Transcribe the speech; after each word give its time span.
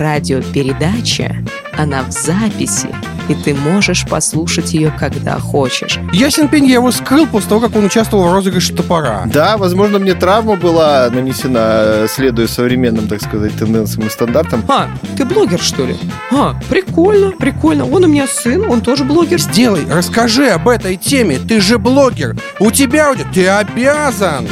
радиопередача, 0.00 1.36
она 1.76 2.02
в 2.02 2.10
записи, 2.10 2.88
и 3.28 3.34
ты 3.34 3.54
можешь 3.54 4.06
послушать 4.06 4.72
ее, 4.74 4.92
когда 4.98 5.38
хочешь. 5.38 6.00
Ясен 6.12 6.48
пень, 6.48 6.66
я 6.66 6.74
его 6.74 6.90
скрыл 6.90 7.26
после 7.26 7.48
того, 7.50 7.60
как 7.60 7.76
он 7.76 7.84
участвовал 7.84 8.28
в 8.28 8.32
розыгрыше 8.32 8.74
топора. 8.74 9.22
Да, 9.26 9.56
возможно, 9.56 9.98
мне 9.98 10.14
травма 10.14 10.56
была 10.56 11.08
нанесена, 11.10 12.06
следуя 12.08 12.48
современным, 12.48 13.06
так 13.06 13.22
сказать, 13.22 13.56
тенденциям 13.56 14.08
и 14.08 14.10
стандартам. 14.10 14.64
А, 14.68 14.88
ты 15.16 15.24
блогер, 15.24 15.60
что 15.60 15.86
ли? 15.86 15.96
А, 16.32 16.54
прикольно, 16.68 17.30
прикольно. 17.30 17.86
Он 17.86 18.04
у 18.04 18.08
меня 18.08 18.26
сын, 18.26 18.68
он 18.68 18.80
тоже 18.80 19.04
блогер. 19.04 19.40
Сделай, 19.40 19.86
расскажи 19.88 20.48
об 20.48 20.68
этой 20.68 20.96
теме. 20.96 21.38
Ты 21.38 21.60
же 21.60 21.78
блогер. 21.78 22.36
У 22.58 22.70
тебя, 22.70 23.14
ты 23.32 23.46
обязан. 23.46 24.48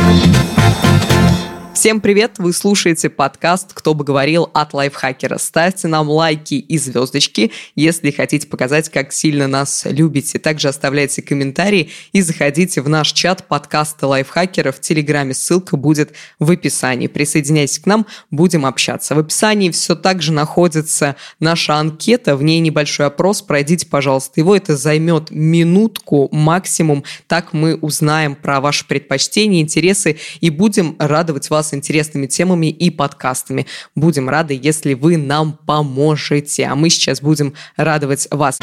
Всем 1.78 2.00
привет! 2.00 2.38
Вы 2.38 2.52
слушаете 2.52 3.08
подкаст 3.08 3.72
«Кто 3.72 3.94
бы 3.94 4.02
говорил» 4.04 4.50
от 4.52 4.74
Лайфхакера. 4.74 5.38
Ставьте 5.38 5.86
нам 5.86 6.10
лайки 6.10 6.54
и 6.54 6.76
звездочки, 6.76 7.52
если 7.76 8.10
хотите 8.10 8.48
показать, 8.48 8.88
как 8.88 9.12
сильно 9.12 9.46
нас 9.46 9.86
любите. 9.88 10.40
Также 10.40 10.66
оставляйте 10.66 11.22
комментарии 11.22 11.90
и 12.10 12.20
заходите 12.20 12.80
в 12.80 12.88
наш 12.88 13.12
чат 13.12 13.46
подкаста 13.46 14.08
Лайфхакера 14.08 14.72
в 14.72 14.80
Телеграме. 14.80 15.34
Ссылка 15.34 15.76
будет 15.76 16.14
в 16.40 16.50
описании. 16.50 17.06
Присоединяйтесь 17.06 17.78
к 17.78 17.86
нам, 17.86 18.06
будем 18.32 18.66
общаться. 18.66 19.14
В 19.14 19.20
описании 19.20 19.70
все 19.70 19.94
так 19.94 20.20
же 20.20 20.32
находится 20.32 21.14
наша 21.38 21.76
анкета, 21.76 22.34
в 22.34 22.42
ней 22.42 22.58
небольшой 22.58 23.06
опрос. 23.06 23.40
Пройдите, 23.40 23.86
пожалуйста, 23.86 24.40
его. 24.40 24.56
Это 24.56 24.76
займет 24.76 25.30
минутку 25.30 26.28
максимум. 26.32 27.04
Так 27.28 27.52
мы 27.52 27.76
узнаем 27.76 28.34
про 28.34 28.60
ваши 28.60 28.84
предпочтения, 28.84 29.60
интересы 29.60 30.18
и 30.40 30.50
будем 30.50 30.96
радовать 30.98 31.48
вас 31.50 31.67
с 31.68 31.74
интересными 31.74 32.26
темами 32.26 32.66
и 32.66 32.90
подкастами. 32.90 33.66
Будем 33.94 34.28
рады, 34.28 34.58
если 34.60 34.94
вы 34.94 35.16
нам 35.16 35.58
поможете. 35.66 36.66
А 36.66 36.74
мы 36.74 36.90
сейчас 36.90 37.20
будем 37.20 37.54
радовать 37.76 38.28
вас. 38.30 38.58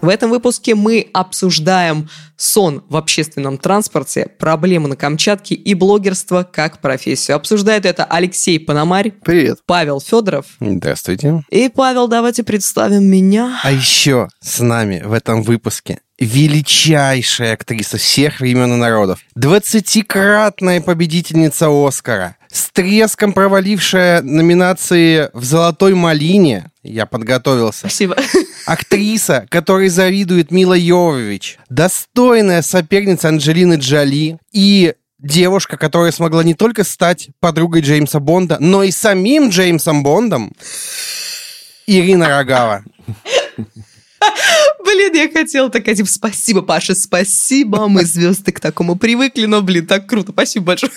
В 0.00 0.08
этом 0.08 0.30
выпуске 0.30 0.74
мы 0.74 1.08
обсуждаем 1.12 2.08
сон 2.36 2.84
в 2.88 2.96
общественном 2.96 3.58
транспорте, 3.58 4.28
проблемы 4.38 4.88
на 4.88 4.96
Камчатке 4.96 5.54
и 5.54 5.74
блогерство 5.74 6.42
как 6.42 6.80
профессию. 6.80 7.36
Обсуждает 7.36 7.86
это 7.86 8.04
Алексей 8.04 8.60
Пономарь. 8.60 9.10
Привет. 9.10 9.60
Павел 9.66 10.00
Федоров. 10.00 10.46
Здравствуйте. 10.60 11.42
И, 11.50 11.68
Павел, 11.68 12.08
давайте 12.08 12.44
представим 12.44 13.04
меня. 13.04 13.58
А 13.62 13.72
еще 13.72 14.28
с 14.40 14.60
нами 14.60 15.02
в 15.04 15.12
этом 15.12 15.42
выпуске 15.42 16.00
величайшая 16.18 17.54
актриса 17.54 17.98
всех 17.98 18.40
времен 18.40 18.72
и 18.72 18.76
народов, 18.76 19.20
двадцатикратная 19.34 20.80
победительница 20.80 21.68
Оскара, 21.68 22.35
с 22.50 22.70
треском 22.70 23.32
провалившая 23.32 24.22
номинации 24.22 25.30
в 25.32 25.44
«Золотой 25.44 25.94
малине», 25.94 26.70
я 26.82 27.06
подготовился. 27.06 27.80
Спасибо. 27.80 28.16
Актриса, 28.66 29.46
которой 29.50 29.88
завидует 29.88 30.50
Мила 30.50 30.74
Йовович, 30.74 31.58
достойная 31.68 32.62
соперница 32.62 33.28
Анджелины 33.28 33.74
Джоли 33.74 34.38
и 34.52 34.94
девушка, 35.18 35.76
которая 35.76 36.12
смогла 36.12 36.44
не 36.44 36.54
только 36.54 36.84
стать 36.84 37.28
подругой 37.40 37.82
Джеймса 37.82 38.20
Бонда, 38.20 38.58
но 38.60 38.82
и 38.82 38.90
самим 38.90 39.48
Джеймсом 39.48 40.02
Бондом, 40.02 40.52
Ирина 41.86 42.28
Рогава. 42.28 42.84
Блин, 44.84 45.14
я 45.14 45.28
хотела 45.30 45.70
такая, 45.70 45.94
типа, 45.94 46.08
спасибо, 46.08 46.62
Паша, 46.62 46.94
спасибо, 46.94 47.88
мы 47.88 48.04
звезды 48.04 48.52
к 48.52 48.60
такому 48.60 48.96
привыкли, 48.96 49.46
но, 49.46 49.62
блин, 49.62 49.86
так 49.86 50.06
круто, 50.06 50.32
спасибо 50.32 50.66
большое. 50.66 50.92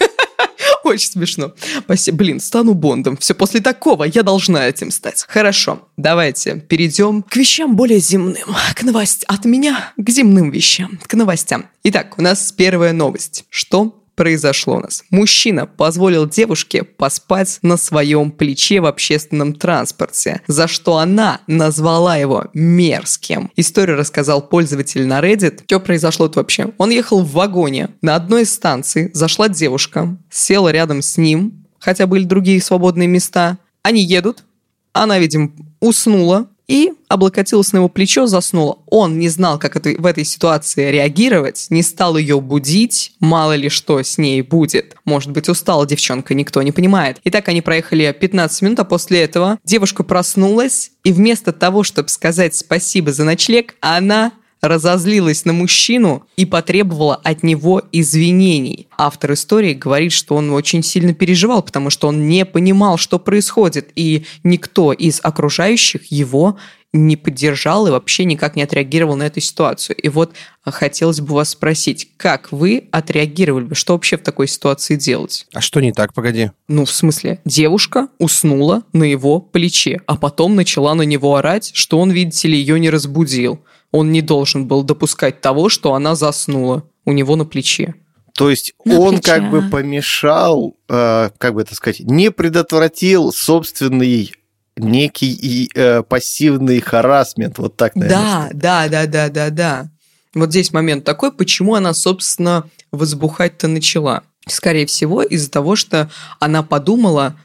Очень 0.83 1.11
смешно. 1.11 1.53
Спасибо. 1.79 2.17
Блин, 2.17 2.39
стану 2.39 2.73
Бондом. 2.73 3.17
Все 3.17 3.33
после 3.33 3.59
такого 3.59 4.03
я 4.05 4.23
должна 4.23 4.67
этим 4.67 4.91
стать. 4.91 5.25
Хорошо, 5.27 5.87
давайте 5.97 6.55
перейдем 6.55 7.23
к 7.23 7.35
вещам 7.35 7.75
более 7.75 7.99
земным. 7.99 8.47
К 8.75 8.83
новостям. 8.83 9.35
От 9.35 9.45
меня 9.45 9.93
к 9.97 10.09
земным 10.09 10.51
вещам. 10.51 10.99
К 11.05 11.13
новостям. 11.13 11.67
Итак, 11.83 12.15
у 12.17 12.21
нас 12.21 12.51
первая 12.51 12.93
новость. 12.93 13.45
Что 13.49 13.98
произошло 14.19 14.75
у 14.75 14.79
нас. 14.81 15.05
Мужчина 15.11 15.65
позволил 15.65 16.27
девушке 16.27 16.83
поспать 16.83 17.59
на 17.61 17.77
своем 17.77 18.31
плече 18.31 18.81
в 18.81 18.85
общественном 18.85 19.53
транспорте, 19.53 20.41
за 20.45 20.67
что 20.67 20.97
она 20.97 21.39
назвала 21.47 22.17
его 22.17 22.47
мерзким. 22.53 23.49
Историю 23.55 23.95
рассказал 23.95 24.41
пользователь 24.41 25.07
на 25.07 25.21
Reddit. 25.21 25.61
Что 25.65 25.79
произошло 25.79 26.27
тут 26.27 26.35
вообще? 26.35 26.73
Он 26.77 26.89
ехал 26.89 27.23
в 27.23 27.31
вагоне. 27.31 27.91
На 28.01 28.17
одной 28.17 28.41
из 28.41 28.51
станций 28.53 29.09
зашла 29.13 29.47
девушка, 29.47 30.17
села 30.29 30.67
рядом 30.67 31.01
с 31.01 31.15
ним, 31.15 31.65
хотя 31.79 32.05
были 32.05 32.25
другие 32.25 32.61
свободные 32.61 33.07
места. 33.07 33.57
Они 33.83 34.03
едут. 34.03 34.43
Она, 34.91 35.17
видимо, 35.17 35.53
уснула, 35.79 36.49
и 36.69 36.93
облокотилась 37.07 37.73
на 37.73 37.77
его 37.77 37.89
плечо, 37.89 38.27
заснула. 38.27 38.77
Он 38.85 39.17
не 39.17 39.27
знал, 39.27 39.57
как 39.57 39.75
это, 39.75 39.89
в 39.99 40.05
этой 40.05 40.23
ситуации 40.23 40.91
реагировать, 40.91 41.65
не 41.71 41.81
стал 41.81 42.15
ее 42.15 42.39
будить, 42.39 43.13
мало 43.19 43.55
ли 43.55 43.69
что 43.69 44.01
с 44.01 44.19
ней 44.19 44.43
будет. 44.43 44.95
Может 45.03 45.31
быть, 45.31 45.49
устала 45.49 45.87
девчонка, 45.87 46.35
никто 46.35 46.61
не 46.61 46.71
понимает. 46.71 47.17
И 47.23 47.31
так 47.31 47.47
они 47.47 47.61
проехали 47.61 48.15
15 48.17 48.61
минут, 48.61 48.79
а 48.79 48.83
после 48.83 49.21
этого 49.21 49.57
девушка 49.65 50.03
проснулась, 50.03 50.91
и 51.03 51.11
вместо 51.11 51.51
того, 51.51 51.83
чтобы 51.83 52.09
сказать 52.09 52.55
спасибо 52.55 53.11
за 53.11 53.23
ночлег, 53.23 53.75
она 53.81 54.31
разозлилась 54.61 55.45
на 55.45 55.53
мужчину 55.53 56.25
и 56.35 56.45
потребовала 56.45 57.15
от 57.15 57.43
него 57.43 57.81
извинений. 57.91 58.87
Автор 58.97 59.33
истории 59.33 59.73
говорит, 59.73 60.11
что 60.11 60.35
он 60.35 60.51
очень 60.51 60.83
сильно 60.83 61.13
переживал, 61.13 61.61
потому 61.61 61.89
что 61.89 62.07
он 62.07 62.27
не 62.27 62.45
понимал, 62.45 62.97
что 62.97 63.19
происходит, 63.19 63.89
и 63.95 64.25
никто 64.43 64.91
из 64.93 65.19
окружающих 65.23 66.11
его 66.11 66.57
не 66.91 67.15
поддержал 67.15 67.87
и 67.87 67.91
вообще 67.91 68.25
никак 68.25 68.55
не 68.55 68.63
отреагировал 68.63 69.15
на 69.15 69.23
эту 69.23 69.39
ситуацию. 69.41 69.95
И 69.95 70.09
вот 70.09 70.33
хотелось 70.63 71.21
бы 71.21 71.35
вас 71.35 71.49
спросить, 71.49 72.09
как 72.17 72.51
вы 72.51 72.87
отреагировали 72.91 73.65
бы? 73.65 73.75
Что 73.75 73.93
вообще 73.93 74.17
в 74.17 74.21
такой 74.21 74.47
ситуации 74.47 74.95
делать? 74.95 75.45
А 75.53 75.61
что 75.61 75.81
не 75.81 75.91
так, 75.91 76.13
погоди? 76.13 76.51
Ну, 76.67 76.85
в 76.85 76.91
смысле, 76.91 77.41
девушка 77.45 78.07
уснула 78.17 78.83
на 78.91 79.03
его 79.03 79.39
плече, 79.39 80.01
а 80.07 80.15
потом 80.15 80.55
начала 80.55 80.95
на 80.95 81.03
него 81.03 81.35
орать, 81.35 81.71
что 81.73 81.99
он, 81.99 82.11
видите 82.11 82.47
ли, 82.47 82.57
ее 82.57 82.79
не 82.79 82.89
разбудил 82.89 83.63
он 83.91 84.11
не 84.11 84.21
должен 84.21 84.67
был 84.67 84.83
допускать 84.83 85.41
того, 85.41 85.69
что 85.69 85.93
она 85.93 86.15
заснула 86.15 86.83
у 87.05 87.11
него 87.11 87.35
на 87.35 87.45
плече. 87.45 87.95
То 88.35 88.49
есть 88.49 88.73
на 88.85 88.99
он 88.99 89.15
плече. 89.15 89.31
как 89.31 89.49
бы 89.49 89.63
помешал, 89.63 90.75
э, 90.87 91.29
как 91.37 91.53
бы 91.53 91.61
это 91.61 91.75
сказать, 91.75 91.99
не 92.01 92.31
предотвратил 92.31 93.31
собственный 93.31 94.31
некий 94.77 95.31
и, 95.31 95.69
э, 95.75 96.03
пассивный 96.03 96.79
харасмент, 96.79 97.57
вот 97.57 97.75
так, 97.75 97.95
наверное. 97.95 98.49
Да, 98.53 98.87
да, 98.87 98.87
да, 98.87 99.07
да, 99.07 99.29
да, 99.29 99.49
да. 99.49 99.89
Вот 100.33 100.51
здесь 100.51 100.71
момент 100.71 101.03
такой, 101.03 101.31
почему 101.31 101.75
она, 101.75 101.93
собственно, 101.93 102.69
возбухать-то 102.91 103.67
начала. 103.67 104.23
Скорее 104.47 104.85
всего, 104.85 105.21
из-за 105.21 105.49
того, 105.49 105.75
что 105.75 106.09
она 106.39 106.63
подумала, 106.63 107.35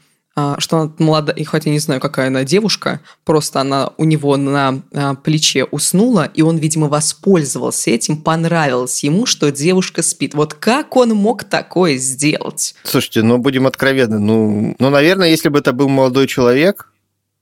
что 0.59 0.77
она 0.77 0.91
молодая, 0.99 1.35
и 1.35 1.43
хотя 1.45 1.69
не 1.69 1.79
знаю, 1.79 2.01
какая 2.01 2.27
она 2.27 2.43
девушка, 2.43 2.99
просто 3.23 3.61
она 3.61 3.91
у 3.97 4.03
него 4.03 4.35
на 4.35 4.81
а, 4.93 5.15
плече 5.15 5.63
уснула, 5.63 6.29
и 6.33 6.41
он, 6.41 6.57
видимо, 6.57 6.89
воспользовался 6.89 7.91
этим, 7.91 8.17
понравилось 8.17 9.03
ему, 9.03 9.25
что 9.25 9.49
девушка 9.49 10.03
спит. 10.03 10.33
Вот 10.33 10.53
как 10.53 10.97
он 10.97 11.11
мог 11.11 11.45
такое 11.45 11.95
сделать? 11.97 12.75
Слушайте, 12.83 13.21
ну 13.21 13.37
будем 13.37 13.65
откровенны, 13.65 14.19
ну, 14.19 14.75
ну 14.77 14.89
наверное, 14.89 15.29
если 15.29 15.47
бы 15.47 15.59
это 15.59 15.71
был 15.71 15.87
молодой 15.87 16.27
человек, 16.27 16.91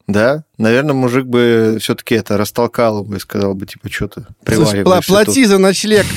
да, 0.08 0.44
наверное, 0.58 0.94
мужик 0.94 1.26
бы 1.26 1.78
все-таки 1.80 2.16
это 2.16 2.38
растолкал 2.38 3.04
бы 3.06 3.18
и 3.18 3.20
сказал 3.20 3.56
бы, 3.56 3.66
типа, 3.66 3.90
что 3.90 4.08
ты 4.10 4.26
привариваешь. 4.44 5.06
Плати 5.08 5.42
тут. 5.44 5.50
за 5.50 5.58
ночлег. 5.58 6.06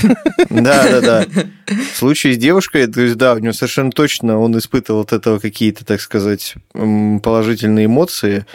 Да, 0.51 0.89
да, 0.89 1.01
да. 1.01 1.27
В 1.93 1.97
случае 1.97 2.35
с 2.35 2.39
девушкой, 2.39 2.87
то 2.87 3.01
есть, 3.01 3.17
да, 3.17 3.35
у 3.35 3.39
него 3.39 3.53
совершенно 3.53 3.91
точно 3.91 4.39
он 4.39 4.57
испытывал 4.57 5.01
от 5.01 5.13
этого 5.13 5.39
какие-то, 5.39 5.85
так 5.85 6.01
сказать, 6.01 6.55
положительные 6.73 7.87
эмоции. 7.87 8.47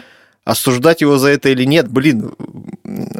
Осуждать 0.44 1.00
его 1.02 1.18
за 1.18 1.28
это 1.28 1.50
или 1.50 1.64
нет, 1.64 1.88
блин, 1.88 2.32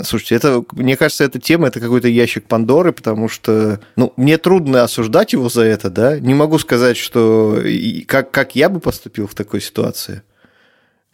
слушайте, 0.03 0.35
это, 0.35 0.65
мне 0.73 0.97
кажется, 0.97 1.23
эта 1.23 1.39
тема, 1.39 1.69
это 1.69 1.79
какой-то 1.79 2.09
ящик 2.09 2.45
Пандоры, 2.45 2.93
потому 2.93 3.29
что, 3.29 3.81
ну, 3.95 4.13
мне 4.17 4.39
трудно 4.39 4.83
осуждать 4.83 5.33
его 5.33 5.49
за 5.49 5.63
это, 5.63 5.89
да, 5.89 6.19
не 6.19 6.35
могу 6.35 6.59
сказать, 6.59 6.97
что, 6.97 7.63
как, 8.07 8.33
как 8.33 8.57
я 8.57 8.69
бы 8.69 8.81
поступил 8.81 9.29
в 9.29 9.35
такой 9.35 9.61
ситуации. 9.61 10.23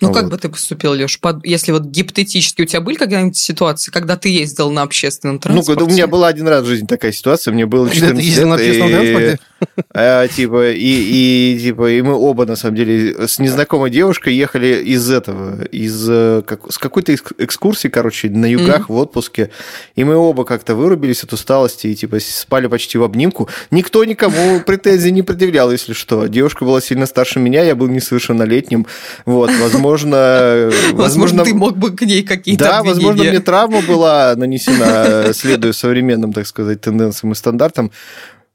Ну, 0.00 0.08
вот. 0.08 0.16
как 0.16 0.30
бы 0.30 0.38
ты 0.38 0.48
поступил, 0.48 0.92
Леш, 0.92 1.18
под... 1.18 1.44
если 1.44 1.72
вот 1.72 1.86
гипотетически 1.86 2.62
у 2.62 2.66
тебя 2.66 2.80
были 2.80 2.96
какие-нибудь 2.96 3.36
ситуации, 3.36 3.90
когда 3.90 4.16
ты 4.16 4.28
ездил 4.28 4.70
на 4.70 4.82
общественном 4.82 5.40
транспорте? 5.40 5.80
Ну, 5.80 5.86
у 5.86 5.90
меня 5.90 6.06
была 6.06 6.28
один 6.28 6.46
раз 6.46 6.62
в 6.62 6.66
жизни 6.66 6.86
такая 6.86 7.10
ситуация, 7.10 7.52
мне 7.52 7.66
было 7.66 7.90
14 7.90 8.16
лет. 8.16 8.24
ездил 8.24 8.48
на 8.48 8.54
общественном 8.54 8.90
транспорте? 8.90 9.38
А, 9.92 10.28
типа, 10.28 10.70
и, 10.70 10.76
и, 10.78 11.58
типа, 11.60 11.90
и 11.90 12.00
мы 12.00 12.14
оба, 12.14 12.46
на 12.46 12.54
самом 12.54 12.76
деле, 12.76 13.26
с 13.26 13.40
незнакомой 13.40 13.90
девушкой 13.90 14.34
ехали 14.34 14.82
из 14.84 15.10
этого, 15.10 15.64
из 15.64 16.06
э, 16.08 16.42
как, 16.46 16.72
с 16.72 16.78
какой-то 16.78 17.12
экскурсии, 17.14 17.88
короче, 17.88 18.30
на 18.30 18.46
югах 18.46 18.82
mm-hmm. 18.88 18.94
в 18.94 18.96
отпуске, 18.96 19.50
и 19.96 20.04
мы 20.04 20.14
оба 20.14 20.44
как-то 20.44 20.76
вырубились 20.76 21.24
от 21.24 21.32
усталости 21.32 21.88
и, 21.88 21.96
типа, 21.96 22.20
спали 22.20 22.68
почти 22.68 22.98
в 22.98 23.02
обнимку. 23.02 23.48
Никто 23.72 24.04
никому 24.04 24.60
претензий 24.60 25.10
не 25.10 25.22
предъявлял, 25.22 25.72
если 25.72 25.92
что. 25.92 26.26
Девушка 26.26 26.64
была 26.64 26.80
сильно 26.80 27.06
старше 27.06 27.40
меня, 27.40 27.64
я 27.64 27.74
был 27.74 27.88
несовершеннолетним, 27.88 28.86
вот, 29.26 29.50
возможно, 29.60 29.87
возможно... 30.92 30.92
Возможно, 30.92 31.44
ты 31.44 31.54
мог 31.54 31.76
бы 31.76 31.90
к 31.90 32.02
ней 32.02 32.22
какие-то 32.22 32.64
Да, 32.64 32.82
возможно, 32.82 33.24
мне 33.24 33.40
травма 33.40 33.80
была 33.82 34.34
нанесена, 34.36 35.32
следуя 35.32 35.72
современным, 35.72 36.32
так 36.32 36.46
сказать, 36.46 36.80
тенденциям 36.80 37.32
и 37.32 37.34
стандартам. 37.34 37.90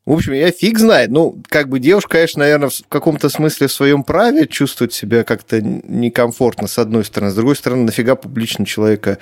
В 0.06 0.12
общем, 0.12 0.34
я 0.34 0.52
фиг 0.52 0.80
знает. 0.80 1.12
Ну, 1.12 1.42
как 1.48 1.70
бы 1.70 1.80
девушка, 1.80 2.18
конечно, 2.18 2.40
наверное, 2.40 2.70
в 2.70 2.82
каком-то 2.90 3.30
смысле 3.30 3.68
в 3.68 3.72
своем 3.72 4.04
праве 4.04 4.48
чувствует 4.48 4.92
себя 4.92 5.24
как-то 5.24 5.62
некомфортно, 5.62 6.68
с 6.68 6.78
одной 6.78 7.06
стороны. 7.06 7.32
С 7.32 7.36
другой 7.36 7.56
стороны, 7.56 7.84
нафига 7.84 8.16
публично 8.16 8.66
человека 8.66 9.18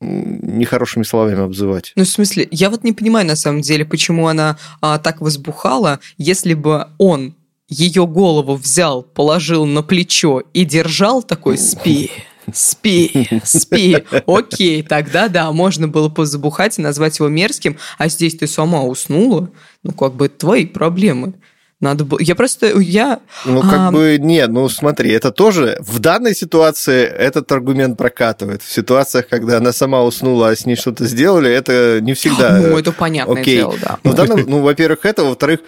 нехорошими 0.00 1.04
словами 1.04 1.42
обзывать? 1.42 1.92
Ну, 1.96 2.04
в 2.04 2.08
смысле, 2.08 2.46
я 2.50 2.68
вот 2.68 2.84
не 2.84 2.92
понимаю 2.92 3.26
на 3.26 3.36
самом 3.36 3.62
деле, 3.62 3.86
почему 3.86 4.28
она 4.28 4.58
а, 4.82 4.98
так 4.98 5.22
возбухала, 5.22 6.00
если 6.18 6.52
бы 6.54 6.88
он 6.98 7.34
ее 7.68 8.06
голову 8.06 8.56
взял, 8.56 9.02
положил 9.02 9.66
на 9.66 9.82
плечо 9.82 10.42
и 10.52 10.64
держал 10.64 11.22
такой 11.22 11.58
«спи». 11.58 12.10
Спи, 12.52 13.26
спи. 13.42 14.04
Окей, 14.26 14.82
тогда 14.82 15.28
да, 15.28 15.50
можно 15.50 15.88
было 15.88 16.10
позабухать 16.10 16.78
и 16.78 16.82
назвать 16.82 17.18
его 17.18 17.28
мерзким, 17.28 17.78
а 17.96 18.08
здесь 18.08 18.36
ты 18.36 18.46
сама 18.46 18.82
уснула. 18.82 19.50
Ну, 19.82 19.92
как 19.92 20.14
бы 20.14 20.28
твои 20.28 20.66
проблемы. 20.66 21.34
Надо 21.80 22.04
было... 22.04 22.18
Я 22.20 22.34
просто... 22.34 22.78
Я... 22.80 23.20
Ну, 23.44 23.60
как 23.60 23.72
а, 23.74 23.90
бы, 23.90 24.16
нет, 24.18 24.48
ну, 24.48 24.68
смотри, 24.68 25.10
это 25.12 25.30
тоже 25.32 25.76
в 25.80 25.98
данной 25.98 26.34
ситуации 26.34 27.04
этот 27.04 27.50
аргумент 27.52 27.98
прокатывает. 27.98 28.62
В 28.62 28.72
ситуациях, 28.72 29.28
когда 29.28 29.58
она 29.58 29.72
сама 29.72 30.02
уснула, 30.02 30.48
а 30.48 30.56
с 30.56 30.66
ней 30.66 30.76
что-то 30.76 31.04
сделали, 31.06 31.50
это 31.50 32.00
не 32.00 32.14
всегда... 32.14 32.58
Ну, 32.58 32.78
это 32.78 32.92
понятное 32.92 33.42
окей. 33.42 33.56
дело, 33.56 33.74
да. 33.82 33.98
Ну, 34.02 34.12
в 34.12 34.14
данном- 34.14 34.44
ну, 34.46 34.60
во-первых, 34.60 35.04
это, 35.04 35.24
во-вторых, 35.24 35.60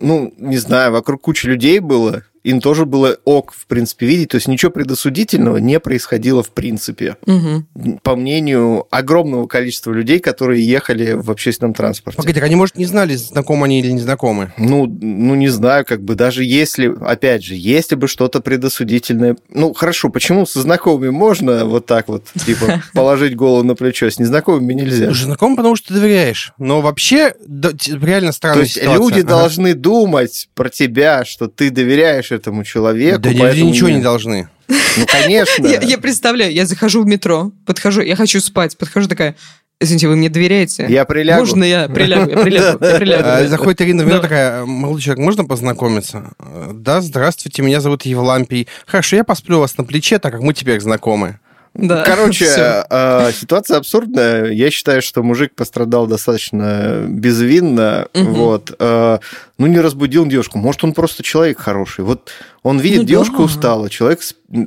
ну, 0.00 0.32
не 0.38 0.58
знаю, 0.58 0.92
вокруг 0.92 1.22
куча 1.22 1.48
людей 1.48 1.80
было, 1.80 2.22
им 2.44 2.60
тоже 2.60 2.86
было 2.86 3.18
ок, 3.24 3.52
в 3.52 3.66
принципе, 3.66 4.06
видеть. 4.06 4.30
То 4.30 4.36
есть 4.36 4.48
ничего 4.48 4.70
предосудительного 4.70 5.58
не 5.58 5.78
происходило 5.80 6.42
в 6.42 6.50
принципе. 6.50 7.16
Мгм. 7.26 7.66
По 8.02 8.16
мнению 8.16 8.86
огромного 8.90 9.46
количества 9.46 9.92
людей, 9.92 10.18
которые 10.20 10.66
ехали 10.66 11.12
в 11.12 11.30
общественном 11.30 11.74
транспорте. 11.74 12.16
Погоди, 12.16 12.34
так 12.34 12.44
они, 12.44 12.56
может, 12.56 12.76
не 12.76 12.86
знали, 12.86 13.14
знакомы 13.14 13.66
они 13.66 13.80
или 13.80 13.90
не 13.90 14.00
знакомы? 14.00 14.52
Ну, 14.56 14.86
ну, 14.86 15.34
не 15.34 15.48
знаю, 15.48 15.84
как 15.84 16.02
бы 16.02 16.14
даже 16.14 16.44
если, 16.44 16.94
опять 17.00 17.44
же, 17.44 17.54
если 17.54 17.94
бы 17.94 18.08
что-то 18.08 18.40
предосудительное... 18.40 19.36
Ну, 19.50 19.74
хорошо, 19.74 20.08
почему 20.08 20.46
со 20.46 20.60
знакомыми 20.60 21.10
можно 21.10 21.64
вот 21.64 21.86
так 21.86 22.08
вот, 22.08 22.24
типа, 22.46 22.82
положить 22.94 23.36
голову 23.36 23.62
на 23.62 23.74
плечо, 23.74 24.08
с 24.10 24.18
незнакомыми 24.18 24.72
нельзя? 24.74 25.06
Слушай, 25.06 25.24
знакомы, 25.24 25.56
потому 25.56 25.76
что 25.76 25.88
ты 25.88 26.00
доверяешь. 26.00 26.52
Но 26.58 26.80
вообще, 26.80 27.34
реально 27.46 28.30
То 28.30 28.36
странная 28.36 28.62
есть 28.62 28.74
ситуация. 28.74 28.98
люди 28.98 29.20
Ага. 29.20 29.28
должны 29.28 29.74
думать 29.74 30.48
про 30.54 30.68
тебя, 30.70 31.24
что 31.24 31.48
ты 31.48 31.70
доверяешь 31.70 32.29
этому 32.32 32.64
человеку. 32.64 33.20
Да 33.20 33.30
люди 33.30 33.40
поэтому 33.40 33.70
ничего 33.70 33.88
не- 33.90 34.00
должны. 34.02 34.48
Ну, 34.68 35.06
конечно. 35.06 35.66
Я, 35.66 35.80
я 35.80 35.98
представляю, 35.98 36.52
я 36.52 36.66
захожу 36.66 37.02
в 37.02 37.06
метро, 37.06 37.52
подхожу, 37.66 38.00
я 38.02 38.16
хочу 38.16 38.40
спать, 38.40 38.76
подхожу 38.78 39.08
такая, 39.08 39.36
извините, 39.80 40.08
вы 40.08 40.16
мне 40.16 40.28
доверяете? 40.28 40.86
Я 40.88 41.04
прилягу. 41.04 41.40
Можно 41.40 41.64
я 41.64 41.88
прилягу? 41.88 42.30
Я 42.30 42.36
прилягу, 42.38 42.84
я 42.84 42.94
прилягу. 42.98 43.22
А, 43.24 43.46
Заходит 43.46 43.80
Ирина 43.82 44.02
в 44.02 44.06
метро 44.06 44.18
Да. 44.18 44.22
такая, 44.22 44.64
молодой 44.64 45.00
человек, 45.02 45.24
можно 45.24 45.44
познакомиться? 45.44 46.32
«Э, 46.38 46.70
Да, 46.74 47.00
здравствуйте, 47.00 47.62
меня 47.62 47.80
зовут 47.80 48.02
Евлампий. 48.02 48.68
Хорошо, 48.86 49.16
я 49.16 49.24
посплю 49.24 49.58
у 49.58 49.60
вас 49.60 49.76
на 49.78 49.84
плече, 49.84 50.18
так 50.18 50.32
как 50.32 50.42
мы 50.42 50.54
теперь 50.54 50.80
знакомы. 50.80 51.38
Да, 51.74 52.02
Короче, 52.06 52.46
э, 52.46 53.30
ситуация 53.32 53.76
абсурдная. 53.78 54.46
Я 54.50 54.70
считаю, 54.70 55.02
что 55.02 55.22
мужик 55.22 55.54
пострадал 55.54 56.06
достаточно 56.06 57.04
безвинно. 57.08 58.08
Мгм. 58.14 58.32
Вот. 58.34 58.74
Э, 58.78 59.18
Ну, 59.58 59.66
не 59.66 59.78
разбудил 59.80 60.26
девушку. 60.26 60.58
Может, 60.58 60.84
он 60.84 60.94
просто 60.94 61.22
человек 61.22 61.58
хороший. 61.60 62.04
Вот 62.04 62.30
он 62.62 62.78
видит, 62.80 63.00
Ну 63.00 63.04
девушка 63.04 63.36
да. 63.38 63.42
устала, 63.44 63.90
человек 63.90 64.20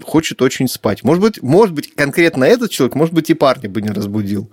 хочет 0.04 0.42
очень 0.42 0.68
спать. 0.68 1.04
Может 1.04 1.22
быть, 1.22 1.42
может 1.44 1.74
быть, 1.74 1.94
конкретно 1.96 2.44
этот 2.46 2.72
человек, 2.72 2.96
может 2.96 3.14
быть, 3.14 3.30
и 3.30 3.34
парня 3.34 3.70
бы 3.70 3.82
не 3.82 3.90
разбудил. 3.90 4.50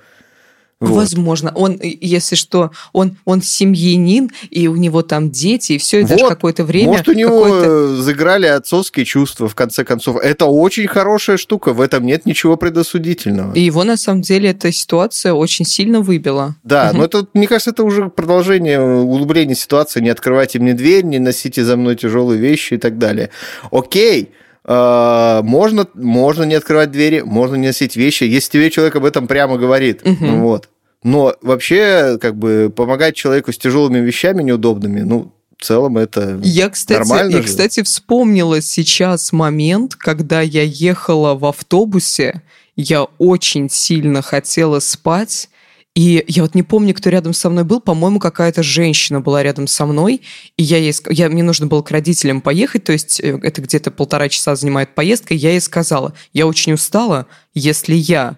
Вот. 0.81 0.97
Возможно. 0.97 1.53
Он, 1.55 1.79
если 1.83 2.37
что, 2.37 2.71
он, 2.95 3.19
он 3.27 3.43
семьянин, 3.43 4.31
и 4.49 4.67
у 4.67 4.77
него 4.77 5.03
там 5.03 5.31
дети, 5.31 5.73
и 5.75 5.79
все, 5.79 6.01
и 6.01 6.05
даже 6.05 6.25
Вот. 6.25 6.31
какое-то 6.31 6.65
время... 6.65 6.89
Может, 6.89 7.09
у 7.09 7.13
него 7.13 7.97
заиграли 8.01 8.47
отцовские 8.47 9.05
чувства, 9.05 9.47
в 9.47 9.55
конце 9.55 9.85
концов. 9.85 10.17
Это 10.17 10.47
очень 10.47 10.87
хорошая 10.87 11.37
штука, 11.37 11.75
в 11.75 11.83
этом 11.83 12.07
нет 12.07 12.25
ничего 12.25 12.57
предосудительного. 12.57 13.53
И 13.55 13.61
его, 13.61 13.85
на 13.85 13.99
самом 13.99 14.23
деле, 14.23 14.51
эта 14.51 14.73
ситуация 14.73 15.35
очень 15.35 15.67
сильно 15.67 16.01
выбила. 16.01 16.57
Да, 16.65 16.89
Мгм. 16.89 16.99
но 16.99 17.05
это, 17.05 17.27
мне 17.35 17.47
кажется, 17.47 17.71
это 17.71 17.85
уже 17.85 18.09
продолжение 18.09 18.81
углубления 18.81 19.55
ситуации. 19.55 20.01
Не 20.01 20.09
открывайте 20.11 20.59
мне 20.61 20.73
дверь, 20.73 21.05
не 21.05 21.19
носите 21.19 21.63
за 21.63 21.77
мной 21.77 21.97
тяжелые 21.97 22.41
вещи 22.41 22.75
и 22.75 22.79
так 22.79 22.97
далее. 22.97 23.29
Окей, 23.71 24.31
можно, 24.65 25.87
можно 25.95 26.43
не 26.45 26.55
открывать 26.55 26.91
двери, 26.91 27.21
можно 27.21 27.57
не 27.57 27.69
носить 27.69 27.97
вещи, 27.97 28.25
если 28.25 28.53
тебе 28.53 28.71
человек 28.71 28.97
об 28.97 29.05
этом 29.05 29.27
прямо 29.27 29.57
говорит. 29.57 30.05
Мгм. 30.05 30.27
Ну 30.27 30.43
вот. 30.43 30.69
Но 31.03 31.35
вообще, 31.41 32.19
как 32.21 32.37
бы, 32.37 32.71
помогать 32.75 33.15
человеку 33.15 33.53
с 33.53 33.59
тяжелыми 33.59 33.99
вещами 34.01 34.43
неудобными, 34.43 35.01
ну, 35.01 35.33
в 35.57 35.65
целом 35.65 35.99
это... 35.99 36.39
Я, 36.43 36.69
кстати, 36.69 36.99
Нормально 36.99 37.37
я, 37.37 37.43
же. 37.43 37.49
кстати, 37.49 37.83
вспомнила 37.83 38.61
сейчас 38.61 39.33
момент, 39.33 39.95
когда 39.95 40.41
я 40.41 40.63
ехала 40.63 41.35
в 41.35 41.45
автобусе, 41.45 42.43
я 42.77 43.05
очень 43.19 43.69
сильно 43.71 44.23
хотела 44.23 44.79
спать, 44.79 45.49
и 45.95 46.25
я 46.29 46.43
вот 46.43 46.55
не 46.55 46.63
помню, 46.63 46.95
кто 46.95 47.11
рядом 47.11 47.33
со 47.33 47.51
мной 47.51 47.65
был, 47.65 47.81
по-моему, 47.81 48.21
какая-то 48.21 48.63
женщина 48.63 49.21
была 49.21 49.43
рядом 49.43 49.67
со 49.67 49.87
мной, 49.87 50.23
и 50.57 50.63
я 50.63 50.79
ей, 50.79 50.95
я, 51.09 51.29
мне 51.29 51.43
нужно 51.43 51.67
было 51.67 51.83
к 51.83 51.91
родителям 51.91 52.41
поехать, 52.41 52.85
то 52.85 52.93
есть 52.93 53.21
э, 53.21 53.39
это 53.43 53.61
где-то 53.61 53.91
полтора 53.91 54.29
часа 54.29 54.55
занимает 54.55 54.95
поездка, 54.95 55.35
я 55.35 55.51
ей 55.51 55.61
сказала, 55.61 56.15
я 56.33 56.47
очень 56.47 56.75
устала, 56.75 57.27
если 57.55 57.95
я 57.95 58.37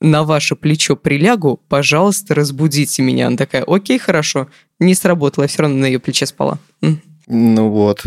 на 0.00 0.22
ваше 0.22 0.54
плечо 0.54 0.96
прилягу, 0.96 1.60
пожалуйста, 1.68 2.34
разбудите 2.34 3.02
меня. 3.02 3.28
Она 3.28 3.36
такая, 3.36 3.64
окей, 3.64 3.98
хорошо. 3.98 4.48
Не 4.78 4.94
сработало, 4.94 5.44
я 5.44 5.48
все 5.48 5.62
равно 5.62 5.78
на 5.78 5.86
ее 5.86 5.98
плече 5.98 6.26
спала. 6.26 6.58
Ну 7.26 7.70
вот. 7.70 8.04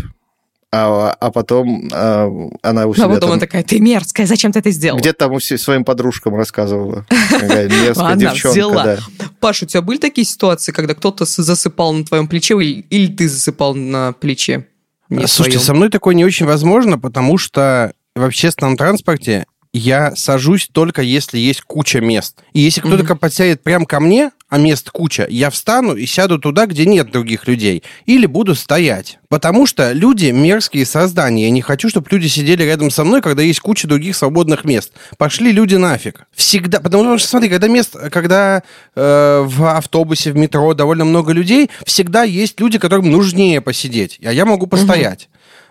А, 0.70 1.16
а 1.18 1.30
потом 1.30 1.88
а, 1.92 2.28
она 2.62 2.86
у 2.86 2.94
себя 2.94 3.04
А 3.06 3.08
потом 3.08 3.20
там- 3.20 3.30
она 3.32 3.40
такая, 3.40 3.62
ты 3.62 3.80
мерзкая, 3.80 4.26
зачем 4.26 4.52
ты 4.52 4.58
это 4.58 4.70
сделала? 4.70 5.00
где 5.00 5.14
там 5.14 5.40
своим 5.40 5.84
подружкам 5.84 6.34
рассказывала. 6.34 7.06
Какая 7.30 7.68
мерзкая 7.70 8.06
Она 8.06 8.16
девчонка, 8.16 8.52
взяла. 8.52 8.84
да. 8.84 8.98
Паша, 9.40 9.64
у 9.64 9.68
тебя 9.68 9.80
были 9.80 9.96
такие 9.96 10.26
ситуации, 10.26 10.72
когда 10.72 10.94
кто-то 10.94 11.24
засыпал 11.24 11.94
на 11.94 12.04
твоем 12.04 12.28
плече 12.28 12.54
или, 12.60 12.80
или 12.90 13.06
ты 13.10 13.28
засыпал 13.30 13.74
на 13.74 14.12
плече? 14.12 14.66
Не 15.08 15.26
Слушайте, 15.26 15.58
своем? 15.58 15.66
со 15.66 15.74
мной 15.74 15.88
такое 15.90 16.14
не 16.14 16.24
очень 16.26 16.44
возможно, 16.44 16.98
потому 16.98 17.38
что 17.38 17.92
в 18.14 18.22
общественном 18.22 18.76
транспорте 18.76 19.46
я 19.72 20.14
сажусь 20.16 20.68
только 20.72 21.02
если 21.02 21.38
есть 21.38 21.62
куча 21.62 22.00
мест. 22.00 22.38
И 22.52 22.60
если 22.60 22.80
кто-то 22.80 23.04
Мгм. 23.04 23.18
подсядет 23.18 23.62
прямо 23.62 23.86
ко 23.86 24.00
мне, 24.00 24.30
а 24.48 24.56
мест 24.56 24.90
куча, 24.90 25.26
я 25.28 25.50
встану 25.50 25.94
и 25.94 26.06
сяду 26.06 26.38
туда, 26.38 26.64
где 26.64 26.86
нет 26.86 27.10
других 27.10 27.46
людей. 27.46 27.82
Или 28.06 28.24
буду 28.24 28.54
стоять. 28.54 29.18
Потому 29.28 29.66
что 29.66 29.92
люди 29.92 30.26
мерзкие 30.30 30.86
создания. 30.86 31.44
Я 31.44 31.50
не 31.50 31.60
хочу, 31.60 31.90
чтобы 31.90 32.06
люди 32.10 32.28
сидели 32.28 32.62
рядом 32.62 32.90
со 32.90 33.04
мной, 33.04 33.20
когда 33.20 33.42
есть 33.42 33.60
куча 33.60 33.86
других 33.86 34.16
свободных 34.16 34.64
мест. 34.64 34.92
Пошли 35.18 35.52
люди 35.52 35.74
нафиг. 35.74 36.26
Всегда. 36.34 36.80
Потому 36.80 37.18
что, 37.18 37.28
смотри, 37.28 37.50
когда 37.50 37.68
мест, 37.68 37.94
когда 38.10 38.62
э, 38.96 39.42
в 39.46 39.76
автобусе, 39.76 40.32
в 40.32 40.36
метро 40.36 40.72
довольно 40.72 41.04
много 41.04 41.32
людей, 41.32 41.68
всегда 41.84 42.22
есть 42.22 42.58
люди, 42.58 42.78
которым 42.78 43.10
нужнее 43.10 43.60
посидеть. 43.60 44.18
А 44.24 44.32
я 44.32 44.46
могу 44.46 44.66
постоять. 44.66 45.28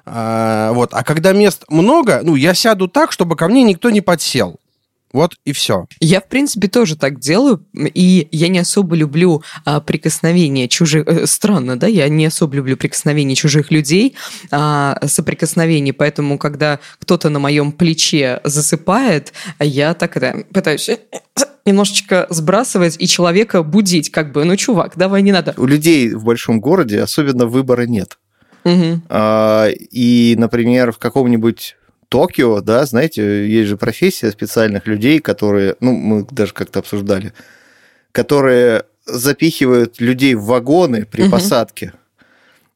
А, 0.09 0.71
вот. 0.71 0.93
А 0.93 1.03
когда 1.03 1.33
мест 1.33 1.65
много, 1.67 2.21
ну, 2.23 2.35
я 2.35 2.53
сяду 2.53 2.87
так, 2.87 3.11
чтобы 3.11 3.35
ко 3.35 3.47
мне 3.47 3.63
никто 3.63 3.89
не 3.89 4.01
подсел. 4.01 4.59
Вот 5.13 5.35
и 5.45 5.53
все. 5.53 5.87
Я, 5.99 6.19
в 6.19 6.27
принципе, 6.27 6.67
тоже 6.67 6.97
так 6.97 7.19
делаю, 7.19 7.65
и 7.73 8.27
я 8.31 8.49
не 8.49 8.59
особо 8.59 8.95
люблю 8.95 9.41
а, 9.63 9.79
прикосновения 9.79 10.67
чужих... 10.67 11.07
э, 11.07 11.25
странно, 11.25 11.79
да? 11.79 11.87
Я 11.87 12.09
не 12.09 12.25
особо 12.25 12.55
люблю 12.55 12.75
прикосновения 12.75 13.35
чужих 13.35 13.71
людей, 13.71 14.15
а, 14.51 14.99
соприкосновений, 15.05 15.93
поэтому, 15.93 16.37
когда 16.37 16.79
кто-то 16.99 17.29
на 17.29 17.39
моем 17.39 17.71
плече 17.71 18.41
засыпает, 18.43 19.33
я 19.59 19.93
так 19.93 20.17
это 20.17 20.45
пытаюсь 20.53 20.89
э, 20.89 20.97
немножечко 21.65 22.27
сбрасывать 22.29 22.97
и 22.99 23.07
человека 23.07 23.63
будить, 23.63 24.11
как 24.11 24.33
бы, 24.33 24.43
ну, 24.43 24.57
чувак, 24.57 24.97
давай, 24.97 25.21
не 25.21 25.31
надо. 25.31 25.53
У 25.57 25.65
людей 25.65 26.13
в 26.13 26.25
большом 26.25 26.59
городе 26.59 27.01
особенно 27.01 27.45
выбора 27.45 27.85
нет. 27.85 28.17
А, 29.09 29.67
И, 29.69 30.35
например, 30.37 30.91
в 30.91 30.97
каком-нибудь 30.97 31.75
Токио, 32.09 32.61
да, 32.61 32.85
знаете, 32.85 33.47
есть 33.47 33.67
же 33.69 33.77
профессия 33.77 34.31
специальных 34.31 34.87
людей, 34.87 35.19
которые, 35.19 35.75
ну, 35.81 35.91
мы 35.93 36.25
даже 36.31 36.53
как-то 36.53 36.79
обсуждали, 36.79 37.33
которые 38.13 38.83
запихивают 39.05 39.99
людей 39.99 40.35
в 40.35 40.45
вагоны 40.45 41.05
при 41.05 41.23
Мгм. 41.23 41.31
посадке. 41.31 41.93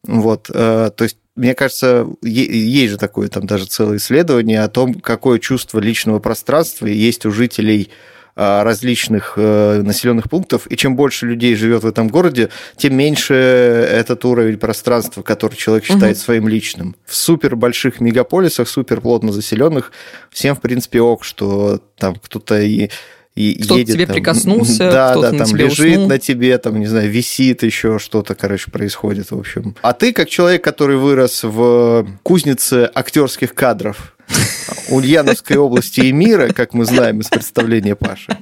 Вот, 0.03 0.49
э, 0.53 0.91
то 0.95 1.03
есть, 1.03 1.17
мне 1.35 1.55
кажется, 1.55 2.07
есть 2.21 2.91
же 2.91 2.97
такое 2.97 3.29
там 3.29 3.45
даже 3.47 3.65
целое 3.65 3.97
исследование 3.97 4.61
о 4.63 4.67
том, 4.67 4.95
какое 4.95 5.39
чувство 5.39 5.79
личного 5.79 6.19
пространства 6.19 6.87
есть 6.87 7.25
у 7.25 7.31
жителей 7.31 7.89
различных 8.35 9.33
э, 9.35 9.81
населенных 9.83 10.29
пунктов, 10.29 10.67
и 10.69 10.77
чем 10.77 10.95
больше 10.95 11.25
людей 11.25 11.55
живет 11.55 11.83
в 11.83 11.87
этом 11.87 12.07
городе, 12.07 12.49
тем 12.77 12.95
меньше 12.95 13.33
этот 13.33 14.23
уровень 14.25 14.57
пространства, 14.57 15.21
который 15.21 15.55
человек 15.55 15.85
считает 15.85 16.17
угу. 16.17 16.23
своим 16.23 16.47
личным. 16.47 16.95
В 17.05 17.15
супер 17.15 17.55
больших 17.55 17.99
мегаполисах, 17.99 18.67
супер 18.67 19.01
плотно 19.01 19.31
заселенных, 19.31 19.91
всем, 20.29 20.55
в 20.55 20.61
принципе, 20.61 21.01
ок, 21.01 21.23
что 21.23 21.81
там 21.97 22.15
кто-то 22.15 22.61
и 22.61 22.89
и 23.35 23.63
кто 23.63 23.77
едет. 23.77 23.89
к 23.89 23.93
тебе 23.93 24.05
там, 24.05 24.15
прикоснулся, 24.15 24.77
да, 24.91 25.11
кто-то 25.11 25.27
да, 25.27 25.31
на 25.33 25.37
там 25.39 25.47
тебе 25.47 25.65
лежит 25.65 25.91
уснул. 25.91 26.07
на 26.09 26.19
тебе, 26.19 26.57
там, 26.57 26.79
не 26.79 26.85
знаю, 26.85 27.09
висит 27.09 27.63
еще 27.63 27.97
что-то, 27.97 28.35
короче, 28.35 28.69
происходит, 28.71 29.31
в 29.31 29.39
общем. 29.39 29.75
А 29.81 29.93
ты, 29.93 30.11
как 30.11 30.29
человек, 30.29 30.63
который 30.63 30.97
вырос 30.97 31.43
в 31.43 32.07
кузнице 32.23 32.89
актерских 32.93 33.53
кадров 33.53 34.17
Ульяновской 34.89 35.57
области 35.57 36.01
и 36.01 36.11
мира, 36.11 36.49
как 36.49 36.73
мы 36.73 36.85
знаем 36.85 37.21
из 37.21 37.27
представления 37.27 37.95
Паши, 37.95 38.37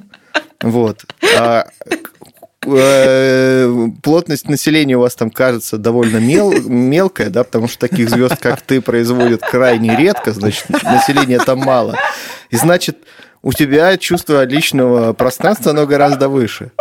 вот, 0.62 1.06
а, 1.38 1.68
э, 2.66 3.88
плотность 4.02 4.50
населения 4.50 4.98
у 4.98 5.02
вас 5.02 5.16
там 5.16 5.30
кажется 5.30 5.78
довольно 5.78 6.18
мел, 6.18 6.52
мелкая, 6.52 7.30
да, 7.30 7.44
потому 7.44 7.68
что 7.68 7.88
таких 7.88 8.10
звезд, 8.10 8.38
как 8.38 8.62
ты, 8.62 8.82
производят 8.82 9.42
крайне 9.42 9.96
редко, 9.96 10.32
значит, 10.32 10.68
населения 10.70 11.40
там 11.40 11.60
мало. 11.60 11.96
И 12.50 12.58
значит, 12.58 12.98
у 13.42 13.54
тебя 13.54 13.98
чувство 13.98 14.44
личного 14.46 15.14
пространства, 15.14 15.72
оно 15.72 15.86
гораздо 15.86 16.30
выше. 16.30 16.72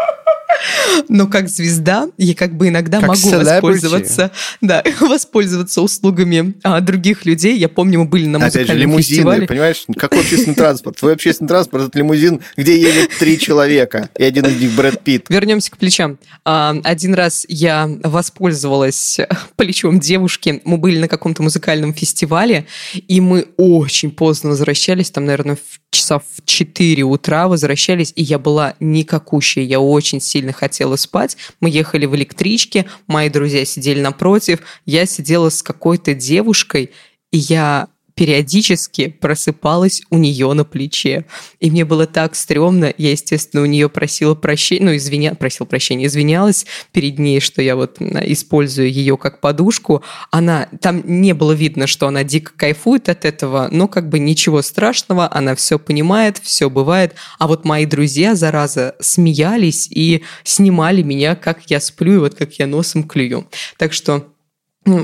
Но 1.09 1.27
как 1.29 1.49
звезда 1.49 2.09
я 2.19 2.35
как 2.35 2.55
бы 2.57 2.69
иногда 2.69 2.99
Как 3.01 3.09
могу 3.09 3.21
celebrity. 3.21 3.45
воспользоваться, 3.45 4.31
да, 4.61 4.83
воспользоваться 5.01 5.83
услугами 5.83 6.55
а, 6.65 6.81
других 6.81 7.25
людей. 7.25 7.57
Я 7.57 7.69
помню, 7.69 8.01
мы 8.01 8.05
были 8.07 8.27
на 8.27 8.39
Опять 8.39 8.53
же, 8.53 8.59
музыкальном 8.61 8.83
лимузины, 8.91 9.03
фестивале. 9.17 9.47
понимаешь? 9.47 9.85
Какой 9.97 10.21
общественный 10.21 10.57
транспорт? 10.57 10.97
Твой 10.97 11.13
общественный 11.15 11.49
транспорт– 11.49 11.85
это 11.89 11.99
лимузин, 11.99 12.41
где 12.57 12.79
едет 12.81 13.11
три 13.19 13.39
человека, 13.39 14.09
и 14.19 14.25
один 14.25 14.47
из 14.47 14.61
них 14.61 14.73
Брэд 14.73 15.01
Питт. 15.05 15.27
Вернемся 15.29 15.71
к 15.71 15.77
плечам. 15.79 16.19
А, 16.45 16.75
Один 16.83 17.15
раз 17.15 17.45
я 17.49 17.89
воспользовалась 18.03 19.19
плечом 19.57 20.01
девушки. 20.01 20.61
Мы 20.65 20.77
были 20.79 20.99
на 20.99 21.09
каком-то 21.09 21.43
музыкальном 21.43 21.95
фестивале, 21.95 22.67
и 22.95 23.21
мы 23.21 23.47
очень 23.57 24.11
поздно 24.11 24.51
возвращались, 24.51 25.11
там, 25.11 25.25
наверное, 25.27 25.57
в 25.57 25.81
часа 25.91 26.19
в 26.19 26.45
4 26.45 27.03
утра 27.03 27.49
возвращались, 27.49 28.13
и 28.17 28.23
я 28.23 28.39
была 28.39 28.75
никакущая, 28.81 29.65
я 29.65 29.81
очень 29.81 30.21
сильно 30.21 30.53
хотела 30.53 30.97
спать. 30.97 31.37
Мы 31.61 31.71
ехали 31.71 32.07
в 32.07 32.15
электричке, 32.15 32.87
мои 33.07 33.29
друзья 33.29 33.65
сидели 33.65 34.01
напротив, 34.01 34.61
я 34.87 35.07
сидела 35.07 35.51
с 35.51 35.63
какой-то 35.63 36.15
девушкой, 36.15 36.91
и 37.31 37.39
я 37.39 37.89
периодически 38.19 39.07
просыпалась 39.07 40.03
у 40.11 40.19
нее 40.19 40.53
на 40.53 40.65
плече. 40.65 41.25
И 41.61 41.71
мне 41.71 41.85
было 41.85 42.05
так 42.05 42.35
стрёмно. 42.35 42.93
Я, 42.99 43.13
естественно, 43.13 43.63
у 43.63 43.67
нее 43.67 43.89
просила 43.89 44.35
прощения, 44.35 44.87
ну, 44.87 44.97
извиня... 44.97 45.37
просила 45.37 45.67
прощения, 45.67 46.07
извинялась 46.07 46.67
перед 46.91 47.21
ней, 47.21 47.39
что 47.39 47.63
я 47.63 47.77
вот 47.77 48.01
использую 48.01 48.91
ее 48.91 49.17
как 49.17 49.41
подушку. 49.41 50.03
Она... 50.33 50.69
Там 50.81 51.01
не 51.05 51.33
было 51.33 51.53
видно, 51.53 51.87
что 51.87 52.09
она 52.09 52.25
дико 52.25 52.51
кайфует 52.57 53.09
от 53.09 53.25
этого, 53.25 53.69
но 53.71 53.87
как 53.87 54.09
бы 54.09 54.19
ничего 54.19 54.63
страшного, 54.63 55.33
она 55.33 55.55
все 55.55 55.79
понимает, 55.79 56.39
все 56.39 56.69
бывает. 56.69 57.15
А 57.39 57.47
вот 57.47 57.65
мои 57.65 57.87
друзья, 57.87 58.35
зараза, 58.35 58.97
смеялись 58.99 59.87
и 59.89 60.25
снимали 60.43 61.03
меня, 61.03 61.37
как 61.37 61.71
я 61.71 61.79
сплю 61.79 62.15
и 62.15 62.19
вот 62.19 62.35
как 62.35 62.55
я 62.55 62.67
носом 62.67 63.05
клюю. 63.05 63.47
Так 63.77 63.93
что 63.93 64.27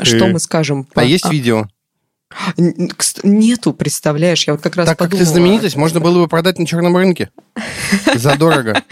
что 0.02 0.26
мы 0.26 0.40
скажем? 0.40 0.88
А 0.94 1.04
есть 1.04 1.30
видео? 1.30 1.68
Нету, 3.22 3.72
представляешь, 3.72 4.46
я 4.46 4.54
вот 4.54 4.62
как 4.62 4.76
раз 4.76 4.88
Так 4.88 4.98
как 4.98 5.10
ты 5.10 5.18
подумала. 5.18 5.32
знаменитость, 5.32 5.76
можно 5.76 6.00
было 6.00 6.20
бы 6.20 6.28
продать 6.28 6.58
на 6.58 6.66
черном 6.66 6.96
рынке. 6.96 7.30
Задорого. 8.14 8.82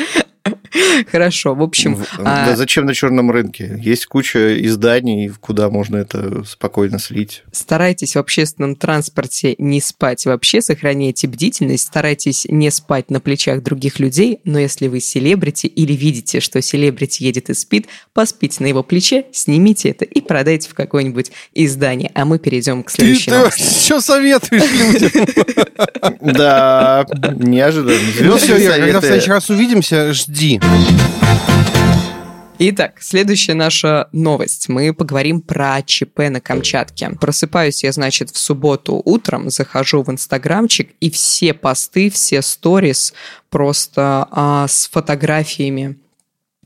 Хорошо, 1.10 1.54
в 1.54 1.62
общем, 1.62 1.98
а, 2.18 2.46
Да 2.46 2.56
зачем 2.56 2.86
на 2.86 2.94
черном 2.94 3.30
рынке? 3.30 3.78
Есть 3.80 4.06
куча 4.06 4.64
изданий, 4.66 5.30
куда 5.40 5.68
можно 5.70 5.96
это 5.98 6.44
спокойно 6.44 6.98
слить. 6.98 7.42
старайтесь 7.52 8.14
в 8.14 8.18
общественном 8.18 8.76
транспорте 8.76 9.54
не 9.58 9.80
спать 9.80 10.24
вообще, 10.26 10.60
сохраняйте 10.62 11.26
бдительность, 11.26 11.86
старайтесь 11.88 12.46
не 12.48 12.70
спать 12.70 13.10
на 13.10 13.20
плечах 13.20 13.62
других 13.62 13.98
людей, 14.00 14.40
но 14.44 14.58
если 14.58 14.88
вы 14.88 15.00
селебрити 15.00 15.66
или 15.66 15.92
видите, 15.92 16.40
что 16.40 16.60
селебрити 16.62 17.22
едет 17.24 17.50
и 17.50 17.54
спит, 17.54 17.86
поспите 18.14 18.62
на 18.62 18.66
его 18.66 18.82
плече, 18.82 19.26
снимите 19.32 19.90
это 19.90 20.04
и 20.04 20.20
продайте 20.20 20.68
в 20.70 20.74
какое-нибудь 20.74 21.32
издание. 21.54 22.10
А 22.14 22.24
мы 22.24 22.38
перейдем 22.38 22.82
к 22.82 22.90
Ты, 22.90 22.96
следующей 22.96 23.30
новости. 23.30 23.62
что 23.84 24.00
советуешь 24.00 24.62
людям? 24.72 25.26
Да, 26.20 27.06
неожиданно. 27.36 27.98
Ну 28.20 28.36
все, 28.36 28.58
когда 28.78 29.00
в 29.00 29.04
следующий 29.04 29.30
раз 29.30 29.50
увидимся, 29.50 30.12
жди. 30.12 30.60
Итак, 32.64 32.98
следующая 33.00 33.54
наша 33.54 34.08
новость. 34.12 34.68
Мы 34.68 34.94
поговорим 34.94 35.40
про 35.40 35.82
ЧП 35.82 36.30
на 36.30 36.40
Камчатке. 36.40 37.10
Просыпаюсь 37.20 37.82
я, 37.82 37.90
значит, 37.90 38.30
в 38.30 38.38
субботу 38.38 39.02
утром, 39.04 39.50
захожу 39.50 40.04
в 40.04 40.10
инстаграмчик, 40.12 40.90
и 41.00 41.10
все 41.10 41.54
посты, 41.54 42.08
все 42.08 42.40
сторис 42.40 43.14
просто 43.50 44.28
а, 44.30 44.68
с 44.68 44.88
фотографиями 44.88 45.96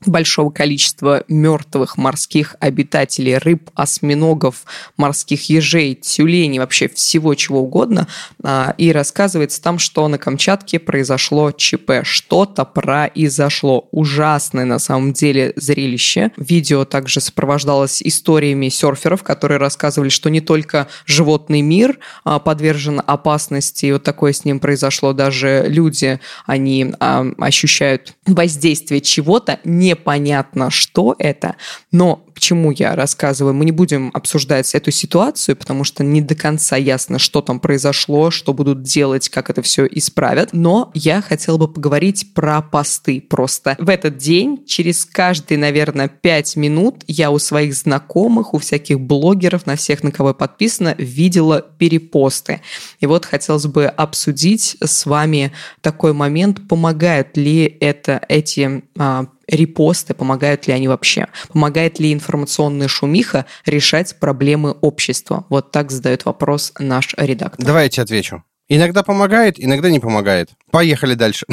большого 0.05 0.51
количества 0.51 1.23
мертвых 1.27 1.97
морских 1.97 2.55
обитателей, 2.59 3.37
рыб, 3.37 3.71
осьминогов, 3.73 4.63
морских 4.95 5.49
ежей, 5.49 5.95
тюленей, 5.95 6.59
вообще 6.59 6.87
всего 6.87 7.33
чего 7.33 7.61
угодно. 7.61 8.07
А, 8.43 8.75
И 8.77 8.91
рассказывается 8.91 9.61
там, 9.61 9.79
что 9.79 10.07
на 10.07 10.17
Камчатке 10.17 10.79
произошло 10.79 11.51
ЧП. 11.51 12.03
Что-то 12.03 12.63
произошло. 12.63 13.87
Ужасное 13.91 14.65
на 14.65 14.77
самом 14.79 15.13
деле 15.13 15.53
зрелище. 15.55 16.31
Видео 16.37 16.85
также 16.85 17.19
сопровождалось 17.19 18.01
историями 18.03 18.69
серферов, 18.69 19.23
которые 19.23 19.57
рассказывали, 19.57 20.09
что 20.09 20.29
не 20.29 20.41
только 20.41 20.87
животный 21.05 21.61
мир 21.61 21.97
а, 22.23 22.37
подвержен 22.39 23.01
опасности, 23.05 23.87
и 23.87 23.91
вот 23.91 24.03
такое 24.03 24.33
с 24.33 24.45
ним 24.45 24.59
произошло, 24.59 25.13
даже 25.13 25.65
люди, 25.67 26.19
они 26.45 26.93
а, 26.99 27.25
ощущают 27.39 28.13
воздействие 28.27 29.01
чего-то, 29.01 29.59
непонятно, 29.87 30.69
что 30.69 31.15
это, 31.17 31.55
но 31.91 32.23
к 32.37 32.39
чему 32.39 32.69
я 32.69 32.95
рассказываю, 32.95 33.55
мы 33.55 33.65
не 33.65 33.71
будем 33.71 34.11
обсуждать 34.13 34.75
эту 34.75 34.91
ситуацию, 34.91 35.55
потому 35.55 35.83
что 35.83 36.03
не 36.03 36.21
до 36.21 36.35
конца 36.35 36.77
ясно, 36.77 37.17
что 37.17 37.41
там 37.41 37.59
произошло, 37.59 38.29
что 38.29 38.53
будут 38.53 38.83
делать, 38.83 39.27
как 39.29 39.49
это 39.49 39.63
все 39.63 39.87
исправят, 39.87 40.49
но 40.53 40.91
я 40.93 41.23
хотела 41.23 41.57
бы 41.57 41.67
поговорить 41.67 42.35
про 42.35 42.61
посты 42.61 43.21
просто. 43.21 43.75
В 43.79 43.89
этот 43.89 44.17
день, 44.17 44.63
через 44.67 45.03
каждые, 45.03 45.57
наверное, 45.57 46.09
5 46.09 46.57
минут 46.57 47.03
я 47.07 47.31
у 47.31 47.39
своих 47.39 47.73
знакомых, 47.73 48.53
у 48.53 48.59
всяких 48.59 48.99
блогеров, 48.99 49.65
на 49.65 49.75
всех, 49.75 50.03
на 50.03 50.11
кого 50.11 50.29
я 50.29 50.35
подписана, 50.35 50.93
видела 50.99 51.65
перепосты. 51.79 52.61
И 52.99 53.07
вот 53.07 53.25
хотелось 53.25 53.65
бы 53.65 53.85
обсудить 53.85 54.77
с 54.79 55.07
вами 55.07 55.53
такой 55.81 56.13
момент, 56.13 56.67
помогают 56.67 57.35
ли 57.35 57.77
это 57.79 58.21
эти 58.29 58.83
а, 58.95 59.25
репосты, 59.47 60.13
помогают 60.13 60.67
ли 60.67 60.73
они 60.73 60.87
вообще? 60.87 61.27
Помогает 61.49 61.99
ли 61.99 62.13
информационная 62.13 62.87
шумиха 62.87 63.45
решать 63.65 64.19
проблемы 64.19 64.71
общества? 64.81 65.45
Вот 65.49 65.71
так 65.71 65.91
задает 65.91 66.25
вопрос 66.25 66.73
наш 66.79 67.13
редактор. 67.17 67.65
Давай 67.65 67.83
я 67.85 67.89
тебе 67.89 68.03
отвечу. 68.03 68.43
Иногда 68.69 69.03
помогает, 69.03 69.55
иногда 69.57 69.89
не 69.89 69.99
помогает. 69.99 70.49
Поехали 70.71 71.13
дальше. 71.13 71.45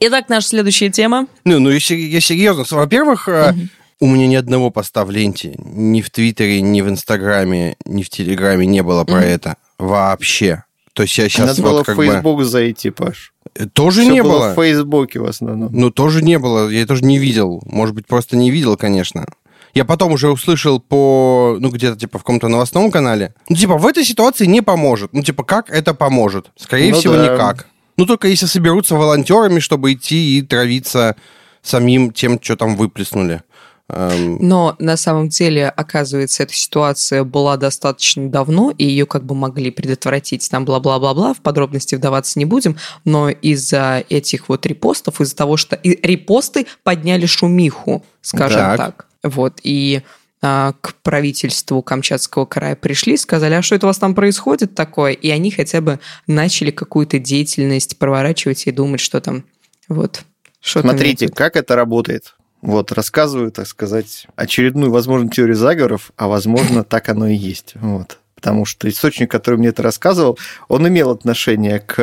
Итак, 0.00 0.28
наша 0.28 0.48
следующая 0.48 0.90
тема. 0.90 1.26
Ну, 1.44 1.58
ну, 1.58 1.70
если 1.70 1.94
я 1.94 2.20
серьезно. 2.20 2.64
Во-первых, 2.70 3.28
э, 3.28 3.54
у 3.98 4.06
меня 4.06 4.26
ни 4.26 4.34
одного 4.34 4.70
поста 4.70 5.06
в 5.06 5.10
ленте, 5.10 5.54
ни 5.58 6.02
в 6.02 6.10
Твиттере, 6.10 6.60
ни 6.60 6.82
в 6.82 6.88
Инстаграме, 6.90 7.76
ни 7.86 8.02
в 8.02 8.10
Телеграме 8.10 8.66
не 8.66 8.82
было 8.82 9.04
про 9.04 9.16
Мгм. 9.20 9.24
это. 9.24 9.56
Вообще. 9.78 10.64
То 10.92 11.02
есть 11.02 11.16
я 11.16 11.28
сейчас 11.30 11.48
Надо 11.48 11.62
вот 11.62 11.70
было 11.70 11.82
в 11.82 11.86
как 11.86 11.96
бы... 11.96 12.06
Facebook 12.06 12.44
зайти, 12.44 12.90
Паш. 12.90 13.32
Тоже 13.72 14.02
Всё 14.02 14.12
не 14.12 14.22
было 14.22 14.32
было. 14.32 14.52
в 14.52 14.54
Фейсбуке 14.56 15.20
в 15.20 15.24
основном. 15.24 15.70
Ну, 15.72 15.90
тоже 15.90 16.22
не 16.22 16.38
было. 16.38 16.68
Я 16.68 16.86
тоже 16.86 17.04
не 17.04 17.18
видел. 17.18 17.62
Может 17.66 17.94
быть, 17.94 18.06
просто 18.06 18.36
не 18.36 18.50
видел, 18.50 18.76
конечно. 18.76 19.26
Я 19.74 19.84
потом 19.84 20.12
уже 20.12 20.30
услышал 20.30 20.80
по, 20.80 21.56
ну, 21.60 21.68
где-то, 21.70 21.98
типа, 21.98 22.18
в 22.18 22.22
каком-то 22.22 22.48
новостном 22.48 22.90
канале. 22.90 23.34
Ну, 23.48 23.56
типа, 23.56 23.76
в 23.76 23.86
этой 23.86 24.04
ситуации 24.04 24.46
не 24.46 24.62
поможет. 24.62 25.12
Ну, 25.12 25.22
типа, 25.22 25.44
как 25.44 25.70
это 25.70 25.92
поможет? 25.94 26.50
Скорее 26.56 26.92
Ну 26.92 26.98
всего, 26.98 27.14
да. 27.14 27.24
никак. 27.34 27.66
Ну, 27.98 28.06
только 28.06 28.28
если 28.28 28.46
соберутся 28.46 28.94
волонтерами, 28.94 29.58
чтобы 29.60 29.92
идти 29.92 30.38
и 30.38 30.42
травиться 30.42 31.16
самим 31.62 32.10
тем, 32.12 32.38
что 32.42 32.56
там 32.56 32.76
выплеснули. 32.76 33.42
Эм, 33.88 34.38
Но 34.40 34.74
на 34.78 34.96
самом 34.96 35.28
деле, 35.28 35.68
оказывается, 35.68 36.42
эта 36.42 36.52
ситуация 36.52 37.22
была 37.22 37.56
достаточно 37.56 38.28
давно, 38.28 38.72
и 38.76 38.84
ее 38.84 39.06
как 39.06 39.24
бы 39.24 39.34
могли 39.34 39.70
предотвратить. 39.70 40.48
Там 40.50 40.64
бла-бла-бла-бла, 40.64 41.34
в 41.34 41.40
подробности 41.40 41.94
вдаваться 41.94 42.38
не 42.38 42.44
будем, 42.44 42.76
но 43.04 43.30
из-за 43.30 44.04
этих 44.08 44.48
вот 44.48 44.66
репостов, 44.66 45.20
из-за 45.20 45.36
того, 45.36 45.56
что 45.56 45.76
и 45.76 45.98
репосты 46.04 46.66
подняли 46.82 47.26
шумиху, 47.26 48.04
скажем 48.22 48.58
Так. 48.58 48.76
так. 48.76 49.06
Вот, 49.22 49.60
и 49.62 50.02
а, 50.42 50.74
к 50.80 50.94
правительству 51.02 51.80
Камчатского 51.80 52.44
края 52.44 52.76
пришли, 52.76 53.16
сказали, 53.16 53.54
а 53.54 53.62
что 53.62 53.74
это 53.74 53.86
у 53.86 53.88
вас 53.88 53.98
там 53.98 54.14
происходит 54.14 54.74
такое? 54.74 55.12
И 55.12 55.30
они 55.30 55.50
хотя 55.50 55.80
бы 55.80 56.00
начали 56.26 56.70
какую-то 56.70 57.18
деятельность 57.18 57.98
проворачивать 57.98 58.66
и 58.66 58.72
думать, 58.72 59.00
что 59.00 59.20
там 59.20 59.44
Вот. 59.88 60.22
Что 60.60 60.80
Смотрите, 60.80 61.28
как 61.28 61.56
это 61.56 61.76
работает. 61.76 62.34
Вот, 62.66 62.90
рассказываю, 62.90 63.52
так 63.52 63.68
сказать, 63.68 64.26
очередную, 64.34 64.90
возможно, 64.90 65.30
теорию 65.30 65.54
заговоров, 65.54 66.10
а 66.16 66.26
возможно, 66.26 66.82
так 66.88 67.08
оно 67.08 67.28
и 67.28 67.34
есть. 67.34 67.74
Вот. 67.76 68.18
Потому 68.34 68.64
что 68.64 68.88
источник, 68.88 69.30
который 69.30 69.54
мне 69.54 69.68
это 69.68 69.84
рассказывал, 69.84 70.36
он 70.66 70.86
имел 70.88 71.10
отношение 71.12 71.78
к 71.78 71.94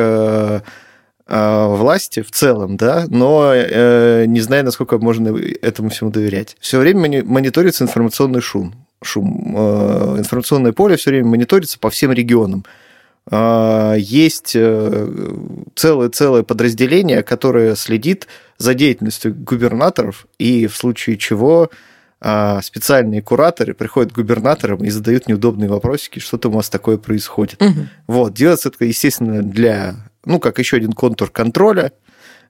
э, 1.26 1.66
власти 1.66 2.22
в 2.22 2.30
целом, 2.30 2.78
да, 2.78 3.04
но 3.08 3.52
э, 3.54 4.24
не 4.26 4.40
знаю, 4.40 4.64
насколько 4.64 4.96
можно 4.96 5.36
этому 5.60 5.90
всему 5.90 6.08
доверять. 6.08 6.56
Все 6.60 6.78
время 6.78 7.00
мони- 7.00 7.22
мониторится 7.22 7.84
информационный 7.84 8.40
шум. 8.40 8.74
шум. 9.02 9.54
Э, 9.54 10.16
информационное 10.16 10.72
поле 10.72 10.96
все 10.96 11.10
время 11.10 11.26
мониторится 11.26 11.78
по 11.78 11.90
всем 11.90 12.10
регионам. 12.10 12.64
А, 13.30 13.94
Есть 13.94 14.52
э, 14.54 15.36
целое-целое 15.74 16.42
подразделение, 16.42 17.22
которое 17.22 17.74
следит 17.74 18.26
за 18.58 18.74
деятельностью 18.74 19.34
губернаторов, 19.34 20.26
и 20.38 20.66
в 20.66 20.76
случае 20.76 21.16
чего 21.16 21.70
а, 22.20 22.62
специальные 22.62 23.20
кураторы 23.20 23.74
приходят 23.74 24.12
к 24.12 24.14
губернаторам 24.14 24.84
и 24.84 24.90
задают 24.90 25.28
неудобные 25.28 25.68
вопросики, 25.68 26.20
что 26.20 26.38
там 26.38 26.52
у 26.52 26.56
вас 26.56 26.70
такое 26.70 26.96
происходит. 26.96 27.60
Мгм. 27.60 27.90
Вот, 28.06 28.34
делается 28.34 28.70
это, 28.70 28.84
естественно, 28.84 29.42
для, 29.42 29.96
ну, 30.24 30.38
как 30.38 30.58
еще 30.58 30.76
один 30.76 30.92
контур 30.92 31.30
контроля, 31.30 31.92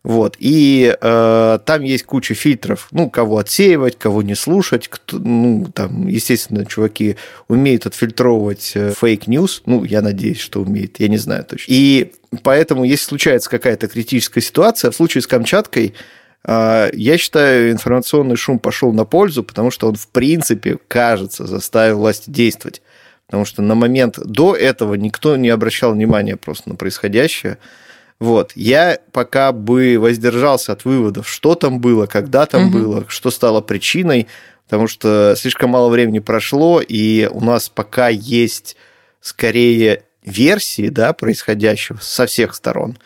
вот, 0.05 0.37
и 0.39 0.95
э, 1.01 1.59
там 1.65 1.83
есть 1.83 2.05
куча 2.05 2.35
фильтров, 2.35 2.89
ну, 2.91 3.09
кого 3.09 3.39
отсеивать, 3.39 3.99
кого 3.99 4.23
не 4.23 4.35
слушать, 4.35 4.87
кто, 4.89 5.19
ну, 5.19 5.67
там, 5.75 6.07
естественно, 6.07 6.67
чуваки 6.67 7.17
умеют 7.49 7.87
отфильтровывать 7.87 8.75
fake 8.75 9.14
news, 9.14 9.63
ну, 9.65 9.83
я 9.83 10.03
надеюсь, 10.03 10.41
что 10.41 10.61
умеют, 10.61 11.01
я 11.01 11.09
не 11.09 11.17
знаю 11.17 11.45
точно. 11.45 11.73
И 11.73 12.13
поэтому, 12.43 12.85
если 12.85 13.07
случается 13.07 13.49
какая-то 13.49 13.89
критическая 13.89 14.43
ситуация, 14.43 14.91
в 14.91 14.95
случае 14.95 15.23
с 15.23 15.27
Камчаткой, 15.27 15.95
э, 16.45 16.91
я 16.93 17.17
считаю, 17.17 17.73
информационный 17.73 18.37
шум 18.37 18.59
пошел 18.59 18.93
на 18.93 19.07
пользу, 19.07 19.43
потому 19.43 19.71
что 19.71 19.89
он, 19.89 19.95
в 19.95 20.09
принципе, 20.09 20.77
кажется, 20.87 21.47
заставил 21.47 21.97
власти 21.97 22.29
действовать. 22.29 22.83
Потому 23.27 23.47
что 23.47 23.63
на 23.63 23.75
момент 23.75 24.19
до 24.19 24.55
этого 24.55 24.95
никто 24.95 25.37
не 25.37 25.49
обращал 25.49 25.93
внимания 25.93 26.37
просто 26.37 26.69
на 26.69 26.75
происходящее. 26.75 27.57
Вот. 28.21 28.53
Я 28.55 28.99
пока 29.13 29.53
бы 29.53 29.97
воздержался 29.99 30.73
от 30.73 30.85
выводов, 30.85 31.29
что 31.29 31.55
там 31.55 31.81
было, 31.81 32.07
когда 32.07 32.47
там 32.47 32.65
Мгм. 32.67 32.73
было, 32.73 33.05
что 33.09 33.31
стало 33.31 33.61
причиной, 33.61 34.29
потому 34.65 34.87
что 34.87 35.35
слишком 35.37 35.71
мало 35.71 35.89
времени 35.91 36.21
прошло, 36.21 36.81
и 36.81 37.29
у 37.31 37.41
нас 37.41 37.69
пока 37.69 38.09
есть 38.09 38.77
скорее 39.21 40.05
версии 40.25 40.89
да, 40.89 41.13
происходящего 41.13 41.99
со 42.01 42.27
всех 42.27 42.55
сторон. 42.55 42.97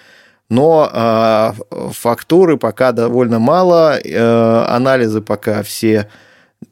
Но 0.50 0.88
а, 0.90 1.54
фактуры 1.70 2.56
пока 2.56 2.92
довольно 2.92 3.38
мало, 3.38 3.98
э, 3.98 4.64
анализы 4.68 5.20
пока 5.20 5.62
все 5.62 6.08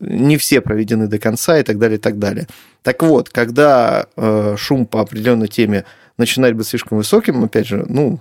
не 0.01 0.37
все 0.39 0.61
проведены 0.61 1.07
до 1.09 1.19
конца 1.19 1.59
и 1.59 1.63
так 1.63 1.79
далее, 1.79 1.99
и 1.99 2.01
так 2.01 2.19
далее. 2.19 2.47
Так 2.83 3.03
вот, 3.03 3.29
когда 3.29 4.07
э, 4.17 4.55
шум 4.59 4.87
по 4.87 5.01
определенной 5.01 5.49
теме 5.49 5.85
начинает 6.19 6.57
быть 6.57 6.67
слишком 6.67 6.99
высоким, 6.99 7.45
опять 7.45 7.67
же, 7.67 7.85
ну, 7.89 8.21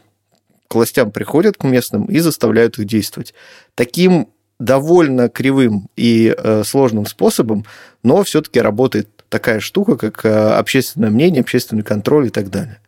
к 0.68 0.76
властям 0.76 1.12
приходят 1.12 1.58
к 1.58 1.64
местным 1.64 2.06
и 2.06 2.20
заставляют 2.20 2.80
их 2.80 2.86
действовать. 2.86 3.34
Таким 3.76 4.30
довольно 4.60 5.30
кривым 5.30 5.90
и 5.96 6.34
э, 6.36 6.64
сложным 6.64 7.06
способом, 7.06 7.66
но 8.04 8.24
все-таки 8.24 8.60
работает 8.60 9.10
такая 9.30 9.60
штука, 9.60 9.98
как 9.98 10.26
э, 10.26 10.30
общественное 10.30 11.10
мнение, 11.10 11.42
общественный 11.42 11.84
контроль 11.84 12.28
и 12.28 12.30
так 12.30 12.50
далее. 12.50 12.80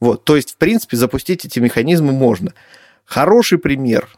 Вот, 0.00 0.24
то 0.24 0.36
есть, 0.36 0.52
в 0.52 0.56
принципе, 0.56 0.96
запустить 0.96 1.44
эти 1.44 1.58
механизмы 1.58 2.12
можно. 2.12 2.54
Хороший 3.04 3.58
пример, 3.58 4.08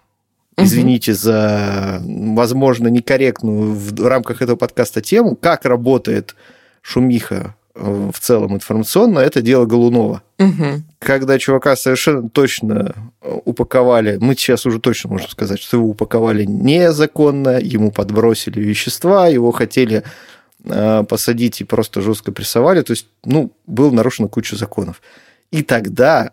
извините 0.57 1.15
за, 1.15 2.01
возможно, 2.03 2.89
некорректную 2.89 3.75
в 3.75 4.07
рамках 4.07 4.43
этого 4.43 4.57
подкаста 4.57 5.01
тему, 5.01 5.37
как 5.37 5.65
работает 5.65 6.37
шумиха 6.83 7.55
в 7.75 8.19
целом 8.21 8.55
информационно, 8.55 9.19
это 9.19 9.43
дело 9.43 9.67
Голунова. 9.67 10.23
Мгм. 10.39 10.85
Когда 11.01 11.39
чувака 11.39 11.75
совершенно 11.77 12.29
точно 12.29 12.95
э, 13.21 13.39
упаковали, 13.45 14.19
мы 14.21 14.35
сейчас 14.35 14.65
уже 14.65 14.79
точно 14.79 15.11
можем 15.11 15.29
сказать, 15.29 15.61
что 15.61 15.79
его 15.79 15.89
упаковали 15.89 16.45
незаконно, 16.45 17.59
ему 17.59 17.91
подбросили 17.91 18.61
вещества, 18.61 19.27
его 19.27 19.51
хотели 19.51 20.05
э, 20.65 21.05
посадить 21.09 21.61
и 21.61 21.65
просто 21.65 22.01
жестко 22.01 22.31
прессовали. 22.31 22.83
То 22.83 22.93
есть, 22.93 23.09
ну, 23.25 23.51
был 23.67 23.91
нарушена 23.91 24.29
куча 24.29 24.57
законов. 24.57 25.03
И 25.51 25.63
тогда 25.63 26.31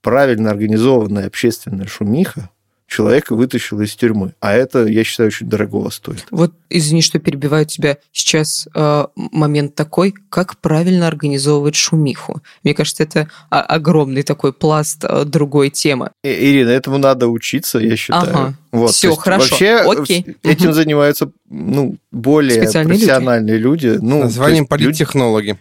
правильно 0.00 0.50
организованная 0.50 1.26
общественная 1.26 1.86
шумиха 1.86 2.48
человека 2.88 3.36
вытащила 3.36 3.82
из 3.82 3.94
тюрьмы. 3.94 4.32
А 4.40 4.54
это, 4.54 4.86
я 4.86 5.04
считаю, 5.04 5.28
очень 5.28 5.46
дорогого 5.48 5.90
стоит. 5.90 6.24
Вот, 6.30 6.52
извини, 6.70 7.02
что 7.02 7.18
перебиваю 7.18 7.66
тебя. 7.66 7.98
Сейчас 8.12 8.66
э, 8.74 9.04
момент 9.14 9.74
такой, 9.74 10.14
как 10.30 10.56
правильно 10.58 11.06
организовывать 11.06 11.76
шумиху. 11.76 12.40
Мне 12.64 12.74
кажется, 12.74 13.02
это 13.02 13.28
о- 13.50 13.60
огромный 13.60 14.22
такой 14.22 14.52
пласт 14.54 15.04
э, 15.04 15.24
другой 15.26 15.68
темы. 15.70 16.10
И- 16.24 16.28
Ирина, 16.28 16.70
этому 16.70 16.96
надо 16.98 17.28
учиться, 17.28 17.78
я 17.78 17.94
считаю. 17.96 18.22
Ага. 18.30 18.54
Вот, 18.72 18.94
есть 18.94 19.18
хорошо. 19.20 19.48
Вообще 19.50 19.74
Окей. 19.76 20.36
этим 20.42 20.72
занимаются 20.72 21.30
ну, 21.50 21.96
более 22.10 22.62
Специальные 22.62 22.94
люди. 22.94 23.06
профессиональные 23.06 23.58
люди. 23.58 23.98
Ну, 24.00 24.20
Названием 24.24 24.62
есть 24.62 24.72
люди- 24.72 24.84
политтехнологи. 24.84 25.58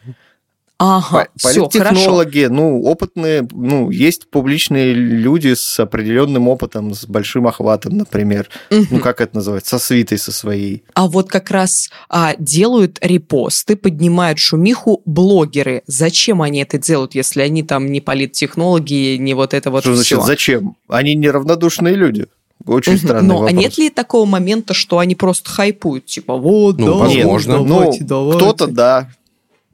Ага, 0.79 1.25
По- 1.41 1.49
все, 1.49 1.61
хорошо. 1.69 1.69
Политтехнологи, 1.71 2.45
ну, 2.51 2.83
опытные, 2.83 3.47
ну, 3.51 3.89
есть 3.89 4.29
публичные 4.29 4.93
люди 4.93 5.55
с 5.55 5.79
определенным 5.79 6.47
опытом, 6.47 6.93
с 6.93 7.05
большим 7.07 7.47
охватом, 7.47 7.97
например. 7.97 8.47
Ну, 8.69 8.81
Мгм. 8.91 8.99
как 8.99 9.19
это 9.21 9.37
называется? 9.37 9.79
Со 9.79 9.85
свитой 9.85 10.19
со 10.19 10.31
своей. 10.31 10.83
А 10.93 11.07
вот 11.07 11.29
как 11.29 11.49
раз 11.49 11.89
а, 12.09 12.35
делают 12.37 12.99
репосты, 13.01 13.75
поднимают 13.75 14.37
шумиху 14.37 15.01
блогеры. 15.05 15.81
Зачем 15.87 16.43
они 16.43 16.61
это 16.61 16.77
делают, 16.77 17.15
если 17.15 17.41
они 17.41 17.63
там 17.63 17.91
не 17.91 17.99
политтехнологи, 17.99 19.15
не 19.17 19.33
вот 19.33 19.53
это 19.55 19.71
вот 19.71 19.81
Что 19.81 19.95
значит, 19.95 20.19
всё? 20.19 20.21
зачем? 20.27 20.75
Они 20.87 21.15
неравнодушные 21.15 21.95
люди. 21.95 22.27
Очень 22.65 22.93
Мгм. 22.93 23.01
странный 23.01 23.27
Но 23.27 23.33
вопрос. 23.39 23.49
а 23.49 23.53
нет 23.53 23.77
ли 23.77 23.89
такого 23.89 24.25
момента, 24.25 24.73
что 24.73 24.99
они 24.99 25.15
просто 25.15 25.49
хайпуют? 25.49 26.05
Типа, 26.05 26.35
вот, 26.35 26.77
Ну, 26.77 26.85
да, 26.85 27.05
возможно. 27.05 27.57
вот, 27.59 27.67
Ну, 27.67 27.73
давайте, 27.79 28.03
давайте. 28.03 28.37
кто-то 28.39 28.67
да. 28.67 29.09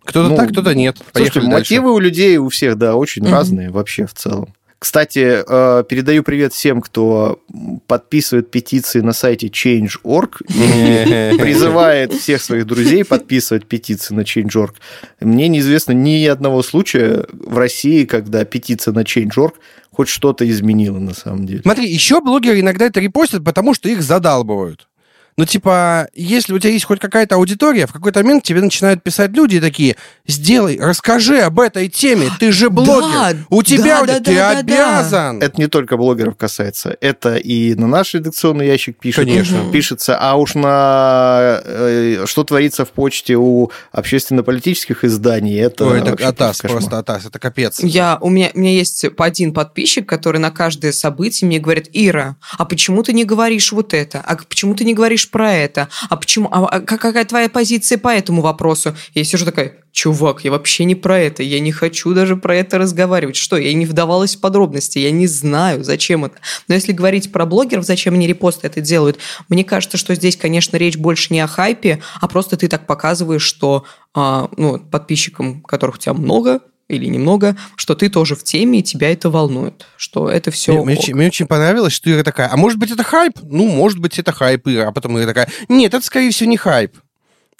Кто-то 0.05 0.29
Ну, 0.29 0.35
так, 0.35 0.51
кто-то 0.51 0.75
нет. 0.75 0.97
Слушайте, 0.97 1.13
Поехали 1.13 1.43
дальше. 1.51 1.57
мотивы 1.73 1.93
у 1.93 1.99
людей 1.99 2.37
у 2.37 2.49
всех, 2.49 2.77
да, 2.77 2.95
очень 2.95 3.23
Мгм. 3.23 3.31
разные 3.31 3.69
вообще 3.69 4.05
в 4.05 4.13
целом. 4.13 4.53
Кстати, 4.79 5.41
э, 5.47 5.83
передаю 5.87 6.23
привет 6.23 6.51
всем, 6.51 6.81
кто 6.81 7.39
подписывает 7.87 8.51
петиции 8.51 8.99
на 8.99 9.13
сайте 9.13 9.47
Change.org 9.47 10.41
и 10.49 11.37
призывает 11.39 12.11
всех 12.11 12.41
своих 12.41 12.65
друзей 12.67 13.05
подписывать 13.05 13.65
петиции 13.65 14.13
на 14.13 14.21
Change.org. 14.21 14.75
Мне 15.21 15.47
неизвестно 15.47 15.93
ни 15.93 16.25
одного 16.25 16.61
случая 16.63 17.25
в 17.31 17.57
России, 17.57 18.03
когда 18.03 18.43
петиция 18.43 18.93
на 18.93 19.03
Change.org 19.03 19.53
хоть 19.89 20.09
что-то 20.09 20.49
изменила 20.49 20.99
на 20.99 21.13
самом 21.13 21.45
деле. 21.45 21.61
Смотри, 21.61 21.87
еще 21.89 22.19
блогеры 22.19 22.59
иногда 22.59 22.85
это 22.87 22.99
репостят, 22.99 23.41
потому 23.45 23.73
что 23.73 23.87
их 23.87 24.01
задалбывают. 24.01 24.89
Ну, 25.35 25.45
типа, 25.45 26.07
если 26.13 26.53
у 26.53 26.59
тебя 26.59 26.73
есть 26.73 26.85
хоть 26.85 26.99
какая-то 26.99 27.35
аудитория, 27.35 27.87
в 27.87 27.93
какой-то 27.93 28.21
момент 28.21 28.43
тебе 28.43 28.61
начинают 28.61 29.01
писать 29.01 29.31
люди 29.31 29.59
такие, 29.59 29.95
сделай, 30.27 30.79
расскажи 30.79 31.39
об 31.39 31.59
этой 31.59 31.89
теме, 31.89 32.29
ты 32.39 32.51
же 32.51 32.69
блогер, 32.71 33.09
Да, 33.11 33.35
у 33.49 33.63
тебя, 33.63 34.01
да, 34.01 34.19
да, 34.19 34.19
ты 34.19 34.35
да, 34.35 34.53
да, 34.53 34.61
да. 34.61 34.99
обязан. 34.99 35.41
Это 35.41 35.59
не 35.59 35.67
только 35.67 35.97
блогеров 35.97 36.37
касается, 36.37 36.95
это 37.01 37.35
и 37.35 37.73
на 37.75 37.87
наш 37.87 38.13
редакционный 38.13 38.67
ящик 38.67 38.97
пишет, 38.99 39.25
Конечно. 39.25 39.71
пишется, 39.71 40.17
а 40.19 40.35
уж 40.35 40.53
на 40.55 41.61
э, 41.63 42.25
что 42.27 42.43
творится 42.43 42.85
в 42.85 42.89
почте 42.91 43.35
у 43.35 43.71
общественно-политических 43.91 45.03
изданий, 45.03 45.59
это, 45.59 45.85
Ой, 45.85 45.99
это 45.99 46.27
атас, 46.27 46.61
кошмар. 46.61 46.79
просто 46.79 46.99
атас, 46.99 47.25
это 47.25 47.39
капец. 47.39 47.79
Я, 47.81 48.17
у, 48.21 48.29
меня, 48.29 48.51
у 48.53 48.59
меня 48.59 48.71
есть 48.71 49.05
один 49.17 49.53
подписчик, 49.53 50.07
который 50.07 50.37
на 50.39 50.51
каждое 50.51 50.91
событие 50.91 51.47
мне 51.47 51.59
говорит, 51.59 51.89
Ира, 51.93 52.35
а 52.57 52.65
почему 52.65 53.03
ты 53.03 53.13
не 53.13 53.25
говоришь 53.25 53.71
вот 53.71 53.93
это? 53.93 54.19
А 54.19 54.35
почему 54.35 54.75
ты 54.75 54.85
не 54.85 54.93
говоришь 54.93 55.22
про 55.29 55.53
это? 55.53 55.89
А 56.09 56.17
почему? 56.17 56.49
А, 56.51 56.65
а 56.65 56.79
как- 56.81 57.01
какая 57.01 57.25
твоя 57.25 57.49
позиция 57.49 57.97
по 57.97 58.09
этому 58.09 58.41
вопросу? 58.41 58.95
Я 59.13 59.23
сижу 59.23 59.45
такая, 59.45 59.77
чувак, 59.91 60.43
я 60.43 60.51
вообще 60.51 60.85
не 60.85 60.95
про 60.95 61.19
это, 61.19 61.43
я 61.43 61.59
не 61.59 61.71
хочу 61.71 62.13
даже 62.13 62.35
про 62.35 62.55
это 62.55 62.77
разговаривать. 62.77 63.35
Что, 63.35 63.57
я 63.57 63.73
не 63.73 63.85
вдавалась 63.85 64.35
в 64.35 64.41
подробности, 64.41 64.99
я 64.99 65.11
не 65.11 65.27
знаю, 65.27 65.83
зачем 65.83 66.25
это. 66.25 66.35
Но 66.67 66.75
если 66.75 66.91
говорить 66.91 67.31
про 67.31 67.45
блогеров, 67.45 67.85
зачем 67.85 68.15
они 68.15 68.27
репосты 68.27 68.67
это 68.67 68.81
делают, 68.81 69.19
мне 69.49 69.63
кажется, 69.63 69.97
что 69.97 70.15
здесь, 70.15 70.35
конечно, 70.35 70.77
речь 70.77 70.97
больше 70.97 71.33
не 71.33 71.39
о 71.39 71.47
хайпе, 71.47 72.01
а 72.19 72.27
просто 72.27 72.57
ты 72.57 72.67
так 72.67 72.87
показываешь, 72.87 73.43
что 73.43 73.85
а, 74.13 74.49
ну, 74.57 74.79
подписчикам, 74.79 75.61
которых 75.61 75.95
у 75.95 75.99
тебя 75.99 76.13
много, 76.13 76.61
или 76.95 77.05
немного, 77.05 77.55
что 77.75 77.95
ты 77.95 78.09
тоже 78.09 78.35
в 78.35 78.43
теме, 78.43 78.79
и 78.79 78.83
тебя 78.83 79.11
это 79.11 79.29
волнует, 79.29 79.85
что 79.97 80.29
это 80.29 80.51
все... 80.51 80.73
Мне, 80.73 80.83
мне 80.83 80.97
очень, 80.97 81.15
мне 81.15 81.27
очень 81.27 81.47
понравилось, 81.47 81.93
что 81.93 82.09
Ира 82.11 82.23
такая, 82.23 82.49
а 82.51 82.57
может 82.57 82.79
быть 82.79 82.91
это 82.91 83.03
хайп? 83.03 83.39
Ну, 83.43 83.67
может 83.67 83.99
быть 83.99 84.19
это 84.19 84.31
хайп, 84.31 84.67
Ира. 84.67 84.89
А 84.89 84.91
потом 84.91 85.17
Ира 85.17 85.27
такая, 85.27 85.49
нет, 85.69 85.93
это 85.93 86.05
скорее 86.05 86.31
всего 86.31 86.49
не 86.49 86.57
хайп. 86.57 86.97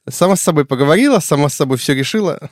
Сама 0.09 0.35
с 0.35 0.41
собой 0.41 0.65
поговорила, 0.65 1.19
сама 1.19 1.49
с 1.49 1.53
собой 1.53 1.77
все 1.77 1.93
решила. 1.93 2.49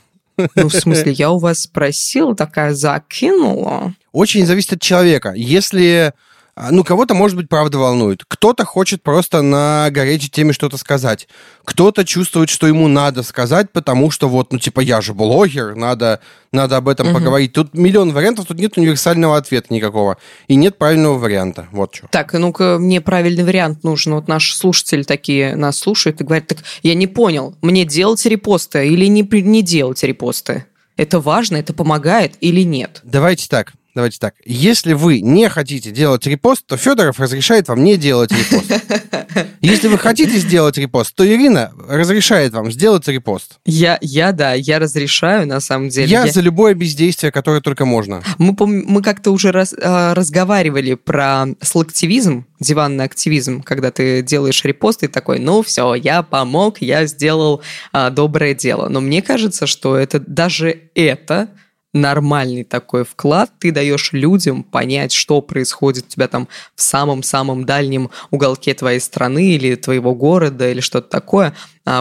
Ну, 0.55 0.69
в 0.69 0.73
смысле, 0.73 1.11
я 1.11 1.31
у 1.31 1.37
вас 1.37 1.61
спросила, 1.61 2.35
такая 2.35 2.73
закинула. 2.73 3.93
Очень 4.11 4.45
зависит 4.45 4.73
от 4.73 4.81
человека. 4.81 5.33
Если 5.35 6.13
ну, 6.55 6.83
кого-то, 6.83 7.13
может 7.13 7.37
быть, 7.37 7.47
правда 7.49 7.77
волнует. 7.77 8.23
Кто-то 8.27 8.65
хочет 8.65 9.01
просто 9.03 9.41
на 9.41 9.89
горячей 9.89 10.29
теме 10.29 10.53
что-то 10.53 10.77
сказать. 10.77 11.27
Кто-то 11.63 12.03
чувствует, 12.03 12.49
что 12.49 12.67
ему 12.67 12.87
надо 12.87 13.23
сказать, 13.23 13.71
потому 13.71 14.11
что 14.11 14.27
вот, 14.27 14.51
ну, 14.51 14.59
типа, 14.59 14.81
я 14.81 14.99
же 15.01 15.13
блогер, 15.13 15.75
надо, 15.75 16.19
надо 16.51 16.77
об 16.77 16.89
этом 16.89 17.07
Мгм. 17.07 17.15
поговорить. 17.15 17.53
Тут 17.53 17.73
миллион 17.73 18.11
вариантов, 18.11 18.45
тут 18.47 18.59
нет 18.59 18.77
универсального 18.77 19.37
ответа 19.37 19.73
никакого. 19.73 20.17
И 20.47 20.55
нет 20.55 20.77
правильного 20.77 21.17
варианта. 21.17 21.67
Вот 21.71 21.95
что. 21.95 22.07
Так, 22.11 22.33
ну-ка, 22.33 22.77
мне 22.79 22.99
правильный 23.01 23.43
вариант 23.43 23.83
нужен. 23.83 24.13
Вот 24.15 24.27
наши 24.27 24.55
слушатели 24.55 25.03
такие 25.03 25.55
нас 25.55 25.77
слушают 25.77 26.19
и 26.19 26.23
говорят, 26.23 26.47
так 26.47 26.57
я 26.83 26.95
не 26.95 27.07
понял, 27.07 27.55
мне 27.61 27.85
делать 27.85 28.25
репосты 28.25 28.87
или 28.87 29.05
не, 29.05 29.21
не 29.21 29.61
делать 29.61 30.03
репосты? 30.03 30.65
Это 30.97 31.19
важно, 31.19 31.55
это 31.55 31.73
помогает 31.73 32.35
или 32.41 32.61
нет? 32.61 32.99
Давайте 33.03 33.47
так. 33.47 33.73
Давайте 33.93 34.19
так. 34.19 34.35
Если 34.45 34.93
вы 34.93 35.19
не 35.21 35.49
хотите 35.49 35.91
делать 35.91 36.25
репост, 36.25 36.65
то 36.65 36.77
Федоров 36.77 37.19
разрешает 37.19 37.67
вам 37.67 37.83
не 37.83 37.97
делать 37.97 38.31
репост. 38.31 38.71
Если 39.61 39.87
вы 39.87 39.97
хотите 39.97 40.37
сделать 40.37 40.77
репост, 40.77 41.13
то 41.15 41.25
Ирина 41.27 41.71
разрешает 41.87 42.53
вам 42.53 42.71
сделать 42.71 43.07
репост. 43.07 43.59
Я, 43.65 43.97
я, 44.01 44.31
да, 44.31 44.53
я 44.53 44.79
разрешаю, 44.79 45.45
на 45.47 45.59
самом 45.59 45.89
деле. 45.89 46.07
Я 46.07 46.25
Я- 46.25 46.31
за 46.31 46.41
любое 46.41 46.73
бездействие, 46.73 47.31
которое 47.31 47.61
только 47.61 47.85
можно. 47.85 48.23
Мы, 48.37 48.55
мы 48.59 49.01
как-то 49.01 49.31
уже 49.31 49.51
раз- 49.51 49.75
а, 49.81 50.13
разговаривали 50.13 50.93
про 50.95 51.47
слактивизм, 51.61 52.45
диванный 52.59 53.05
активизм, 53.05 53.61
когда 53.61 53.91
ты 53.91 54.21
делаешь 54.21 54.63
репост 54.63 55.03
и 55.03 55.07
такой, 55.07 55.39
ну 55.39 55.61
все, 55.63 55.93
я 55.95 56.23
помог, 56.23 56.81
я 56.81 57.05
сделал 57.05 57.61
а, 57.91 58.09
доброе 58.09 58.53
дело. 58.53 58.87
Но 58.89 59.01
мне 59.01 59.21
кажется, 59.21 59.67
что 59.67 59.95
это 59.97 60.19
даже 60.19 60.89
это 60.95 61.49
нормальный 61.93 62.63
такой 62.63 63.03
вклад, 63.03 63.51
ты 63.59 63.71
даешь 63.71 64.13
людям 64.13 64.63
понять, 64.63 65.11
что 65.11 65.41
происходит 65.41 66.05
у 66.05 66.09
тебя 66.09 66.27
там 66.27 66.47
в 66.75 66.81
самом-самом 66.81 67.65
дальнем 67.65 68.09
уголке 68.29 68.73
твоей 68.73 68.99
страны 68.99 69.51
или 69.51 69.75
твоего 69.75 70.15
города 70.15 70.69
или 70.69 70.79
что-то 70.79 71.09
такое, 71.09 71.53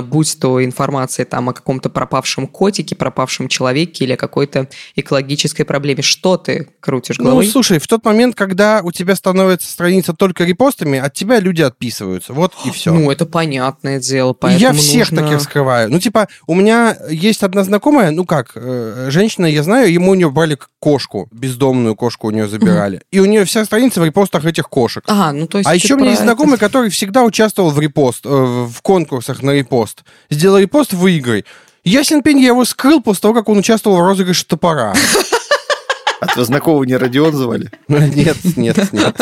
будь 0.03 0.39
то 0.41 0.63
информация 0.65 1.25
там 1.25 1.49
о 1.49 1.53
каком-то 1.53 1.89
пропавшем 1.91 2.47
котике, 2.47 2.95
пропавшем 2.95 3.49
человеке 3.49 4.05
или 4.05 4.13
о 4.13 4.17
какой-то 4.17 4.69
экологической 4.97 5.65
проблеме. 5.65 6.03
Что 6.03 6.37
ты 6.37 6.69
крутишь 6.81 7.19
Ну, 7.19 7.25
головой? 7.25 7.47
слушай, 7.47 7.79
в 7.79 7.87
тот 7.87 8.05
момент, 8.05 8.35
когда 8.35 8.81
у 8.83 8.93
тебя 8.93 9.17
становится 9.17 9.69
страница 9.71 10.13
только 10.13 10.45
репостами, 10.45 10.99
от 10.99 11.15
тебя 11.15 11.41
люди 11.41 11.63
отписываются. 11.63 12.33
Вот 12.33 12.53
и 12.65 12.71
все. 12.71 12.93
Ну, 12.93 13.11
это 13.11 13.27
понятное 13.27 14.01
дело, 14.01 14.33
поэтому 14.33 14.61
я 14.61 14.73
всех 14.73 15.11
нужно- 15.13 15.27
таких 15.29 15.41
скрываю. 15.43 15.91
Ну, 15.91 15.99
типа, 15.99 16.29
у 16.47 16.55
меня 16.55 16.97
есть 17.11 17.43
одна 17.43 17.65
знакомая, 17.65 18.11
ну 18.11 18.25
как, 18.25 18.53
э, 18.55 19.09
женщина, 19.11 19.47
я 19.47 19.63
знаю, 19.63 19.93
ему 19.93 20.11
у 20.13 20.15
нее 20.15 20.31
брали 20.31 20.59
кошку, 20.79 21.29
бездомную 21.33 21.95
кошку 21.97 22.29
у 22.29 22.31
нее 22.31 22.49
забирали. 22.49 23.03
И 23.11 23.21
у 23.21 23.25
нее 23.25 23.45
вся 23.45 23.65
страница 23.65 24.01
в 24.01 24.05
репостах 24.05 24.45
этих 24.45 24.69
кошек. 24.69 25.05
Ага, 25.07 25.33
ну 25.33 25.47
то 25.47 25.59
есть 25.59 25.69
А 25.69 25.75
еще 25.75 25.95
у 25.95 25.97
меня 25.99 26.11
есть 26.11 26.23
это. 26.23 26.29
знакомый, 26.33 26.59
который 26.59 26.91
всегда 26.91 27.23
участвовал 27.25 27.71
в 27.71 27.81
репост, 27.81 28.25
э, 28.27 28.29
в 28.29 28.81
конкурсах 28.83 29.43
на 29.43 29.51
репост. 29.53 29.70
Репост, 29.71 30.93
выиграй. 30.93 31.45
Ясен 31.85 32.23
пень, 32.23 32.41
я 32.41 32.49
его 32.49 32.65
скрыл 32.65 33.01
после 33.01 33.23
того, 33.23 33.35
как 33.35 33.49
он 33.49 33.59
участвовал 33.59 33.99
в 33.99 34.01
розыгрыше 34.01 34.45
топора. 34.47 34.95
А 36.21 36.27
твоего 36.27 36.45
знакомого 36.45 36.85
не 36.85 36.97
Родион 36.97 37.35
звали? 37.35 37.71
Нет, 37.89 38.37
нет, 38.57 38.93
нет. 38.93 39.17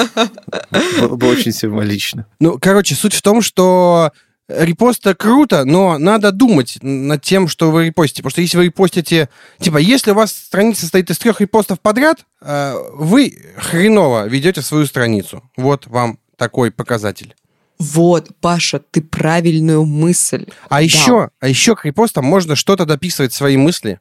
Было 1.00 1.14
бы 1.14 1.28
очень 1.28 1.52
символично. 1.52 2.26
Ну, 2.40 2.58
короче, 2.60 2.96
суть 2.96 3.14
в 3.14 3.22
том, 3.22 3.40
что 3.40 4.10
репост 4.48 5.06
это 5.06 5.14
круто, 5.14 5.64
но 5.64 5.98
надо 5.98 6.32
думать 6.32 6.78
над 6.82 7.22
тем, 7.22 7.46
что 7.46 7.70
вы 7.70 7.86
репостите. 7.86 8.22
Потому 8.22 8.32
что 8.32 8.40
если 8.40 8.56
вы 8.56 8.64
репостите... 8.64 9.28
Типа, 9.60 9.76
если 9.76 10.10
у 10.10 10.14
вас 10.14 10.32
страница 10.32 10.82
состоит 10.82 11.08
из 11.10 11.18
трех 11.18 11.40
репостов 11.40 11.78
подряд, 11.80 12.26
э, 12.40 12.74
вы 12.94 13.38
хреново 13.56 14.26
ведете 14.26 14.62
свою 14.62 14.86
страницу. 14.86 15.48
Вот 15.56 15.86
вам 15.86 16.18
такой 16.36 16.72
показатель. 16.72 17.36
Вот, 17.78 18.30
Паша, 18.40 18.80
ты 18.80 19.00
правильную 19.00 19.84
мысль. 19.84 20.46
А 20.68 20.82
еще, 20.82 21.30
а 21.40 21.48
еще 21.48 21.76
к 21.76 21.84
репостам 21.84 22.24
можно 22.24 22.56
что-то 22.56 22.84
дописывать 22.86 23.32
свои 23.32 23.56
мысли, 23.56 24.00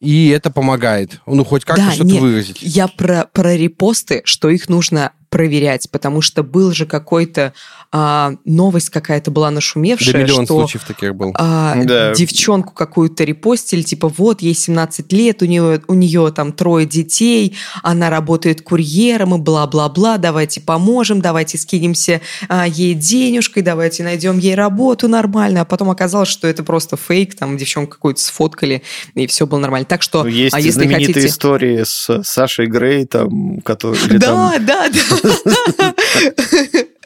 и 0.00 0.28
это 0.28 0.50
помогает. 0.50 1.20
Ну, 1.26 1.44
хоть 1.44 1.64
как-то 1.64 1.86
Да, 1.86 1.92
что-то 1.92 2.08
нет, 2.08 2.20
выразить. 2.22 2.58
Я 2.62 2.88
про, 2.88 3.28
про 3.30 3.56
репосты, 3.56 4.22
что 4.24 4.48
их 4.48 4.68
нужно 4.68 5.12
проверять, 5.30 5.88
потому 5.90 6.20
что 6.20 6.42
был 6.42 6.72
же 6.72 6.86
какой-то 6.86 7.54
а, 7.92 8.34
новость 8.44 8.90
какая-то 8.90 9.30
была 9.30 9.48
Да 9.48 9.54
нашумевшая, 9.54 10.22
миллион 10.22 10.44
что 10.44 10.54
случаев 10.60 10.84
таких 10.84 11.14
был. 11.14 11.32
а, 11.36 11.74
Да. 11.84 12.12
девчонку 12.14 12.72
какую-то 12.74 13.24
репостили, 13.24 13.82
типа, 13.82 14.08
вот, 14.08 14.42
ей 14.42 14.54
17 14.54 15.12
лет, 15.12 15.42
у 15.42 15.46
нее, 15.46 15.80
у 15.88 15.94
нее 15.94 16.30
там 16.32 16.52
трое 16.52 16.86
детей, 16.86 17.56
она 17.82 18.10
работает 18.10 18.62
курьером 18.62 19.34
и 19.34 19.38
бла-бла-бла, 19.38 20.18
давайте 20.18 20.60
поможем, 20.60 21.20
давайте 21.20 21.58
скинемся 21.58 22.20
а, 22.48 22.66
ей 22.66 22.94
денежкой, 22.94 23.62
давайте 23.62 24.02
найдем 24.04 24.38
ей 24.38 24.54
работу 24.54 25.08
нормально, 25.08 25.62
а 25.62 25.64
потом 25.64 25.90
оказалось, 25.90 26.28
что 26.28 26.46
это 26.48 26.62
просто 26.64 26.96
фейк, 26.96 27.34
там 27.36 27.56
девчонку 27.56 27.92
какую-то 27.94 28.20
сфоткали, 28.20 28.82
и 29.14 29.26
все 29.26 29.46
было 29.46 29.58
нормально. 29.58 29.86
Так 29.86 30.02
что, 30.02 30.22
Ну, 30.24 30.28
Есть 30.28 30.54
а 30.54 30.58
если 30.58 30.70
знаменитые 30.70 31.06
хотите... 31.14 31.26
истории 31.28 31.82
с 31.84 32.22
Сашей 32.24 32.66
Грей, 32.66 33.04
там, 33.06 33.60
который... 33.60 33.98
Да, 34.18 34.52
там- 34.52 34.66
да, 34.66 34.88
да. 34.88 35.19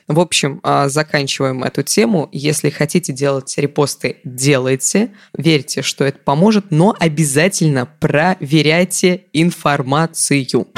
В 0.06 0.20
общем, 0.20 0.60
а, 0.62 0.88
заканчиваем 0.88 1.64
эту 1.64 1.82
тему. 1.82 2.28
Если 2.30 2.68
хотите 2.68 3.12
делать 3.12 3.54
репосты, 3.56 4.18
делайте. 4.22 5.12
Верьте, 5.36 5.80
что 5.80 6.04
это 6.04 6.18
поможет, 6.18 6.66
но 6.70 6.94
обязательно 6.98 7.86
проверяйте 8.00 9.24
информацию. 9.32 10.68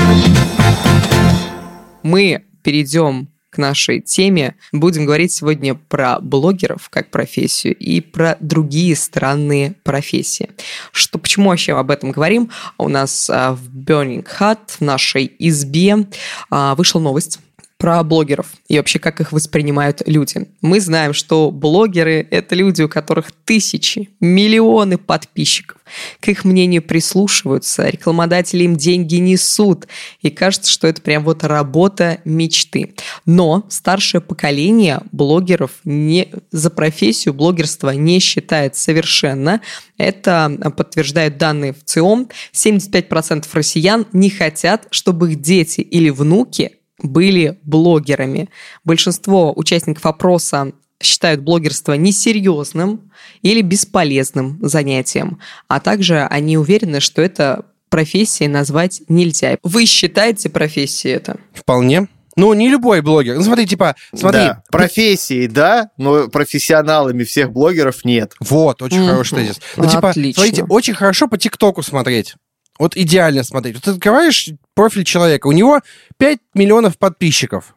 Мы 2.04 2.44
перейдем 2.62 3.28
к 3.56 3.58
нашей 3.58 4.02
теме. 4.02 4.54
Будем 4.70 5.06
говорить 5.06 5.32
сегодня 5.32 5.74
про 5.74 6.20
блогеров 6.20 6.90
как 6.90 7.10
профессию 7.10 7.74
и 7.74 8.02
про 8.02 8.36
другие 8.38 8.94
странные 8.94 9.72
профессии. 9.82 10.50
Что, 10.92 11.18
почему 11.18 11.48
вообще 11.48 11.72
об 11.72 11.90
этом 11.90 12.12
говорим? 12.12 12.50
У 12.76 12.88
нас 12.88 13.30
а, 13.30 13.54
в 13.54 13.70
Burning 13.74 14.26
Hut, 14.38 14.58
в 14.78 14.80
нашей 14.82 15.32
избе, 15.38 16.06
а, 16.50 16.74
вышла 16.74 17.00
новость 17.00 17.40
про 17.78 18.02
блогеров 18.02 18.52
и 18.68 18.76
вообще 18.78 18.98
как 18.98 19.20
их 19.20 19.32
воспринимают 19.32 20.02
люди. 20.06 20.48
Мы 20.62 20.80
знаем, 20.80 21.12
что 21.12 21.50
блогеры– 21.50 22.26
это 22.30 22.54
люди, 22.54 22.82
у 22.82 22.88
которых 22.88 23.32
тысячи, 23.44 24.10
миллионы 24.18 24.96
подписчиков. 24.96 25.78
К 26.20 26.28
их 26.28 26.44
мнению 26.44 26.82
прислушиваются, 26.82 27.88
рекламодатели 27.88 28.64
им 28.64 28.76
деньги 28.76 29.16
несут. 29.16 29.86
И 30.20 30.30
кажется, 30.30 30.70
что 30.70 30.88
это 30.88 31.02
прям 31.02 31.22
вот 31.22 31.44
работа 31.44 32.18
мечты. 32.24 32.94
Но 33.24 33.64
старшее 33.68 34.20
поколение 34.20 35.02
блогеров 35.12 35.70
не, 35.84 36.28
за 36.50 36.70
профессию 36.70 37.34
блогерства 37.34 37.90
не 37.90 38.18
считает 38.20 38.74
совершенно. 38.74 39.60
Это 39.98 40.72
подтверждают 40.76 41.36
данные 41.36 41.72
в 41.72 41.84
ЦИОМ. 41.84 42.30
75% 42.52 43.46
россиян 43.52 44.06
не 44.12 44.30
хотят, 44.30 44.88
чтобы 44.90 45.30
их 45.30 45.40
дети 45.40 45.82
или 45.82 46.10
внуки 46.10 46.72
были 47.02 47.58
блогерами. 47.62 48.48
Большинство 48.84 49.52
участников 49.54 50.06
опроса 50.06 50.72
считают 51.02 51.42
блогерство 51.42 51.92
несерьезным 51.92 53.10
или 53.42 53.60
бесполезным 53.60 54.58
занятием, 54.62 55.38
а 55.68 55.78
также 55.80 56.20
они 56.22 56.56
уверены, 56.56 57.00
что 57.00 57.20
это 57.22 57.66
профессией 57.90 58.48
назвать 58.48 59.02
нельзя. 59.08 59.58
Вы 59.62 59.86
считаете 59.86 60.48
профессией 60.48 61.14
это? 61.16 61.38
Вполне. 61.52 62.08
Ну, 62.34 62.52
не 62.52 62.68
любой 62.68 63.00
блогер. 63.00 63.36
Ну, 63.36 63.42
смотри, 63.42 63.66
типа, 63.66 63.94
смотри. 64.14 64.40
Да, 64.40 64.62
профессии, 64.70 65.46
да, 65.46 65.88
но 65.96 66.28
профессионалами 66.28 67.24
всех 67.24 67.50
блогеров 67.50 68.04
нет. 68.04 68.34
Вот, 68.40 68.82
очень 68.82 69.00
Мгм. 69.00 69.08
хороший 69.10 69.36
тезис. 69.38 69.60
Ну, 69.76 69.86
типа, 69.88 70.10
Отлично. 70.10 70.42
смотрите, 70.42 70.64
очень 70.68 70.92
хорошо 70.94 71.28
по 71.28 71.38
ТикТоку 71.38 71.82
смотреть. 71.82 72.34
Вот 72.78 72.96
идеально 72.96 73.42
смотреть. 73.42 73.76
Вот 73.76 73.84
ты 73.84 73.90
открываешь 73.92 74.50
профиль 74.74 75.04
человека, 75.04 75.46
у 75.46 75.52
него 75.52 75.80
5 76.18 76.38
миллионов 76.54 76.98
подписчиков. 76.98 77.76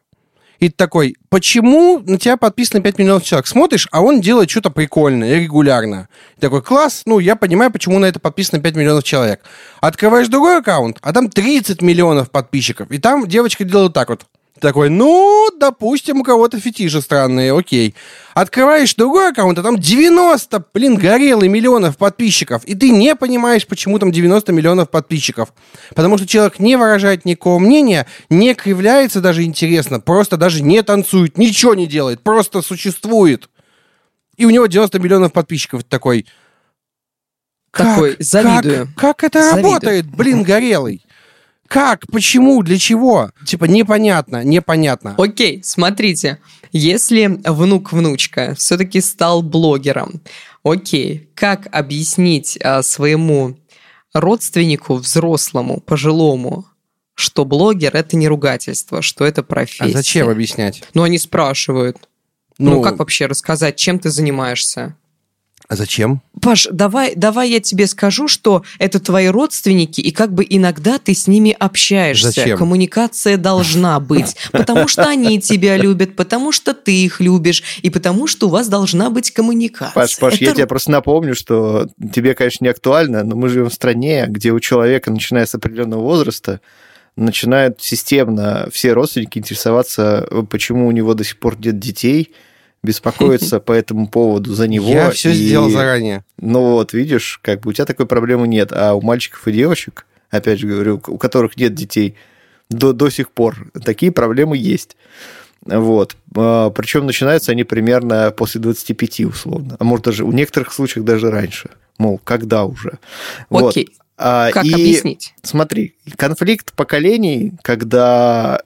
И 0.60 0.68
ты 0.68 0.74
такой, 0.76 1.16
почему 1.30 2.00
на 2.00 2.18
тебя 2.18 2.36
подписано 2.36 2.82
5 2.82 2.98
миллионов 2.98 3.24
человек? 3.24 3.46
Смотришь, 3.46 3.88
а 3.92 4.02
он 4.02 4.20
делает 4.20 4.50
что-то 4.50 4.68
прикольное, 4.70 5.40
регулярно. 5.40 6.08
И 6.36 6.40
такой, 6.40 6.62
класс, 6.62 7.02
ну, 7.06 7.18
я 7.18 7.34
понимаю, 7.34 7.70
почему 7.70 7.98
на 7.98 8.04
это 8.04 8.20
подписано 8.20 8.60
5 8.60 8.76
миллионов 8.76 9.02
человек. 9.02 9.42
Открываешь 9.80 10.28
другой 10.28 10.58
аккаунт, 10.58 10.98
а 11.00 11.14
там 11.14 11.30
30 11.30 11.80
миллионов 11.80 12.30
подписчиков. 12.30 12.90
И 12.90 12.98
там 12.98 13.26
девочка 13.26 13.64
делает 13.64 13.94
так 13.94 14.10
вот. 14.10 14.26
Такой, 14.60 14.90
ну, 14.90 15.48
допустим, 15.58 16.20
у 16.20 16.24
кого-то 16.24 16.60
фетиши 16.60 17.00
странные, 17.00 17.56
окей. 17.56 17.94
Открываешь 18.34 18.94
другой 18.94 19.30
аккаунт, 19.30 19.58
а 19.58 19.62
там 19.62 19.78
90, 19.78 20.64
блин, 20.74 20.96
горелый 20.96 21.48
миллионов 21.48 21.96
подписчиков. 21.96 22.62
И 22.64 22.74
ты 22.74 22.90
не 22.90 23.16
понимаешь, 23.16 23.66
почему 23.66 23.98
там 23.98 24.12
90 24.12 24.52
миллионов 24.52 24.90
подписчиков. 24.90 25.52
Потому 25.94 26.18
что 26.18 26.26
человек 26.26 26.58
не 26.58 26.76
выражает 26.76 27.24
никакого 27.24 27.58
мнения, 27.58 28.06
не 28.28 28.54
кривляется 28.54 29.20
даже 29.20 29.44
интересно, 29.44 29.98
просто 29.98 30.36
даже 30.36 30.62
не 30.62 30.82
танцует, 30.82 31.38
ничего 31.38 31.74
не 31.74 31.86
делает, 31.86 32.20
просто 32.22 32.62
существует. 32.62 33.48
И 34.36 34.44
у 34.44 34.50
него 34.50 34.66
90 34.66 34.98
миллионов 34.98 35.32
подписчиков. 35.32 35.84
Такой, 35.84 36.26
как, 37.70 38.16
завидую. 38.18 38.88
Как, 38.96 39.18
как 39.18 39.24
это 39.24 39.42
Завидую. 39.42 39.72
работает, 39.72 40.06
блин, 40.06 40.42
горелый? 40.42 41.02
Как? 41.70 42.08
Почему? 42.08 42.64
Для 42.64 42.78
чего? 42.78 43.30
Типа 43.46 43.66
непонятно, 43.66 44.42
непонятно. 44.42 45.14
Окей, 45.16 45.62
смотрите, 45.62 46.40
если 46.72 47.26
внук-внучка 47.44 48.56
все-таки 48.56 49.00
стал 49.00 49.40
блогером, 49.40 50.20
окей, 50.64 51.30
как 51.36 51.68
объяснить 51.70 52.58
а, 52.60 52.82
своему 52.82 53.56
родственнику, 54.12 54.96
взрослому, 54.96 55.80
пожилому, 55.80 56.66
что 57.14 57.44
блогер 57.44 57.94
это 57.94 58.16
не 58.16 58.26
ругательство, 58.26 59.00
что 59.00 59.24
это 59.24 59.44
профессия. 59.44 59.84
А 59.84 59.96
зачем 59.96 60.28
объяснять? 60.28 60.82
Ну, 60.94 61.04
они 61.04 61.18
спрашивают. 61.18 61.98
Ну, 62.58 62.82
как 62.82 62.98
вообще 62.98 63.26
рассказать, 63.26 63.76
чем 63.76 64.00
ты 64.00 64.10
занимаешься? 64.10 64.96
А 65.70 65.76
зачем? 65.76 66.20
Паш, 66.42 66.66
давай, 66.72 67.14
давай 67.14 67.50
я 67.50 67.60
тебе 67.60 67.86
скажу, 67.86 68.26
что 68.26 68.64
это 68.80 68.98
твои 68.98 69.28
родственники, 69.28 70.00
и 70.00 70.10
как 70.10 70.34
бы 70.34 70.44
иногда 70.50 70.98
ты 70.98 71.14
с 71.14 71.28
ними 71.28 71.54
общаешься. 71.56 72.32
Зачем? 72.32 72.58
Коммуникация 72.58 73.36
должна 73.36 74.00
быть, 74.00 74.34
потому 74.50 74.88
что 74.88 75.04
они 75.04 75.40
тебя 75.40 75.76
любят, 75.76 76.16
потому 76.16 76.50
что 76.50 76.74
ты 76.74 77.04
их 77.04 77.20
любишь, 77.20 77.62
и 77.82 77.90
потому 77.90 78.26
что 78.26 78.48
у 78.48 78.50
вас 78.50 78.66
должна 78.66 79.10
быть 79.10 79.30
коммуникация. 79.30 79.94
Паш, 79.94 80.18
Паш, 80.18 80.34
Это 80.34 80.44
я 80.46 80.54
тебе 80.54 80.66
просто 80.66 80.90
напомню, 80.90 81.36
что 81.36 81.86
тебе, 82.12 82.34
конечно, 82.34 82.64
не 82.64 82.70
актуально, 82.70 83.22
но 83.22 83.36
мы 83.36 83.48
живем 83.48 83.70
в 83.70 83.74
стране, 83.74 84.26
где 84.26 84.50
у 84.50 84.58
человека, 84.58 85.12
начиная 85.12 85.46
с 85.46 85.54
определенного 85.54 86.00
возраста, 86.00 86.60
начинают 87.14 87.80
системно 87.80 88.68
все 88.72 88.92
родственники 88.92 89.38
интересоваться, 89.38 90.26
почему 90.50 90.88
у 90.88 90.90
него 90.90 91.14
до 91.14 91.22
сих 91.22 91.38
пор 91.38 91.56
нет 91.60 91.78
детей, 91.78 92.32
беспокоиться 92.82 93.60
по 93.60 93.72
этому 93.72 94.08
поводу 94.08 94.54
за 94.54 94.68
него. 94.68 94.88
Я 94.88 95.10
все 95.10 95.30
и- 95.30 95.34
сделал 95.34 95.70
заранее. 95.70 96.24
Ну 96.38 96.72
вот, 96.72 96.92
видишь, 96.92 97.38
как 97.42 97.60
бы 97.60 97.70
у 97.70 97.72
тебя 97.72 97.86
такой 97.86 98.06
проблемы 98.06 98.48
нет, 98.48 98.72
а 98.72 98.94
у 98.94 99.00
мальчиков 99.00 99.46
и 99.48 99.52
девочек, 99.52 100.06
опять 100.30 100.58
же 100.60 100.66
говорю, 100.66 101.00
у 101.06 101.18
которых 101.18 101.56
нет 101.56 101.74
детей, 101.74 102.16
до, 102.68 102.92
до 102.92 103.10
сих 103.10 103.30
пор 103.30 103.70
такие 103.84 104.12
проблемы 104.12 104.56
есть. 104.56 104.96
Вот. 105.64 106.16
Причем 106.32 107.06
начинаются 107.06 107.52
они 107.52 107.64
примерно 107.64 108.30
после 108.30 108.60
25 108.60 109.20
условно. 109.20 109.76
А 109.78 109.84
может 109.84 110.06
даже 110.06 110.24
у 110.24 110.32
некоторых 110.32 110.72
случаев 110.72 111.04
даже 111.04 111.30
раньше. 111.30 111.70
Мол, 112.00 112.18
когда 112.24 112.64
уже. 112.64 112.98
Вот. 113.50 113.72
Окей, 113.72 113.90
А, 114.16 114.50
как 114.52 114.64
и 114.64 114.72
объяснить? 114.72 115.34
Смотри, 115.42 115.96
конфликт 116.16 116.72
поколений, 116.72 117.52
когда 117.60 118.62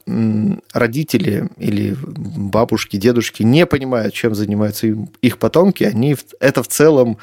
родители 0.72 1.48
или 1.58 1.96
бабушки, 2.00 2.96
дедушки 2.96 3.42
не 3.42 3.66
понимают, 3.66 4.14
чем 4.14 4.36
занимаются 4.36 4.86
им- 4.86 5.08
их 5.20 5.38
потомки, 5.38 5.82
они 5.82 6.16
это 6.38 6.62
в 6.62 6.68
целом 6.68 7.18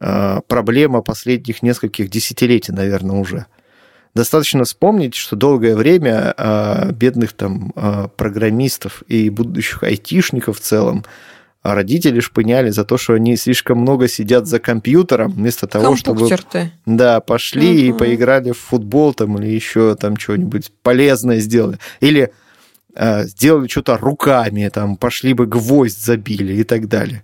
э, 0.00 0.40
проблема 0.48 1.02
последних 1.02 1.62
нескольких 1.62 2.10
десятилетий, 2.10 2.72
наверное, 2.72 3.16
уже. 3.16 3.46
Достаточно 4.14 4.64
вспомнить, 4.64 5.14
что 5.14 5.36
долгое 5.36 5.76
время 5.76 6.34
э, 6.36 6.90
бедных 6.92 7.32
там 7.32 7.72
программистов 8.16 9.02
и 9.06 9.30
будущих 9.30 9.84
айтишников 9.84 10.58
в 10.58 10.60
целом 10.60 11.04
а 11.62 11.74
родители 11.74 12.20
шпыняли 12.20 12.70
за 12.70 12.84
то, 12.84 12.96
что 12.98 13.14
они 13.14 13.36
слишком 13.36 13.78
много 13.78 14.08
сидят 14.08 14.46
за 14.46 14.58
компьютером, 14.60 15.32
вместо 15.32 15.66
того, 15.66 15.84
чтобы 15.96 16.20
ты. 16.50 16.72
да, 16.86 17.20
пошли 17.20 17.86
и 17.86 17.90
Мгм. 17.90 17.98
поиграли 17.98 18.52
в 18.52 18.58
футбол 18.58 19.12
там 19.14 19.38
или 19.38 19.48
еще 19.48 19.94
там 19.96 20.16
что-нибудь 20.16 20.70
полезное 20.82 21.38
сделали. 21.40 21.78
Или 22.00 22.32
э, 22.94 23.24
сделали 23.24 23.68
что-то 23.68 23.96
руками, 23.96 24.68
там 24.72 24.96
пошли 24.96 25.32
бы 25.34 25.46
гвоздь 25.46 26.02
забили 26.04 26.54
и 26.54 26.64
так 26.64 26.88
далее. 26.88 27.22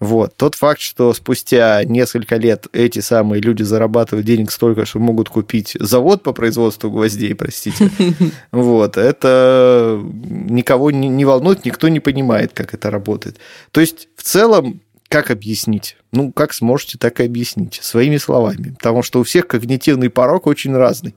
Вот. 0.00 0.36
Тот 0.36 0.54
факт, 0.56 0.80
что 0.80 1.14
спустя 1.14 1.82
несколько 1.84 2.36
лет 2.36 2.66
эти 2.72 2.98
самые 2.98 3.40
люди 3.40 3.62
зарабатывают 3.62 4.26
денег 4.26 4.50
столько, 4.50 4.84
что 4.84 4.98
могут 4.98 5.28
купить 5.28 5.76
завод 5.78 6.22
по 6.22 6.32
производству 6.32 6.90
гвоздей, 6.90 7.34
простите, 7.34 7.90
вот, 8.52 8.96
это 8.96 10.00
никого 10.02 10.90
не, 10.90 11.24
волнует, 11.24 11.64
никто 11.64 11.88
не 11.88 12.00
понимает, 12.00 12.52
как 12.52 12.74
это 12.74 12.90
работает. 12.90 13.38
То 13.70 13.80
есть, 13.80 14.08
в 14.16 14.22
целом, 14.22 14.80
как 15.08 15.30
объяснить? 15.30 15.96
Ну, 16.10 16.32
как 16.32 16.52
сможете, 16.52 16.98
так 16.98 17.20
и 17.20 17.24
объясните. 17.24 17.82
Своими 17.82 18.16
словами. 18.16 18.74
Потому 18.76 19.02
что 19.02 19.20
у 19.20 19.22
всех 19.22 19.46
когнитивный 19.46 20.10
порог 20.10 20.48
очень 20.48 20.74
разный. 20.74 21.14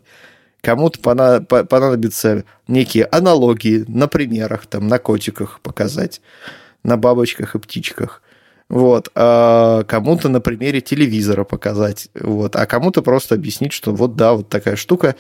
Кому-то 0.62 1.00
пона- 1.00 1.44
по- 1.44 1.64
понадобятся 1.64 2.44
некие 2.68 3.06
аналогии 3.06 3.86
на 3.88 4.08
примерах, 4.08 4.68
там, 4.68 4.88
на 4.88 5.00
котиках 5.00 5.62
показать, 5.62 6.22
на 6.84 6.96
бабочках 6.96 7.56
и 7.56 7.60
птичках. 7.60 8.22
Вот. 8.70 9.10
А 9.16 9.84
кому-то 9.84 10.30
на 10.30 10.42
примере 10.42 10.82
телевизора 10.82 11.44
показать. 11.44 12.10
Вот. 12.14 12.56
А 12.56 12.66
кому-то 12.66 13.02
просто 13.02 13.36
объяснить, 13.36 13.74
что 13.74 13.94
вот 13.94 14.16
да, 14.16 14.34
вот 14.34 14.50
такая 14.50 14.76
штука, 14.76 15.16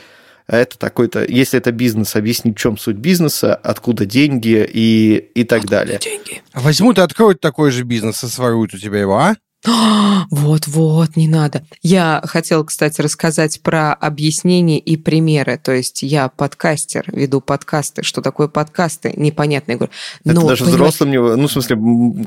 а 0.47 0.55
это 0.55 0.77
такой-то, 0.77 1.25
если 1.25 1.59
это 1.59 1.71
бизнес, 1.71 2.15
объяснить, 2.15 2.57
в 2.57 2.59
чем 2.59 2.77
суть 2.77 2.95
бизнеса, 2.95 3.53
откуда 3.55 4.05
деньги 4.05 4.65
и, 4.67 5.17
и 5.35 5.43
так 5.43 5.65
далее. 5.65 5.99
Деньги. 5.99 6.41
Возьмут 6.53 6.97
и 6.97 7.01
откроют 7.01 7.41
такой 7.41 7.71
же 7.71 7.83
бизнес 7.83 8.23
и 8.23 8.27
своруют 8.27 8.73
у 8.73 8.77
тебя 8.77 8.99
его, 8.99 9.17
а? 9.17 9.35
Вот-вот, 10.31 11.15
не 11.15 11.27
надо. 11.27 11.65
Я 11.81 12.21
хотела, 12.25 12.63
кстати, 12.63 13.01
рассказать 13.01 13.61
про 13.61 13.93
объяснения 13.93 14.79
и 14.79 14.97
примеры. 14.97 15.59
То 15.61 15.71
есть 15.71 16.03
я 16.03 16.29
подкастер, 16.29 17.05
веду 17.07 17.41
подкасты. 17.41 18.03
Что 18.03 18.21
такое 18.21 18.47
подкасты? 18.47 19.13
Непонятно. 19.15 19.71
Я 19.71 19.77
говорю, 19.77 19.93
Это 20.23 20.33
но, 20.35 20.47
даже 20.47 20.63
понимаете, 20.63 20.83
взрослым, 20.83 21.11
ну, 21.41 21.47
в 21.47 21.51
смысле, 21.51 21.77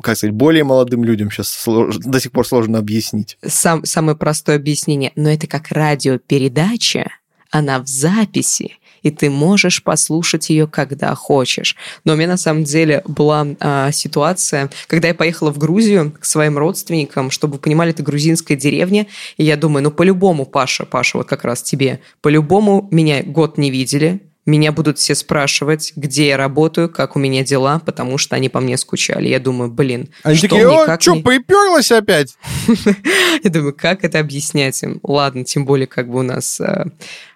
как 0.01 0.17
сказать, 0.17 0.35
более 0.35 0.63
молодым 0.63 1.03
людям 1.03 1.31
сейчас 1.31 1.63
до 1.65 2.19
сих 2.19 2.31
пор 2.31 2.47
сложно 2.47 2.79
объяснить. 2.79 3.37
сам, 3.45 3.85
самое 3.85 4.17
простое 4.17 4.57
объяснение. 4.57 5.11
Но 5.15 5.29
это 5.29 5.47
как 5.47 5.69
радиопередача, 5.69 7.09
она 7.49 7.79
в 7.79 7.87
записи, 7.87 8.77
и 9.03 9.11
ты 9.11 9.29
можешь 9.29 9.83
послушать 9.83 10.49
ее, 10.49 10.67
когда 10.67 11.13
хочешь. 11.15 11.75
Но 12.05 12.13
у 12.13 12.15
меня 12.15 12.27
на 12.27 12.37
самом 12.37 12.63
деле 12.63 13.03
была 13.05 13.47
а, 13.59 13.91
ситуация, 13.91 14.69
когда 14.87 15.09
я 15.09 15.13
поехала 15.13 15.51
в 15.51 15.57
Грузию 15.57 16.13
к 16.19 16.25
своим 16.25 16.57
родственникам, 16.57 17.31
чтобы 17.31 17.53
вы 17.53 17.59
понимали, 17.59 17.91
это 17.91 18.03
грузинская 18.03 18.57
деревня, 18.57 19.07
и 19.37 19.43
я 19.43 19.57
думаю, 19.57 19.83
ну 19.83 19.91
по-любому, 19.91 20.45
Паша, 20.45 20.85
Паша, 20.85 21.17
вот 21.17 21.27
как 21.27 21.43
раз 21.43 21.61
тебе, 21.61 21.99
по-любому 22.21 22.87
меня 22.91 23.23
год 23.23 23.57
не 23.57 23.71
видели, 23.71 24.21
меня 24.45 24.71
будут 24.71 24.97
все 24.97 25.13
спрашивать, 25.13 25.93
где 25.95 26.29
я 26.29 26.37
работаю, 26.37 26.89
как 26.89 27.15
у 27.15 27.19
меня 27.19 27.43
дела, 27.43 27.79
потому 27.79 28.17
что 28.17 28.35
они 28.35 28.49
по 28.49 28.59
мне 28.59 28.75
скучали. 28.75 29.27
Я 29.27 29.39
думаю, 29.39 29.69
блин, 29.69 30.09
Они 30.23 30.35
что 30.35 30.47
такие, 30.49 30.67
мне, 30.67 30.81
о, 30.81 30.85
как 30.85 31.01
что, 31.01 31.13
мне?» 31.13 31.23
приперлась 31.23 31.91
опять? 31.91 32.35
Я 33.43 33.49
думаю, 33.49 33.73
как 33.73 34.03
это 34.03 34.19
объяснять 34.19 34.81
им? 34.81 34.99
Ладно, 35.03 35.43
тем 35.43 35.65
более, 35.65 35.85
как 35.85 36.09
бы 36.09 36.19
у 36.19 36.23
нас, 36.23 36.59
э, 36.59 36.85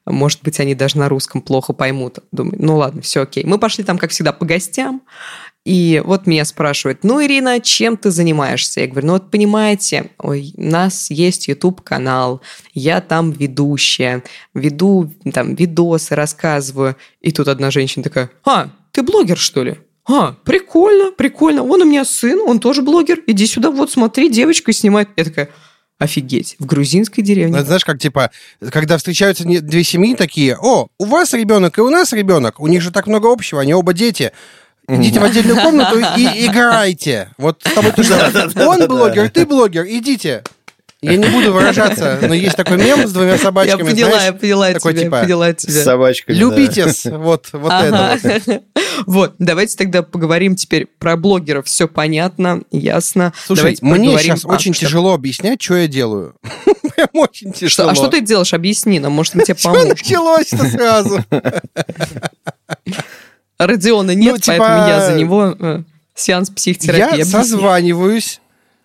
может 0.08 0.42
быть, 0.42 0.60
они 0.60 0.74
даже 0.74 0.98
на 0.98 1.08
русском 1.08 1.42
плохо 1.42 1.74
поймут. 1.74 2.20
Думаю, 2.32 2.58
ну 2.60 2.78
ладно, 2.78 3.02
все 3.02 3.22
окей. 3.22 3.44
Мы 3.44 3.60
пошли 3.60 3.84
там, 3.84 4.00
как 4.00 4.10
всегда, 4.10 4.34
по 4.34 4.46
гостям. 4.46 5.04
И 5.66 6.00
вот 6.06 6.28
меня 6.28 6.46
спрашивают, 6.46 7.04
ну, 7.04 7.24
Ирина, 7.24 7.60
чем 7.60 7.98
ты 7.98 8.12
занимаешься? 8.12 8.82
Я 8.82 8.88
говорю, 8.88 9.08
ну 9.08 9.14
вот 9.14 9.32
понимаете, 9.32 10.12
у 10.20 10.34
нас 10.58 11.10
есть 11.10 11.48
YouTube-канал, 11.48 12.42
я 12.76 13.02
там 13.02 13.32
ведущая, 13.32 14.24
веду 14.54 15.12
там 15.34 15.56
видосы, 15.56 16.14
рассказываю. 16.14 16.96
И 17.20 17.32
тут 17.32 17.48
одна 17.48 17.72
женщина 17.72 18.04
такая, 18.04 18.30
а, 18.46 18.70
ты 18.92 19.02
блогер, 19.02 19.40
что 19.40 19.64
ли? 19.64 19.80
А, 20.08 20.36
прикольно, 20.44 21.12
прикольно. 21.12 21.64
Вон 21.64 21.82
у 21.82 21.86
меня 21.86 22.06
сын, 22.06 22.40
он 22.42 22.60
тоже 22.60 22.84
блогер. 22.84 23.22
Иди 23.26 23.48
сюда, 23.48 23.72
вот 23.72 23.90
смотри, 23.90 24.30
девочка 24.30 24.72
снимает. 24.72 25.10
Я 25.18 25.24
такая, 25.24 25.50
офигеть, 25.98 26.58
в 26.60 26.66
грузинской 26.68 27.24
деревне. 27.24 27.58
Ну, 27.58 27.66
знаешь, 27.66 27.86
как 27.86 28.00
типа, 28.00 28.30
когда 28.72 28.98
встречаются 28.98 29.46
две 29.46 29.84
семьи 29.84 30.14
такие, 30.14 30.58
о, 30.62 30.90
у 31.00 31.06
вас 31.06 31.34
ребенок 31.34 31.78
и 31.80 31.82
у 31.82 31.90
нас 31.90 32.14
ребенок, 32.14 32.60
у 32.60 32.68
них 32.68 32.82
же 32.82 32.92
так 32.92 33.08
много 33.08 33.32
общего, 33.32 33.62
они 33.62 33.74
оба 33.74 33.94
дети. 33.94 34.32
Идите 34.88 35.20
в 35.20 35.24
отдельную 35.24 35.58
комнату 35.62 35.98
и 36.18 36.24
играйте. 36.48 37.30
Вот 37.38 37.62
с 37.66 37.72
тобой 37.72 37.92
тоже. 37.92 38.14
Он 38.66 38.88
блогер, 38.88 39.30
ты 39.30 39.46
блогер, 39.46 39.86
идите. 39.88 40.44
Я 41.02 41.18
не 41.18 41.28
буду 41.28 41.54
выражаться, 41.54 42.18
но 42.22 42.34
есть 42.34 42.56
такой 42.56 42.78
мем 42.78 43.06
с 43.08 43.12
двумя 43.12 43.34
Я 43.34 43.38
собачками. 43.38 43.84
поняла, 43.84 44.10
я 44.12 44.18
знаешь, 44.22 44.40
поняла 44.40 44.72
такой 44.72 44.94
тебя, 44.94 45.04
типа, 45.04 45.20
поняла 45.22 45.50
С 45.52 45.56
тебя. 45.58 45.84
собачками. 45.84 46.36
да. 46.36 46.40
Любитесь. 46.42 47.06
Вот, 47.06 47.50
вот 47.52 47.72
это. 47.72 48.20
вот. 48.24 48.32
Ага. 48.48 48.62
Вот, 49.06 49.36
давайте 49.38 49.76
тогда 49.78 50.02
поговорим 50.04 50.56
теперь 50.56 50.88
про 50.88 51.16
блогеров. 51.18 51.68
Все 51.68 51.88
понятно, 51.88 52.62
ясно. 52.72 53.34
Слушай, 53.46 53.78
Давайте 53.82 53.86
мне 53.86 54.18
сейчас 54.18 54.46
А, 54.46 54.48
очень 54.48 54.74
что? 54.74 54.86
тяжело 54.86 55.14
объяснять, 55.14 55.62
что 55.62 55.76
я 55.76 55.88
делаю. 55.88 56.36
Прям 56.96 57.10
очень 57.14 57.54
Что- 57.54 57.60
тяжело. 57.68 57.90
а 57.90 57.96
что 57.96 58.08
ты 58.08 58.22
делаешь? 58.22 58.54
Объясни 58.54 59.00
нам, 59.00 59.12
может, 59.12 59.36
мы 59.36 59.44
тебе 59.44 59.56
Что 59.58 59.68
поможем. 59.70 59.90
началось-то 59.90 60.70
сразу? 60.70 61.24
Родиона 63.58 64.12
нет, 64.16 64.34
Ну, 64.34 64.38
типа, 64.40 64.58
поэтому 64.58 64.88
я 64.88 65.06
за 65.06 65.14
него 65.16 65.56
э, 65.60 65.84
сеанс 66.14 66.50
психотерапии. 66.50 67.18
Я 67.20 67.26
созваниваюсь, 67.26 68.42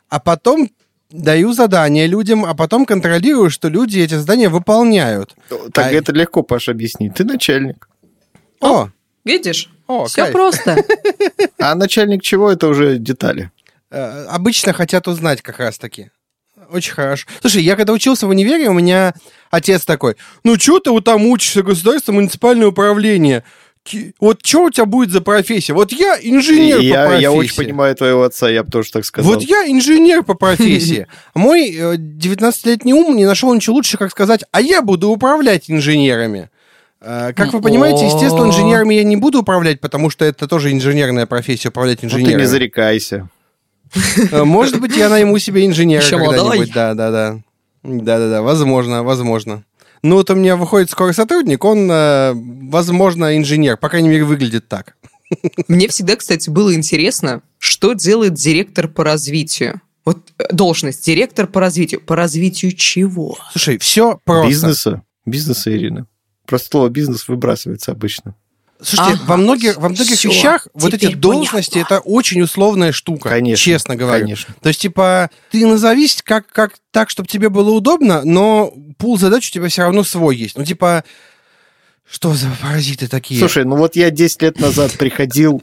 а 0.08 0.20
потом 0.20 0.70
даю 1.10 1.52
задания 1.52 2.06
людям, 2.06 2.44
а 2.44 2.54
потом 2.54 2.86
контролирую, 2.86 3.50
что 3.50 3.68
люди 3.68 3.98
эти 3.98 4.14
задания 4.14 4.48
выполняют. 4.48 5.34
Так 5.72 5.86
А- 5.86 5.90
это 5.92 6.12
легко, 6.12 6.42
Паша, 6.42 6.70
объяснить. 6.70 7.14
Ты 7.14 7.24
начальник. 7.24 7.88
О, 8.60 8.88
Видишь? 9.24 9.68
О, 9.86 10.06
Все 10.06 10.22
кайф. 10.22 10.32
просто. 10.32 10.76
А 11.58 11.74
начальник 11.74 12.22
чего, 12.22 12.50
это 12.50 12.68
уже 12.68 12.96
детали. 12.98 13.50
э, 13.90 14.26
обычно 14.30 14.72
хотят 14.72 15.08
узнать 15.08 15.42
как 15.42 15.58
раз-таки. 15.58 16.10
очень 16.70 16.92
хорошо. 16.92 17.26
Слушай, 17.40 17.62
я 17.64 17.74
когда 17.74 17.92
учился 17.92 18.26
в 18.26 18.30
универе, 18.30 18.68
у 18.68 18.72
меня 18.72 19.12
отец 19.50 19.84
такой, 19.84 20.14
ну 20.44 20.56
что 20.58 20.78
ты 20.78 20.90
вот 20.92 21.04
там 21.04 21.26
учишься, 21.26 21.62
государство, 21.64 22.12
муниципальное 22.12 22.68
управление? 22.68 23.42
Вот 24.20 24.44
что 24.44 24.64
у 24.64 24.70
тебя 24.70 24.84
будет 24.84 25.10
за 25.10 25.20
профессия? 25.20 25.72
Вот 25.72 25.90
я 25.92 26.16
инженер 26.20 26.78
по 26.78 26.82
я, 26.82 27.02
профессии. 27.06 27.22
я 27.22 27.32
очень 27.32 27.56
понимаю 27.56 27.94
твоего 27.96 28.22
отца, 28.24 28.48
я 28.48 28.62
бы 28.62 28.70
тоже 28.70 28.92
так 28.92 29.04
сказал. 29.04 29.32
Вот 29.32 29.42
я 29.42 29.64
инженер 29.66 30.22
по 30.22 30.34
профессии. 30.34 31.06
Мой 31.34 31.70
э, 31.74 31.96
19-летний 31.96 32.92
ум 32.94 33.16
не 33.16 33.24
нашел 33.24 33.52
ничего 33.54 33.76
лучше, 33.76 33.96
как 33.96 34.10
сказать, 34.10 34.44
а 34.52 34.60
я 34.60 34.82
буду 34.82 35.08
управлять 35.10 35.70
инженерами. 35.70 36.50
Э, 37.00 37.32
Как 37.34 37.52
вы 37.54 37.60
понимаете, 37.62 38.04
естественно, 38.06 38.46
инженерами 38.46 38.94
я 38.94 39.04
не 39.04 39.16
буду 39.16 39.40
управлять, 39.40 39.80
потому 39.80 40.10
что 40.10 40.24
это 40.24 40.46
тоже 40.46 40.72
инженерная 40.72 41.26
профессия, 41.26 41.70
управлять 41.70 42.02
Ну, 42.02 42.10
ты 42.10 42.16
не 42.16 42.20
инженерами. 42.22 42.44
зарекайся. 42.44 43.28
Э, 44.30 44.44
Может 44.44 44.80
быть, 44.80 44.94
я 44.96 45.08
найму 45.08 45.38
себе 45.38 45.64
инженера 45.66 46.02
когда-нибудь. 46.02 46.72
Да, 46.72 46.94
да, 46.94 47.10
да. 47.10 47.38
Да, 47.82 48.18
да, 48.18 48.28
да, 48.28 48.42
возможно, 48.42 49.02
возможно. 49.02 49.64
Ну, 50.02 50.16
вот 50.16 50.30
у 50.30 50.34
меня 50.34 50.56
выходит 50.56 50.90
скоро 50.90 51.12
сотрудник, 51.12 51.64
он, 51.64 51.90
э, 51.90 52.32
возможно, 52.34 53.36
инженер, 53.36 53.76
по 53.76 53.88
крайней 53.88 54.08
мере, 54.08 54.24
выглядит 54.24 54.66
так. 54.68 54.96
Мне 55.68 55.88
всегда, 55.88 56.16
кстати, 56.16 56.48
было 56.50 56.74
интересно, 56.74 57.42
что 57.58 57.92
делает 57.92 58.34
директор 58.34 58.88
по 58.88 59.04
развитию. 59.04 59.80
Вот 60.04 60.32
э, 60.38 60.44
должность 60.52 61.04
директор 61.04 61.46
по 61.46 61.60
развитию. 61.60 62.00
По 62.00 62.16
развитию 62.16 62.72
чего? 62.72 63.36
Слушай, 63.52 63.78
все 63.78 64.18
просто. 64.24 64.48
Бизнеса. 64.48 65.02
Бизнеса, 65.26 65.70
Ирина. 65.70 66.06
Просто 66.46 66.68
слово 66.70 66.88
бизнес 66.88 67.28
выбрасывается 67.28 67.92
обычно. 67.92 68.34
Слушайте, 68.82 69.14
Ага, 69.14 69.22
во 69.26 69.36
многих, 69.36 69.76
во 69.76 69.88
многих 69.88 70.16
всё, 70.16 70.30
вещах 70.30 70.66
вот 70.74 70.94
эти 70.94 71.14
должности 71.14 71.74
понятно. 71.74 71.94
это 71.96 72.02
очень 72.02 72.40
условная 72.40 72.92
штука, 72.92 73.28
Конечно. 73.28 73.62
честно 73.62 73.94
говоря. 73.96 74.20
Конечно. 74.20 74.54
То 74.62 74.68
есть, 74.68 74.80
типа, 74.80 75.30
ты 75.50 75.66
назовись 75.66 76.22
как, 76.24 76.46
как 76.48 76.72
так, 76.90 77.10
чтобы 77.10 77.28
тебе 77.28 77.48
было 77.50 77.70
удобно, 77.70 78.22
но 78.24 78.72
пул 78.96 79.18
задач 79.18 79.48
у 79.48 79.52
тебя 79.52 79.68
все 79.68 79.82
равно 79.82 80.02
свой 80.02 80.36
есть. 80.36 80.56
Ну, 80.56 80.64
типа, 80.64 81.04
что 82.10 82.32
за 82.34 82.46
паразиты 82.62 83.06
такие? 83.06 83.38
Слушай, 83.38 83.64
ну 83.64 83.76
вот 83.76 83.96
я 83.96 84.10
10 84.10 84.42
лет 84.42 84.58
назад 84.58 84.92
приходил, 84.98 85.62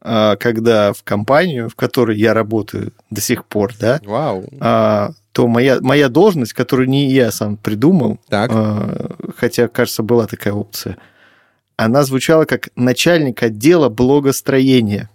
а, 0.00 0.36
когда 0.36 0.92
в 0.92 1.02
компанию, 1.04 1.68
в 1.70 1.76
которой 1.76 2.18
я 2.18 2.34
работаю 2.34 2.92
до 3.10 3.20
сих 3.20 3.44
пор, 3.46 3.72
да, 3.78 4.00
Вау. 4.04 4.48
а, 4.60 5.12
то 5.30 5.46
моя, 5.46 5.78
моя 5.80 6.08
должность, 6.08 6.52
которую 6.52 6.88
не 6.88 7.10
я 7.12 7.30
сам 7.30 7.56
придумал, 7.56 8.18
Так. 8.28 8.50
а, 8.52 9.16
хотя, 9.38 9.68
кажется, 9.68 10.02
была 10.02 10.26
такая 10.26 10.52
опция, 10.52 10.98
она 11.76 12.04
звучала 12.04 12.44
как 12.44 12.68
начальник 12.76 13.42
отдела 13.42 13.88
блогостроения. 13.88 15.10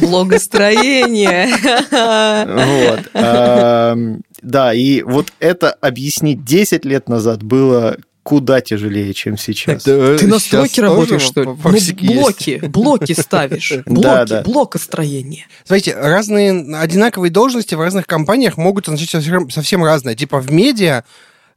Благостроение. 0.00 1.48
Вот. 1.90 3.00
Ам, 3.14 4.20
Да, 4.42 4.74
и 4.74 5.02
вот 5.02 5.32
это 5.38 5.70
объяснить 5.72 6.44
10 6.44 6.84
лет 6.84 7.08
назад 7.08 7.42
было 7.42 7.96
куда 8.24 8.60
тяжелее, 8.60 9.12
чем 9.14 9.36
сейчас. 9.36 9.82
Да, 9.84 10.16
Ты 10.16 10.26
на 10.28 10.38
стройке 10.38 10.82
работаешь, 10.82 11.22
что 11.22 11.40
ли? 11.42 11.46
Ну, 11.46 11.54
вопросики 11.54 12.04
есть. 12.04 12.14
блоки, 12.16 12.60
блоки 12.66 13.12
ставишь. 13.12 13.72
Да, 13.86 14.24
Блоки, 14.24 14.28
да. 14.28 14.42
блокостроение. 14.42 15.46
Смотрите, 15.64 15.94
разные 15.96 16.76
одинаковые 16.76 17.30
должности 17.32 17.74
в 17.74 17.80
разных 17.80 18.06
компаниях 18.06 18.56
могут 18.56 18.88
означать 18.88 19.10
совсем, 19.10 19.50
совсем 19.50 19.84
разное. 19.84 20.14
Типа 20.14 20.40
в 20.40 20.52
медиа 20.52 21.02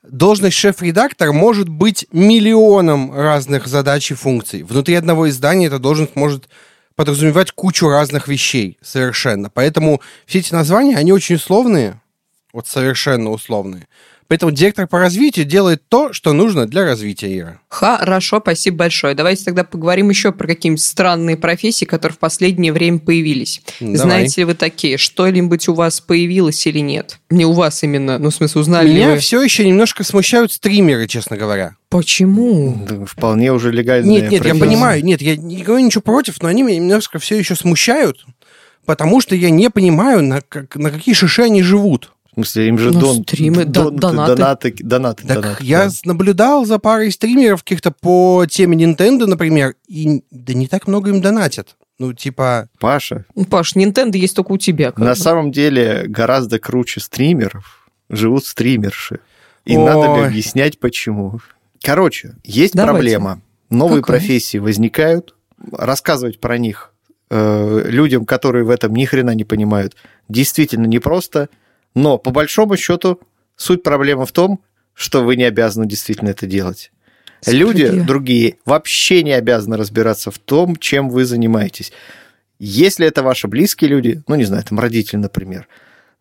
должность 0.09 0.57
шеф-редактор 0.57 1.31
может 1.33 1.69
быть 1.69 2.07
миллионом 2.11 3.13
разных 3.13 3.67
задач 3.67 4.11
и 4.11 4.13
функций. 4.13 4.63
Внутри 4.63 4.95
одного 4.95 5.29
издания 5.29 5.67
эта 5.67 5.79
должность 5.79 6.15
может 6.15 6.47
подразумевать 6.95 7.51
кучу 7.51 7.87
разных 7.87 8.27
вещей 8.27 8.77
совершенно. 8.81 9.49
Поэтому 9.49 10.01
все 10.25 10.39
эти 10.39 10.53
названия, 10.53 10.97
они 10.97 11.11
очень 11.11 11.35
условные, 11.35 12.01
вот 12.53 12.67
совершенно 12.67 13.31
условные. 13.31 13.87
Поэтому 14.27 14.51
директор 14.51 14.87
по 14.87 14.97
развитию 14.99 15.45
делает 15.45 15.83
то, 15.87 16.11
что 16.11 16.33
нужно 16.33 16.65
для 16.65 16.83
развития 16.83 17.37
Ира. 17.37 17.59
Хорошо, 17.69 18.39
спасибо 18.41 18.77
большое. 18.77 19.13
Давайте 19.13 19.43
тогда 19.45 19.63
поговорим 19.63 20.09
еще 20.09 20.31
про 20.31 20.47
какие-нибудь 20.47 20.81
странные 20.83 21.37
профессии, 21.37 21.85
которые 21.85 22.15
в 22.15 22.19
последнее 22.19 22.73
время 22.73 22.97
появились. 22.97 23.61
Давай. 23.79 23.97
Знаете 23.97 24.41
ли 24.41 24.45
вы 24.45 24.55
такие? 24.55 24.97
Что-нибудь 24.97 25.67
у 25.67 25.75
вас 25.75 26.01
появилось 26.01 26.65
или 26.65 26.79
нет? 26.79 27.19
Не 27.29 27.45
у 27.45 27.51
вас 27.51 27.83
именно, 27.83 28.17
ну, 28.17 28.31
в 28.31 28.33
смысле, 28.35 28.61
узнали 28.61 28.87
ли 28.87 28.93
Меня 28.95 29.11
вы? 29.11 29.17
все 29.19 29.41
еще 29.43 29.63
немножко 29.67 30.03
смущают 30.03 30.51
стримеры, 30.51 31.07
честно 31.07 31.37
говоря. 31.37 31.75
Почему? 31.89 32.83
Да, 32.89 33.05
Вполне 33.05 33.53
уже 33.53 33.71
легальная 33.71 34.09
Нет, 34.09 34.23
нет, 34.23 34.31
я 34.33 34.39
профессия. 34.39 34.59
понимаю, 34.59 35.03
нет, 35.05 35.21
я 35.21 35.35
не 35.35 35.61
говорю 35.63 35.85
ничего 35.85 36.01
против, 36.01 36.41
но 36.41 36.47
они 36.49 36.63
меня 36.63 36.77
немножко 36.79 37.19
все 37.19 37.37
еще 37.37 37.55
смущают, 37.55 38.25
потому 38.85 39.21
что 39.21 39.35
я 39.35 39.49
не 39.51 39.69
понимаю, 39.69 40.23
на, 40.23 40.41
как- 40.41 40.75
на 40.77 40.89
какие 40.89 41.13
шиши 41.13 41.43
они 41.43 41.61
живут. 41.61 42.11
В 42.35 42.39
смысле, 42.39 42.67
им 42.67 42.77
же 42.77 42.91
Ну, 42.91 42.99
дон, 42.99 43.23
стримы, 43.23 43.63
да, 43.63 43.83
дон- 43.83 43.95
донаты. 43.95 44.35
донаты, 44.35 44.75
донаты, 44.81 45.27
Так 45.27 45.41
донаты, 45.41 45.63
я 45.63 45.85
да. 45.85 45.91
наблюдал 46.03 46.65
за 46.65 46.79
парой 46.79 47.09
стримеров 47.11 47.63
каких-то 47.63 47.91
по 47.91 48.45
теме 48.49 48.75
Nintendo, 48.75 49.25
например, 49.25 49.75
и 49.87 50.21
да 50.31 50.53
не 50.53 50.67
так 50.67 50.87
много 50.87 51.11
им 51.11 51.21
донатят. 51.21 51.77
Ну, 51.97 52.11
типа, 52.11 52.67
Паша, 52.79 53.23
Паш, 53.49 53.73
Nintendo 53.77 54.17
есть 54.17 54.35
только 54.35 54.51
у 54.51 54.57
тебя. 54.57 54.87
как 54.91 54.97
на 54.99 55.11
бы. 55.11 55.15
самом 55.15 55.51
деле 55.53 56.03
гораздо 56.07 56.59
круче 56.59 56.99
стримеров 56.99 57.87
живут 58.09 58.45
стримерши. 58.45 59.19
И 59.63 59.77
Ой. 59.77 59.85
надо 59.85 60.25
объяснять, 60.25 60.77
почему. 60.77 61.39
Короче, 61.81 62.35
есть 62.43 62.73
Давайте. 62.73 62.93
проблема. 62.93 63.41
Новые 63.69 64.01
Какая? 64.01 64.19
профессии 64.19 64.57
возникают. 64.57 65.35
Рассказывать 65.71 66.41
про 66.41 66.57
них 66.57 66.91
э, 67.29 67.83
людям, 67.87 68.25
которые 68.25 68.65
в 68.65 68.69
этом 68.69 68.93
ни 68.93 69.05
хрена 69.05 69.33
не 69.33 69.45
понимают, 69.45 69.95
действительно 70.29 70.85
непросто. 70.85 71.47
Но 71.95 72.17
по 72.17 72.29
большому 72.29 72.77
счету 72.77 73.19
суть 73.55 73.81
проблемы 73.81 74.25
в 74.25 74.31
том, 74.31 74.59
что 74.93 75.23
вы 75.23 75.35
не 75.35 75.43
обязаны 75.45 75.87
действительно 75.87 76.29
это 76.29 76.45
делать. 76.45 76.91
Люди 77.45 77.89
другие 77.89 78.55
вообще 78.65 79.23
не 79.23 79.33
обязаны 79.33 79.77
разбираться 79.77 80.31
в 80.31 80.39
том, 80.39 80.75
чем 80.75 81.09
вы 81.09 81.25
занимаетесь. 81.25 81.91
Если 82.59 83.05
это 83.05 83.21
ваши 83.21 83.47
близкие 83.47 83.89
люди, 83.89 84.23
ну, 84.27 84.35
не 84.35 84.45
знаю, 84.45 84.63
там 84.63 84.79
родители, 84.79 85.17
например, 85.17 85.67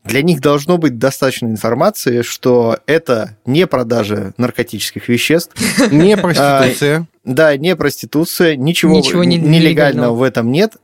для 0.04 0.22
них 0.22 0.40
должно 0.40 0.76
быть 0.76 0.98
достаточно 0.98 1.46
информации, 1.46 2.22
что 2.22 2.78
это 2.86 3.38
не 3.46 3.66
продажа 3.66 4.34
наркотических 4.36 5.08
веществ, 5.08 5.54
не 5.90 6.16
проституция. 6.16 7.06
да, 7.24 7.56
не 7.56 7.74
проституция, 7.74 8.56
ничего, 8.56 8.92
Ничего 8.94 9.24
не- 9.24 9.36
нелегального 9.36 9.60
нелегального. 9.60 10.14
в 10.14 10.22
этом 10.22 10.52
нет, 10.52 10.76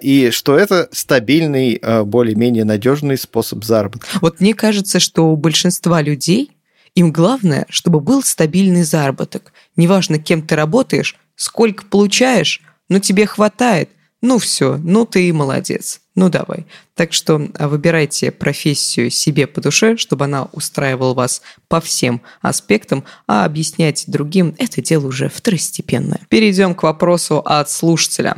и 0.00 0.30
что 0.30 0.56
это 0.56 0.88
стабильный, 0.92 1.78
э, 1.80 2.02
более-менее 2.02 2.64
надежный 2.64 3.18
способ 3.18 3.64
заработка. 3.64 4.06
Вот 4.20 4.40
мне 4.40 4.54
кажется, 4.54 5.00
что 5.00 5.30
у 5.30 5.36
большинства 5.36 6.00
людей 6.02 6.50
им 6.94 7.12
главное, 7.12 7.66
чтобы 7.68 8.00
был 8.00 8.22
стабильный 8.22 8.82
заработок. 8.82 9.52
Неважно, 9.76 10.18
кем 10.18 10.42
ты 10.42 10.56
работаешь, 10.56 11.16
сколько 11.36 11.84
получаешь, 11.84 12.62
но 12.88 12.98
тебе 12.98 13.26
хватает. 13.26 13.90
Ну 14.22 14.38
все, 14.38 14.78
ну 14.82 15.04
ты 15.04 15.28
и 15.28 15.32
молодец. 15.32 16.00
Ну 16.14 16.30
давай. 16.30 16.66
Так 16.94 17.12
что 17.12 17.48
а, 17.58 17.68
выбирайте 17.68 18.30
профессию 18.30 19.10
себе 19.10 19.46
по 19.46 19.60
душе, 19.60 19.98
чтобы 19.98 20.24
она 20.24 20.48
устраивала 20.52 21.12
вас 21.12 21.42
по 21.68 21.82
всем 21.82 22.22
аспектам, 22.40 23.04
а 23.26 23.44
объяснять 23.44 24.04
другим– 24.06 24.54
это 24.58 24.80
дело 24.80 25.08
уже 25.08 25.28
второстепенное. 25.28 26.20
Перейдем 26.30 26.74
к 26.74 26.82
вопросу 26.82 27.42
от 27.44 27.70
слушателя. 27.70 28.34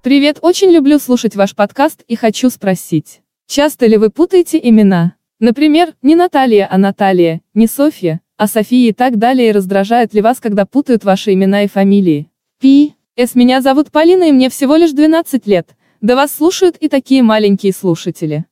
Привет, 0.00 0.38
очень 0.42 0.70
люблю 0.70 1.00
слушать 1.00 1.34
ваш 1.34 1.56
подкаст 1.56 2.04
и 2.06 2.14
хочу 2.14 2.50
спросить. 2.50 3.20
Часто 3.48 3.86
ли 3.86 3.96
вы 3.96 4.10
путаете 4.10 4.60
имена? 4.62 5.14
Например, 5.40 5.92
не 6.02 6.14
Наталья, 6.14 6.68
а 6.70 6.78
Наталья, 6.78 7.40
не 7.52 7.66
Софья, 7.66 8.20
а 8.36 8.46
София 8.46 8.90
и 8.90 8.92
так 8.92 9.18
далее. 9.18 9.48
И 9.48 9.52
раздражает 9.52 10.14
ли 10.14 10.20
вас, 10.20 10.38
когда 10.38 10.66
путают 10.66 11.02
ваши 11.02 11.32
имена 11.32 11.64
и 11.64 11.68
фамилии? 11.68 12.30
Пи. 12.60 12.94
С. 13.16 13.34
Меня 13.34 13.60
зовут 13.60 13.90
Полина 13.90 14.28
и 14.28 14.32
мне 14.32 14.50
всего 14.50 14.76
лишь 14.76 14.92
12 14.92 15.48
лет. 15.48 15.70
Да 16.00 16.14
вас 16.14 16.32
слушают 16.32 16.76
и 16.76 16.88
такие 16.88 17.24
маленькие 17.24 17.72
слушатели. 17.72 18.44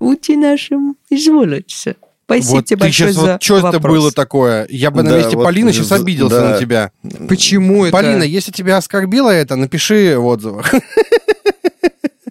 Будьте 0.00 0.38
нашим, 0.38 0.96
изволите. 1.10 1.96
Спасибо 2.28 2.56
Вот 2.56 2.64
тебе 2.66 2.76
большое 2.76 3.08
сейчас 3.10 3.22
за 3.24 3.32
вот, 3.32 3.42
что 3.42 3.56
это 3.56 3.66
вопрос. 3.72 3.96
было 3.96 4.12
такое? 4.12 4.66
Я 4.68 4.90
бы 4.90 5.02
на 5.02 5.10
Да, 5.12 5.16
месте 5.16 5.34
вот, 5.34 5.44
Полины 5.44 5.72
сейчас 5.72 5.92
обиделся 5.92 6.40
да. 6.42 6.50
на 6.50 6.58
тебя. 6.58 6.90
Почему 7.26 7.86
это? 7.86 7.92
Полина, 7.96 8.22
если 8.22 8.52
тебя 8.52 8.76
оскорбило 8.76 9.30
это, 9.30 9.56
напиши 9.56 10.18
в 10.18 10.26
отзывах. 10.26 10.74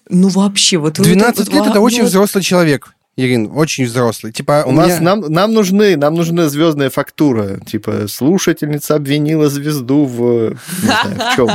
Ну 0.09 0.29
вообще, 0.29 0.77
вот... 0.77 0.99
вы 0.99 1.05
12 1.05 1.39
вот- 1.39 1.53
лет 1.53 1.65
это 1.65 1.75
ну, 1.75 1.81
очень 1.81 2.03
взрослый 2.03 2.43
человек. 2.43 2.93
Ирин, 3.19 3.49
очень 3.51 3.85
взрослый. 3.85 4.31
Типа, 4.31 4.63
У 4.67 4.71
нас 4.71 4.99
нам, 4.99 5.21
нам 5.21 5.51
нужны, 5.51 5.97
нам 5.97 6.13
нужна 6.13 6.49
звездная 6.49 6.91
фактура. 6.91 7.59
Типа, 7.65 8.07
слушательница 8.07 8.93
обвинила 8.93 9.49
звезду 9.49 10.05
в, 10.05 10.51
не 10.51 10.85
знаю, 10.85 11.15
в 11.31 11.35
чем? 11.35 11.49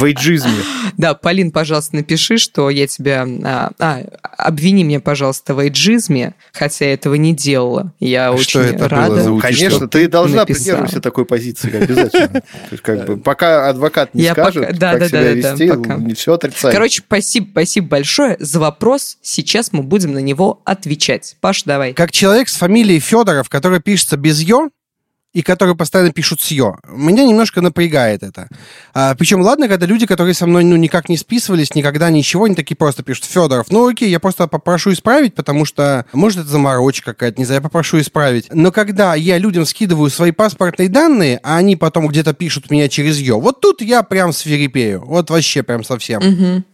В 0.00 0.04
эйджизме. 0.04 0.50
Да, 0.96 1.14
Полин, 1.14 1.52
пожалуйста, 1.52 1.94
напиши, 1.94 2.38
что 2.38 2.70
я 2.70 2.88
тебя... 2.88 3.24
А, 3.44 3.70
а, 3.78 4.00
обвини 4.36 4.82
меня, 4.82 4.98
пожалуйста, 4.98 5.54
в 5.54 5.60
эйджизме, 5.60 6.34
хотя 6.52 6.86
я 6.86 6.94
этого 6.94 7.14
не 7.14 7.34
делала. 7.34 7.92
Я 8.00 8.28
А 8.28 8.32
очень 8.32 8.42
что 8.50 8.60
это 8.60 8.78
было 8.78 8.88
рада. 8.88 9.22
за 9.22 9.38
Конечно, 9.40 9.86
ты 9.88 10.08
должна 10.08 10.38
написала. 10.38 10.56
придерживаться 10.64 11.00
такой 11.00 11.24
позиции 11.24 11.72
обязательно. 11.76 12.42
Как 12.82 13.06
бы, 13.06 13.16
пока 13.16 13.68
адвокат 13.68 14.12
не 14.14 14.24
Я 14.24 14.32
скажет, 14.32 14.66
пока- 14.66 14.76
да, 14.78 14.90
как 14.90 15.00
да, 15.00 15.08
себя 15.08 15.20
да, 15.20 15.24
да, 15.28 15.52
вести, 15.52 15.68
пока. 15.68 15.94
не 15.96 16.14
все 16.14 16.32
отрицать. 16.34 16.72
Короче, 16.72 17.02
спасибо, 17.06 17.46
спасибо 17.52 17.86
большое 17.86 18.36
за 18.40 18.58
вопрос. 18.58 19.18
Сейчас 19.22 19.72
мы 19.72 19.84
будем 19.84 20.12
на 20.14 20.18
него 20.18 20.62
отвечать. 20.64 21.36
Паш, 21.40 21.64
давай. 21.64 21.92
Как 21.92 22.12
человек 22.12 22.48
с 22.48 22.56
фамилией 22.56 23.00
Федоров, 23.00 23.48
который 23.48 23.80
пишется 23.80 24.16
без 24.16 24.40
«ё», 24.40 24.70
и 25.32 25.42
которые 25.42 25.74
постоянно 25.74 26.12
пишут 26.12 26.40
с 26.40 26.52
«ё», 26.52 26.76
меня 26.86 27.24
немножко 27.24 27.60
напрягает 27.60 28.22
это. 28.22 28.48
А, 28.94 29.16
причем, 29.16 29.40
ладно, 29.40 29.66
когда 29.66 29.84
люди, 29.84 30.06
которые 30.06 30.32
со 30.32 30.46
мной 30.46 30.62
ну, 30.62 30.76
никак 30.76 31.08
не 31.08 31.16
списывались, 31.16 31.74
никогда 31.74 32.08
ничего, 32.08 32.44
они 32.44 32.54
такие 32.54 32.76
просто 32.76 33.02
пишут 33.02 33.24
«Федоров». 33.24 33.66
Ну 33.68 33.88
окей, 33.88 34.08
я 34.10 34.20
просто 34.20 34.46
попрошу 34.46 34.92
исправить, 34.92 35.34
потому 35.34 35.64
что, 35.64 36.06
может, 36.12 36.38
это 36.38 36.48
заморочка 36.50 37.14
какая-то, 37.14 37.40
не 37.40 37.46
знаю, 37.46 37.58
я 37.58 37.62
попрошу 37.62 37.98
исправить. 37.98 38.46
Но 38.52 38.70
когда 38.70 39.16
я 39.16 39.38
людям 39.38 39.66
скидываю 39.66 40.08
свои 40.08 40.30
паспортные 40.30 40.88
данные, 40.88 41.40
а 41.42 41.56
они 41.56 41.74
потом 41.74 42.06
где-то 42.06 42.32
пишут 42.32 42.70
меня 42.70 42.88
через 42.88 43.18
«ё», 43.18 43.40
вот 43.40 43.60
тут 43.60 43.82
я 43.82 44.04
прям 44.04 44.32
свирепею. 44.32 45.04
Вот 45.04 45.30
вообще 45.30 45.64
прям 45.64 45.82
совсем. 45.82 46.22
Мгм. 46.22 46.64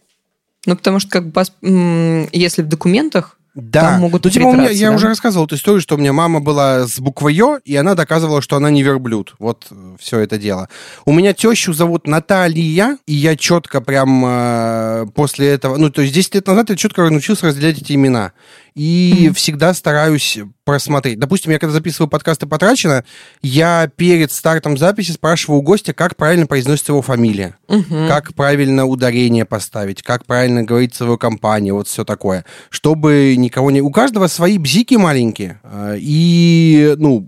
Ну, 0.67 0.75
потому 0.75 0.99
что, 0.99 1.09
как 1.09 1.31
бы, 1.31 2.29
если 2.31 2.61
в 2.61 2.67
документах, 2.67 3.39
Да. 3.53 3.81
Там 3.81 4.01
могут 4.01 4.23
ну, 4.23 4.29
типа, 4.29 4.43
у 4.43 4.53
меня, 4.53 4.59
придраться, 4.59 4.81
я 4.81 4.89
да? 4.89 4.95
уже 4.95 5.07
рассказывал 5.07 5.45
эту 5.45 5.55
историю, 5.55 5.81
что 5.81 5.95
у 5.95 5.97
меня 5.97 6.13
мама 6.13 6.39
была 6.39 6.87
с 6.87 6.99
буквой 6.99 7.33
Ё, 7.33 7.59
и 7.65 7.75
она 7.75 7.95
доказывала, 7.95 8.41
что 8.41 8.55
она 8.55 8.69
не 8.69 8.81
верблюд. 8.81 9.35
Вот 9.39 9.67
все 9.99 10.19
это 10.19 10.37
дело. 10.37 10.69
У 11.05 11.11
меня 11.11 11.33
тещу 11.33 11.73
зовут 11.73 12.07
Наталья, 12.07 12.97
и 13.05 13.13
я 13.13 13.35
четко 13.35 13.81
прям 13.81 14.23
э, 14.25 15.05
после 15.15 15.49
этого... 15.49 15.75
Ну, 15.75 15.89
то 15.89 16.01
есть 16.01 16.13
10 16.13 16.35
лет 16.35 16.47
назад 16.47 16.69
я 16.69 16.77
четко 16.77 17.09
научился 17.09 17.47
разделять 17.47 17.81
эти 17.81 17.93
имена. 17.93 18.31
И 18.75 19.31
всегда 19.35 19.73
стараюсь 19.73 20.39
просмотреть. 20.63 21.19
Допустим, 21.19 21.51
я 21.51 21.59
когда 21.59 21.73
записываю 21.73 22.09
подкасты 22.09 22.47
«Потрачено», 22.47 23.03
я 23.41 23.89
перед 23.95 24.31
стартом 24.31 24.77
записи 24.77 25.11
спрашиваю 25.11 25.59
у 25.59 25.63
гостя, 25.63 25.93
как 25.93 26.15
правильно 26.15 26.47
произносится 26.47 26.93
его 26.93 27.01
фамилия 27.01 27.57
мгм. 27.67 28.07
как 28.07 28.33
правильно 28.33 28.85
ударение 28.85 29.45
поставить, 29.45 30.03
как 30.03 30.25
правильно 30.25 30.63
говорить 30.63 30.95
свою 30.95 31.17
компанию, 31.17 31.75
вот 31.75 31.87
все 31.87 32.05
такое. 32.05 32.45
Чтобы 32.69 33.35
никого 33.37 33.71
не... 33.71 33.81
У 33.81 33.91
каждого 33.91 34.27
свои 34.27 34.57
бзики 34.57 34.95
маленькие, 34.95 35.59
э, 35.63 35.97
и, 35.99 36.95
ну, 36.97 37.27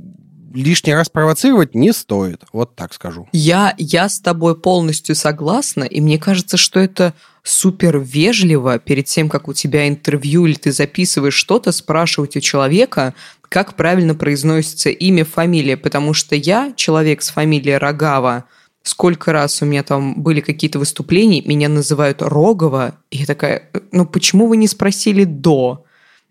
лишний 0.54 0.94
раз 0.94 1.10
провоцировать 1.10 1.76
не 1.76 1.91
стоит, 1.94 2.44
вот 2.54 2.76
так 2.76 2.94
скажу. 2.94 3.28
Я, 3.32 3.74
я 3.78 4.08
с 4.08 4.20
тобой 4.20 4.60
полностью 4.60 5.16
согласна, 5.16 5.84
и 5.84 6.00
мне 6.00 6.20
кажется, 6.20 6.58
что 6.58 6.80
это 6.80 7.14
супер 7.44 8.00
вежливо 8.00 8.80
перед 8.80 9.06
тем, 9.06 9.30
как 9.30 9.48
у 9.48 9.54
тебя 9.54 9.88
интервью 9.88 10.46
или 10.46 10.56
ты 10.56 10.72
записываешь 10.72 11.34
что-то, 11.34 11.72
спрашивать 11.72 12.38
у 12.38 12.39
человека, 12.39 13.14
как 13.50 13.76
правильно 13.76 14.16
произносится 14.16 14.89
имя, 14.89 15.26
фамилия, 15.26 15.78
потому 15.78 16.14
что 16.14 16.36
я, 16.36 16.74
человек 16.76 17.22
с 17.22 17.30
фамилией 17.30 17.78
Рогава, 17.78 18.46
сколько 18.82 19.32
раз 19.32 19.62
у 19.62 19.66
меня 19.66 19.84
там 19.84 20.22
были 20.22 20.41
какие-то 20.41 20.80
выступления, 20.80 21.41
меня 21.41 21.70
называют 21.70 22.22
Рогова, 22.22 22.96
и 23.12 23.18
я 23.18 23.26
такая, 23.26 23.70
ну 23.91 24.06
почему 24.06 24.48
вы 24.48 24.58
не 24.58 24.68
спросили 24.68 25.26
до? 25.26 25.86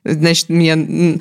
Значит, 0.04 0.48
меня 0.48 1.18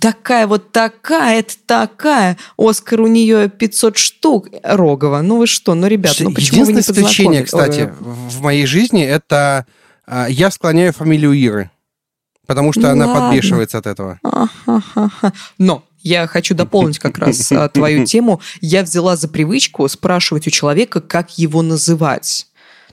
такая 0.00 0.46
вот 0.46 0.70
такая, 0.70 1.40
это 1.40 1.54
такая. 1.66 2.36
Оскар 2.56 3.00
у 3.00 3.06
нее 3.08 3.48
500 3.48 3.96
штук. 3.96 4.48
Рогова. 4.62 5.22
Ну 5.22 5.38
вы 5.38 5.46
что, 5.46 5.74
ну, 5.74 5.88
ребят, 5.88 6.16
ну 6.20 6.32
почему 6.32 6.64
вы 6.64 6.72
не 6.72 6.78
Единственное 6.78 7.02
исключение, 7.04 7.42
кстати, 7.42 7.92
в 7.98 8.40
моей 8.40 8.66
жизни, 8.66 9.04
это 9.04 9.66
э, 10.06 10.26
я 10.28 10.50
склоняю 10.52 10.92
фамилию 10.92 11.32
Иры, 11.32 11.70
потому 12.46 12.72
что 12.72 12.82
Ну 12.82 12.88
она 12.90 13.06
ладно. 13.06 13.22
подбешивается 13.22 13.78
от 13.78 13.86
этого. 13.86 14.20
Ахахаха. 14.22 15.32
Но 15.58 15.84
я 16.02 16.26
хочу 16.26 16.54
дополнить 16.54 16.98
как 16.98 17.18
раз 17.18 17.50
а, 17.52 17.68
твою 17.68 18.04
тему. 18.06 18.40
Я 18.60 18.82
взяла 18.82 19.16
за 19.16 19.28
привычку 19.28 19.88
спрашивать 19.88 20.46
у 20.46 20.50
человека, 20.50 21.00
как 21.00 21.38
его 21.38 21.62
называть. 21.62 22.46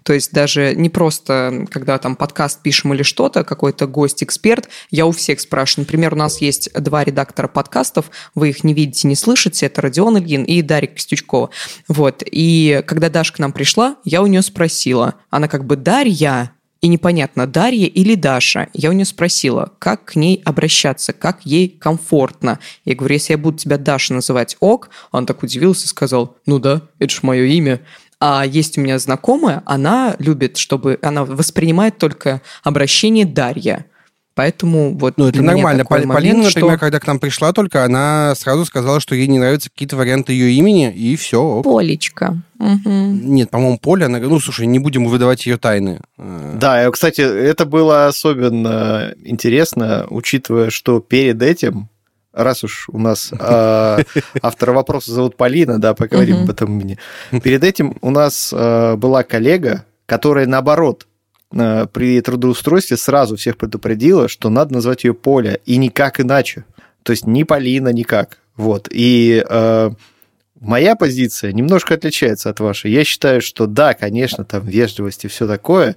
То 0.09 0.15
есть 0.15 0.31
даже 0.31 0.73
не 0.73 0.89
просто, 0.89 1.67
когда 1.69 1.99
там 1.99 2.15
подкаст 2.15 2.63
пишем 2.63 2.95
или 2.95 3.03
что-то, 3.03 3.43
какой-то 3.43 3.85
гость-эксперт, 3.85 4.67
я 4.89 5.05
у 5.05 5.11
всех 5.11 5.39
спрашиваю. 5.39 5.85
Например, 5.85 6.15
у 6.15 6.17
нас 6.17 6.41
есть 6.41 6.73
два 6.73 7.03
редактора 7.03 7.47
подкастов, 7.47 8.09
вы 8.33 8.49
их 8.49 8.63
не 8.63 8.73
видите, 8.73 9.07
не 9.07 9.13
слышите, 9.13 9.67
это 9.67 9.83
Родион 9.83 10.17
Ильин 10.17 10.45
и 10.45 10.63
Дарья 10.63 10.87
Костючкова. 10.87 11.51
Вот, 11.87 12.23
и 12.25 12.81
когда 12.87 13.11
Даша 13.11 13.33
к 13.33 13.37
нам 13.37 13.51
пришла, 13.51 13.97
я 14.03 14.23
у 14.23 14.25
нее 14.25 14.41
спросила, 14.41 15.13
она 15.29 15.47
как 15.47 15.65
бы 15.65 15.75
Дарья, 15.75 16.53
и 16.81 16.87
непонятно, 16.87 17.45
Дарья 17.45 17.85
или 17.85 18.15
Даша. 18.15 18.69
Я 18.73 18.89
у 18.89 18.93
нее 18.93 19.05
спросила, 19.05 19.73
как 19.77 20.05
к 20.05 20.15
ней 20.15 20.41
обращаться, 20.43 21.13
как 21.13 21.45
ей 21.45 21.69
комфортно. 21.69 22.57
Я 22.83 22.95
говорю, 22.95 23.13
если 23.13 23.33
я 23.33 23.37
буду 23.37 23.57
тебя 23.57 23.77
Даша 23.77 24.15
называть 24.15 24.57
ок, 24.59 24.89
он 25.11 25.27
так 25.27 25.43
удивился 25.43 25.85
и 25.85 25.89
сказал, 25.89 26.37
ну 26.47 26.57
да, 26.57 26.81
это 26.97 27.13
ж 27.13 27.21
мое 27.21 27.43
имя. 27.43 27.81
А 28.21 28.45
есть 28.45 28.77
у 28.77 28.81
меня 28.81 28.99
знакомая, 28.99 29.63
она 29.65 30.15
любит, 30.19 30.57
чтобы... 30.57 30.99
Она 31.01 31.23
воспринимает 31.23 31.97
только 31.97 32.41
обращение 32.63 33.25
Дарья. 33.25 33.85
Поэтому 34.35 34.97
вот 34.97 35.15
Ну, 35.17 35.27
это 35.27 35.41
нормально. 35.41 35.83
Пол- 35.83 35.97
момент, 35.97 36.13
Полина, 36.13 36.43
например, 36.45 36.71
что... 36.75 36.79
когда 36.79 36.99
к 36.99 37.07
нам 37.07 37.19
пришла 37.19 37.51
только, 37.51 37.83
она 37.83 38.33
сразу 38.35 38.63
сказала, 38.63 39.01
что 39.01 39.13
ей 39.13 39.27
не 39.27 39.37
нравятся 39.37 39.69
какие-то 39.69 39.97
варианты 39.97 40.31
ее 40.31 40.51
имени, 40.53 40.89
и 40.93 41.17
все. 41.17 41.61
Полечка. 41.61 42.37
Мгм. 42.57 43.33
Нет, 43.35 43.49
по-моему, 43.49 43.77
Поля, 43.79 44.05
она... 44.05 44.19
ну, 44.19 44.39
слушай, 44.39 44.65
не 44.65 44.79
будем 44.79 45.05
выдавать 45.07 45.45
ее 45.45 45.57
тайны. 45.57 45.99
Э, 46.17 46.55
Да, 46.57 46.85
и, 46.87 46.91
кстати, 46.91 47.19
это 47.19 47.65
было 47.65 48.07
особенно 48.07 49.13
интересно, 49.25 50.07
учитывая, 50.09 50.69
что 50.69 51.01
перед 51.01 51.41
этим, 51.41 51.89
раз 52.33 52.63
уж 52.63 52.89
у 52.89 52.99
нас 52.99 53.31
э, 53.31 54.03
автора 54.41 54.71
вопроса 54.71 55.11
зовут 55.11 55.35
Полина, 55.35 55.79
да, 55.79 55.93
поговорим 55.93 56.43
об 56.43 56.49
этом 56.49 56.79
имени. 56.79 56.97
Перед 57.43 57.63
этим 57.63 57.97
у 58.01 58.09
нас 58.11 58.53
э, 58.55 58.95
была 58.95 59.23
коллега, 59.23 59.85
которая, 60.05 60.45
наоборот, 60.45 61.07
э, 61.51 61.87
при 61.91 62.21
трудоустройстве 62.21 62.97
сразу 62.97 63.35
всех 63.35 63.57
предупредила, 63.57 64.27
что 64.27 64.49
надо 64.49 64.73
назвать 64.73 65.03
ее 65.03 65.13
Поля, 65.13 65.59
и 65.65 65.77
никак 65.77 66.19
иначе. 66.19 66.65
То 67.03 67.11
есть 67.11 67.25
ни 67.25 67.43
Полина, 67.43 67.89
никак. 67.89 68.39
Вот. 68.55 68.87
И 68.91 69.43
э, 69.47 69.91
моя 70.59 70.95
позиция 70.95 71.51
немножко 71.53 71.93
отличается 71.93 72.49
от 72.49 72.59
вашей. 72.59 72.91
Я 72.91 73.03
считаю, 73.03 73.41
что 73.41 73.67
да, 73.67 73.93
конечно, 73.93 74.43
там 74.43 74.65
вежливость 74.65 75.25
и 75.25 75.27
все 75.27 75.47
такое, 75.47 75.95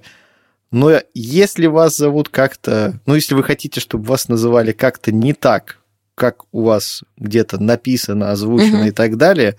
но 0.71 0.99
если 1.13 1.67
вас 1.67 1.95
зовут 1.97 2.29
как-то, 2.29 2.99
ну, 3.05 3.13
если 3.13 3.35
вы 3.35 3.43
хотите, 3.43 3.79
чтобы 3.79 4.05
вас 4.05 4.27
называли 4.27 4.71
как-то 4.71 5.11
не 5.11 5.33
так, 5.33 5.77
как 6.15 6.43
у 6.51 6.63
вас 6.63 7.03
где-то 7.17 7.61
написано, 7.61 8.31
озвучено 8.31 8.79
Мгм. 8.79 8.87
и 8.87 8.91
так 8.91 9.17
далее, 9.17 9.55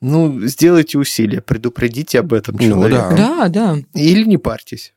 ну, 0.00 0.40
сделайте 0.46 0.98
усилия, 0.98 1.40
предупредите 1.42 2.20
об 2.20 2.32
этом 2.32 2.56
Ну, 2.56 2.62
человека. 2.66 3.14
Да, 3.16 3.48
да. 3.48 3.76
Или 3.94 4.24
не 4.24 4.38
парьтесь. 4.38 4.94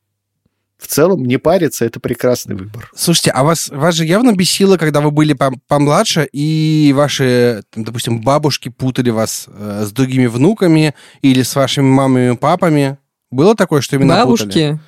В 0.77 0.87
целом, 0.87 1.23
не 1.23 1.37
париться– 1.37 1.85
это 1.85 1.99
прекрасный 2.01 2.55
выбор. 2.55 2.89
Слушайте, 2.93 3.31
а 3.31 3.43
вас, 3.43 3.69
вас 3.69 3.95
же 3.95 4.05
явно 4.05 4.33
бесило, 4.33 4.75
когда 4.77 4.99
вы 4.99 5.11
были 5.11 5.33
пом- 5.33 5.59
помладше, 5.67 6.27
и 6.33 6.91
ваши, 6.95 7.63
там, 7.69 7.85
допустим, 7.85 8.19
бабушки 8.21 8.67
путали 8.69 9.09
вас 9.09 9.45
э, 9.47 9.83
с 9.85 9.91
другими 9.91 10.25
внуками 10.25 10.93
или 11.21 11.41
с 11.41 11.55
вашими 11.55 11.85
мамами 11.85 12.33
и 12.33 12.37
папами? 12.37 12.97
Было 13.31 13.55
такое, 13.55 13.79
что 13.81 13.95
именно 13.95 14.25
путали? 14.25 14.47
Бабушки. 14.47 14.79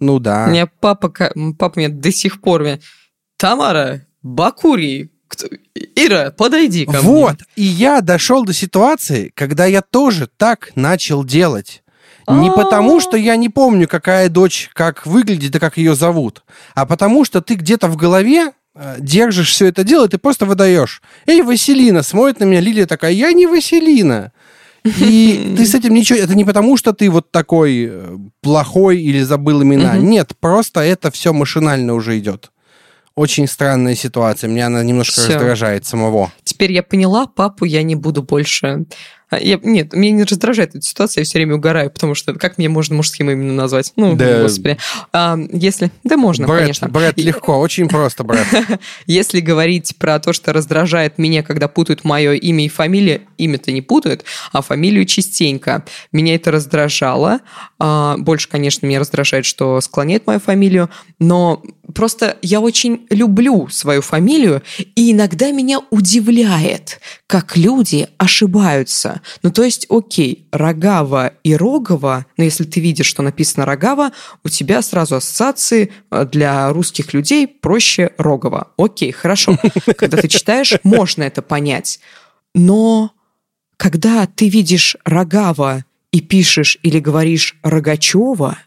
Ну 0.00 0.18
да. 0.18 0.46
У 0.48 0.50
меня 0.50 0.66
папа, 0.66 1.08
папа 1.08 1.72
мне 1.76 1.88
до 1.88 2.12
сих 2.12 2.40
пор... 2.42 2.62
мне, 2.62 2.80
Тамара, 3.38 4.06
Бакури, 4.22 5.10
Ира, 5.96 6.30
подойди 6.36 6.86
ко 6.86 6.92
мне». 6.92 7.00
Вот, 7.00 7.36
и 7.56 7.62
я 7.62 8.00
дошел 8.00 8.44
до 8.44 8.52
ситуации, 8.52 9.32
когда 9.34 9.66
я 9.66 9.82
тоже 9.82 10.28
так 10.36 10.70
начал 10.74 11.24
делать. 11.24 11.82
Не 12.28 12.50
А. 12.50 12.52
потому, 12.52 13.00
что 13.00 13.16
я 13.16 13.36
не 13.36 13.48
помню, 13.48 13.88
какая 13.88 14.28
дочь 14.28 14.70
как 14.74 15.06
выглядит 15.06 15.54
и 15.56 15.58
как 15.58 15.78
ее 15.78 15.94
зовут, 15.94 16.42
а 16.74 16.84
потому, 16.84 17.24
что 17.24 17.40
ты 17.40 17.54
где-то 17.54 17.88
в 17.88 17.96
голове 17.96 18.52
э, 18.74 18.96
держишь 18.98 19.50
все 19.50 19.66
это 19.66 19.82
дело, 19.82 20.04
и 20.04 20.08
ты 20.08 20.18
просто 20.18 20.44
выдаешь. 20.44 21.00
Эй, 21.26 21.42
Василина, 21.42 22.02
смотрит 22.02 22.40
на 22.40 22.44
меня 22.44 22.60
Лилия 22.60 22.86
такая, 22.86 23.12
я 23.12 23.32
не 23.32 23.46
Василина. 23.46 24.32
И 24.84 25.54
ты 25.56 25.66
с 25.66 25.74
этим 25.74 25.94
ничего... 25.94 26.18
Это 26.18 26.34
не 26.34 26.44
потому, 26.44 26.76
что 26.76 26.92
ты 26.92 27.10
вот 27.10 27.30
такой 27.30 27.88
э, 27.90 28.16
плохой 28.42 29.00
или 29.00 29.22
забыл 29.22 29.62
имена. 29.62 29.96
Нет, 29.96 30.32
просто 30.38 30.80
это 30.80 31.10
все 31.10 31.32
машинально 31.32 31.94
уже 31.94 32.18
идет. 32.18 32.50
Очень 33.18 33.46
странная 33.46 33.94
ситуация. 33.94 34.48
Меня 34.48 34.66
она 34.66 34.82
немножко 34.82 35.20
Всё. 35.20 35.34
раздражает 35.34 35.84
самого. 35.86 36.32
Теперь 36.44 36.72
я 36.72 36.82
поняла, 36.82 37.26
папу 37.26 37.64
я 37.64 37.82
не 37.82 37.94
буду 37.94 38.22
больше... 38.22 38.86
А, 39.30 39.38
Я, 39.38 39.60
нет, 39.62 39.92
меня 39.92 40.12
не 40.12 40.22
раздражает 40.24 40.70
эта 40.70 40.80
ситуация, 40.80 41.20
я 41.20 41.24
все 41.26 41.36
время 41.38 41.56
угораю, 41.56 41.90
потому 41.90 42.14
что 42.14 42.32
как 42.32 42.56
мне 42.56 42.70
можно 42.70 42.96
мужским 42.96 43.30
именем 43.30 43.56
назвать? 43.56 43.92
Ну, 43.96 44.16
Да. 44.16 44.40
господи. 44.42 44.78
А, 45.12 45.36
если... 45.52 45.90
Да 46.02 46.16
можно, 46.16 46.46
Брэд, 46.46 46.60
конечно. 46.62 46.88
Брэд, 46.88 47.18
легко, 47.18 47.58
очень 47.58 47.88
просто, 47.88 48.24
Брэд. 48.24 48.46
Если 49.06 49.40
говорить 49.40 49.96
про 49.98 50.18
то, 50.18 50.32
что 50.32 50.54
раздражает 50.54 51.18
меня, 51.18 51.42
когда 51.42 51.68
путают 51.68 52.04
мое 52.04 52.32
имя 52.32 52.64
и 52.64 52.68
фамилию, 52.68 53.20
имя-то 53.36 53.70
не 53.70 53.82
путают, 53.82 54.24
а 54.52 54.62
фамилию 54.62 55.04
частенько. 55.04 55.84
Меня 56.10 56.34
это 56.34 56.50
раздражало. 56.50 57.40
А, 57.78 58.16
Больше, 58.16 58.48
конечно, 58.48 58.86
меня 58.86 58.98
раздражает, 58.98 59.44
что 59.44 59.78
склоняет 59.82 60.26
мою 60.26 60.40
фамилию, 60.40 60.88
но 61.18 61.62
просто 61.94 62.36
я 62.42 62.60
очень 62.60 63.06
люблю 63.10 63.68
свою 63.68 64.02
фамилию, 64.02 64.62
и 64.94 65.12
иногда 65.12 65.50
меня 65.50 65.80
удивляет, 65.90 67.00
как 67.26 67.56
люди 67.56 68.08
ошибаются. 68.18 69.20
Ну, 69.42 69.50
то 69.50 69.62
есть, 69.62 69.86
окей, 69.88 70.46
Рогава 70.52 71.32
и 71.44 71.54
Рогова, 71.54 72.26
но 72.36 72.44
если 72.44 72.64
ты 72.64 72.80
видишь, 72.80 73.06
что 73.06 73.22
написано 73.22 73.64
Рогава, 73.64 74.12
у 74.44 74.48
тебя 74.48 74.82
сразу 74.82 75.16
ассоциации 75.16 75.92
э, 76.10 76.26
для 76.30 76.72
русских 76.72 77.14
людей 77.14 77.46
проще 77.46 78.12
Рогова. 78.18 78.68
Окей, 78.76 79.12
хорошо. 79.12 79.58
Когда 79.96 80.18
ты 80.18 80.28
читаешь, 80.28 80.74
можно 80.82 81.22
это 81.22 81.42
понять. 81.42 82.00
Но 82.54 83.12
когда 83.76 84.26
ты 84.26 84.48
видишь 84.48 84.96
Рогава 85.04 85.84
и 86.12 86.20
пишешь 86.20 86.78
или 86.82 86.98
говоришь 86.98 87.56
Рогачева, 87.62 88.58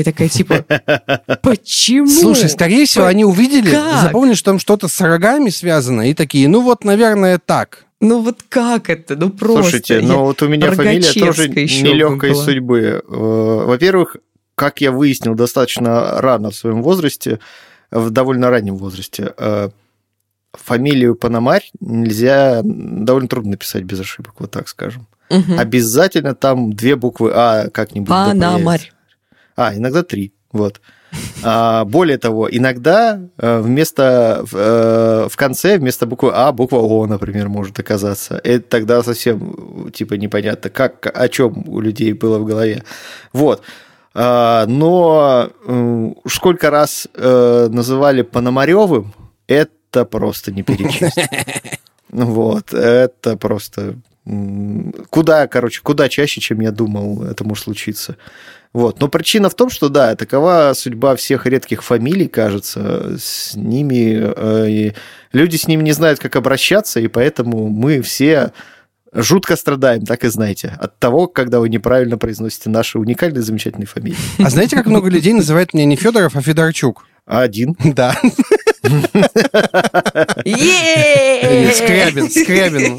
я 0.00 0.04
такая 0.04 0.28
типа, 0.28 0.64
почему? 1.42 2.06
Слушай, 2.08 2.48
скорее 2.48 2.86
всего, 2.86 3.06
они 3.06 3.24
увидели, 3.24 3.70
Как? 3.70 4.02
запомнили, 4.02 4.34
что 4.34 4.50
там 4.50 4.58
что-то 4.58 4.88
с 4.88 5.00
рогами 5.00 5.50
связано, 5.50 6.08
и 6.10 6.14
такие, 6.14 6.48
ну 6.48 6.62
вот, 6.62 6.84
наверное, 6.84 7.38
так. 7.38 7.84
Ну 8.00 8.22
вот 8.22 8.38
как 8.48 8.88
это? 8.88 9.14
Ну 9.14 9.28
просто. 9.30 9.62
Слушайте, 9.62 10.00
ну 10.00 10.20
вот 10.24 10.40
у 10.42 10.48
меня 10.48 10.70
фамилия 10.72 11.12
тоже 11.12 11.48
нелегкой 11.48 12.32
была. 12.32 12.44
судьбы. 12.44 13.02
Э, 13.06 13.64
Во-первых, 13.66 14.16
как 14.54 14.80
я 14.80 14.90
выяснил 14.90 15.34
достаточно 15.34 16.20
рано 16.20 16.50
в 16.50 16.54
своем 16.54 16.82
возрасте, 16.82 17.40
в 17.90 18.08
довольно 18.10 18.48
раннем 18.50 18.76
возрасте, 18.76 19.34
э, 19.36 19.68
фамилию 20.52 21.14
Пономарь 21.14 21.70
нельзя, 21.80 22.60
довольно 22.64 23.28
трудно 23.28 23.50
написать 23.52 23.82
без 23.84 24.00
ошибок, 24.00 24.34
вот 24.38 24.50
так 24.50 24.68
скажем. 24.68 25.06
Мгм. 25.28 25.58
Обязательно 25.58 26.34
там 26.34 26.72
две 26.72 26.96
буквы 26.96 27.30
А 27.34 27.68
как-нибудь. 27.68 28.08
появится. 28.72 28.94
А, 29.60 29.74
иногда 29.76 30.02
три. 30.02 30.32
Вот. 30.52 30.80
А, 31.42 31.84
более 31.84 32.16
того, 32.16 32.48
иногда 32.50 33.20
э, 33.36 33.60
вместо 33.60 34.42
в, 34.50 34.56
э, 34.56 35.28
в 35.28 35.36
конце 35.36 35.76
вместо 35.76 36.06
буквы 36.06 36.32
А 36.32 36.50
буква 36.50 36.78
О, 36.78 37.06
например, 37.06 37.50
может 37.50 37.78
оказаться. 37.78 38.40
Это 38.42 38.66
тогда 38.66 39.02
совсем 39.02 39.90
типа 39.92 40.14
непонятно, 40.14 40.70
как 40.70 41.12
о 41.14 41.28
чем 41.28 41.64
у 41.68 41.80
людей 41.80 42.14
было 42.14 42.38
в 42.38 42.46
голове. 42.46 42.84
Вот. 43.34 43.60
А, 44.14 44.64
но 44.66 45.50
сколько 46.26 46.70
раз 46.70 47.06
э, 47.14 47.68
называли 47.70 48.22
Пономаревым, 48.22 49.12
это 49.46 50.06
просто 50.06 50.52
не 50.52 50.62
перечесть. 50.62 51.18
Вот, 52.12 52.74
это 52.74 53.36
просто 53.36 53.94
куда, 55.10 55.46
короче, 55.46 55.80
куда 55.82 56.08
чаще, 56.08 56.40
чем 56.40 56.60
я 56.60 56.70
думал, 56.70 57.24
это 57.24 57.44
может 57.44 57.64
случиться. 57.64 58.16
Вот. 58.72 59.00
Но 59.00 59.08
причина 59.08 59.50
в 59.50 59.54
том, 59.54 59.68
что 59.68 59.88
да, 59.88 60.14
такова 60.14 60.72
судьба 60.74 61.16
всех 61.16 61.46
редких 61.46 61.82
фамилий, 61.82 62.28
кажется, 62.28 63.16
с 63.18 63.56
ними 63.56 64.32
э, 64.36 64.92
люди 65.32 65.56
с 65.56 65.66
ними 65.66 65.82
не 65.82 65.92
знают, 65.92 66.20
как 66.20 66.36
обращаться, 66.36 67.00
и 67.00 67.08
поэтому 67.08 67.68
мы 67.68 68.00
все 68.00 68.52
жутко 69.12 69.56
страдаем, 69.56 70.06
так 70.06 70.24
и 70.24 70.28
знаете, 70.28 70.76
от 70.78 70.98
того, 70.98 71.26
когда 71.26 71.58
вы 71.58 71.68
неправильно 71.68 72.16
произносите 72.16 72.70
наши 72.70 72.98
уникальные 72.98 73.42
замечательные 73.42 73.88
фамилии. 73.88 74.16
А 74.38 74.50
знаете, 74.50 74.76
как 74.76 74.86
много 74.86 75.08
людей 75.08 75.32
называют 75.32 75.74
меня 75.74 75.86
не 75.86 75.96
Федоров, 75.96 76.36
а 76.36 76.40
Федорчук? 76.40 77.04
Один. 77.26 77.76
Да. 77.84 78.16
Скрябин, 81.74 82.30
Скрябин. 82.30 82.98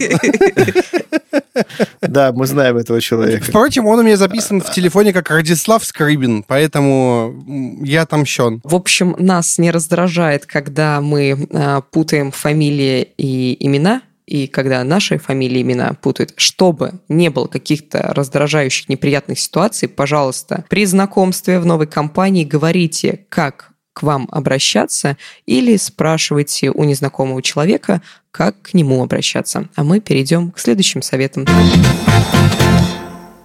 Да, 2.01 2.31
мы 2.33 2.45
знаем 2.45 2.77
этого 2.77 2.99
человека. 2.99 3.45
Впрочем, 3.45 3.85
он 3.85 3.99
у 3.99 4.03
меня 4.03 4.17
записан 4.17 4.61
в 4.61 4.71
телефоне 4.71 5.13
как 5.13 5.29
Радислав 5.29 5.83
Скрыбин, 5.83 6.43
поэтому 6.43 7.79
я 7.83 8.01
отомщен. 8.01 8.61
В 8.63 8.75
общем, 8.75 9.15
нас 9.17 9.57
не 9.57 9.71
раздражает, 9.71 10.45
когда 10.45 10.99
мы 11.01 11.47
а, 11.53 11.81
путаем 11.81 12.31
фамилии 12.31 13.07
и 13.17 13.55
имена, 13.65 14.01
и 14.25 14.47
когда 14.47 14.83
наши 14.83 15.17
фамилии 15.17 15.59
и 15.59 15.61
имена 15.61 15.93
путают. 16.01 16.33
Чтобы 16.37 16.93
не 17.09 17.29
было 17.29 17.47
каких-то 17.47 18.13
раздражающих, 18.13 18.89
неприятных 18.89 19.39
ситуаций, 19.39 19.89
пожалуйста, 19.89 20.65
при 20.69 20.85
знакомстве 20.85 21.59
в 21.59 21.65
новой 21.65 21.87
компании 21.87 22.45
говорите, 22.45 23.25
как 23.29 23.70
к 23.93 24.03
вам 24.03 24.27
обращаться, 24.31 25.17
или 25.45 25.75
спрашивайте 25.77 26.71
у 26.71 26.83
незнакомого 26.83 27.41
человека, 27.41 28.01
как 28.31 28.61
к 28.61 28.73
нему 28.73 29.03
обращаться. 29.03 29.67
А 29.75 29.83
мы 29.83 29.99
перейдем 29.99 30.51
к 30.51 30.59
следующим 30.59 31.01
советам. 31.01 31.45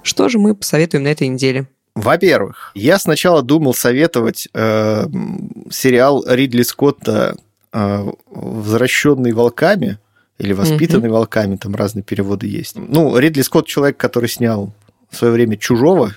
Что 0.02 0.28
же 0.28 0.38
мы 0.38 0.54
посоветуем 0.54 1.04
на 1.04 1.08
этой 1.08 1.26
неделе? 1.28 1.66
Во-первых, 1.96 2.72
я 2.74 2.98
сначала 2.98 3.42
думал 3.42 3.74
советовать 3.74 4.48
э, 4.52 5.06
сериал 5.70 6.24
Ридли 6.28 6.62
Скотта 6.62 7.36
э, 7.72 8.06
«Возвращенный 8.30 9.32
волками» 9.32 9.98
или 10.38 10.52
«Воспитанный 10.52 11.08
волками», 11.08 11.56
там 11.56 11.74
разные 11.74 12.02
переводы 12.02 12.46
есть. 12.46 12.76
Ну, 12.76 13.18
Ридли 13.18 13.40
Скотт 13.40 13.66
человек, 13.66 13.96
который 13.96 14.28
снял 14.28 14.74
в 15.10 15.16
свое 15.16 15.32
время 15.32 15.56
«Чужого», 15.56 16.12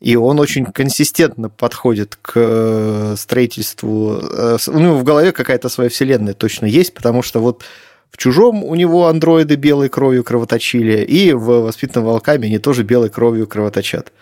и 0.00 0.16
он 0.16 0.40
очень 0.40 0.64
консистентно 0.66 1.48
подходит 1.50 2.16
к 2.20 2.32
э, 2.36 3.14
строительству. 3.18 4.18
э, 4.22 4.56
с- 4.58 4.66
Ну, 4.70 4.96
в 4.96 5.04
голове 5.04 5.32
какая-то 5.32 5.68
своя 5.68 5.90
вселенная 5.90 6.34
точно 6.34 6.66
есть, 6.66 6.94
потому 6.94 7.22
что 7.22 7.40
вот 7.40 7.62
в 8.10 8.16
«Чужом» 8.16 8.64
у 8.64 8.74
него 8.74 9.06
андроиды 9.06 9.54
белой 9.56 9.88
кровью 9.88 10.24
кровоточили, 10.24 11.02
и 11.04 11.32
в 11.32 11.62
«Воспитанном 11.62 12.08
волками» 12.08 12.46
они 12.46 12.58
тоже 12.58 12.82
белой 12.82 13.08
кровью 13.10 13.46
кровоточат. 13.46 14.12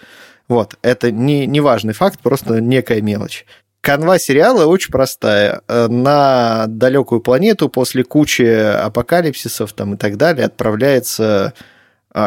Вот, 0.49 0.75
это 0.83 1.11
не, 1.11 1.47
не 1.47 1.61
важный 1.61 1.95
факт, 1.95 2.19
просто 2.21 2.61
некая 2.61 3.01
мелочь. 3.01 3.47
Канва 3.81 4.19
сериала 4.19 4.67
очень 4.67 4.91
простая. 4.91 5.61
Э, 5.69 5.87
На 5.89 6.67
далекую 6.67 7.21
планету 7.21 7.69
после 7.69 8.03
кучи 8.03 8.43
апокалипсисов 8.43 9.73
там, 9.73 9.95
и 9.95 9.97
так 9.97 10.17
далее 10.17 10.47
отправляется 10.47 11.55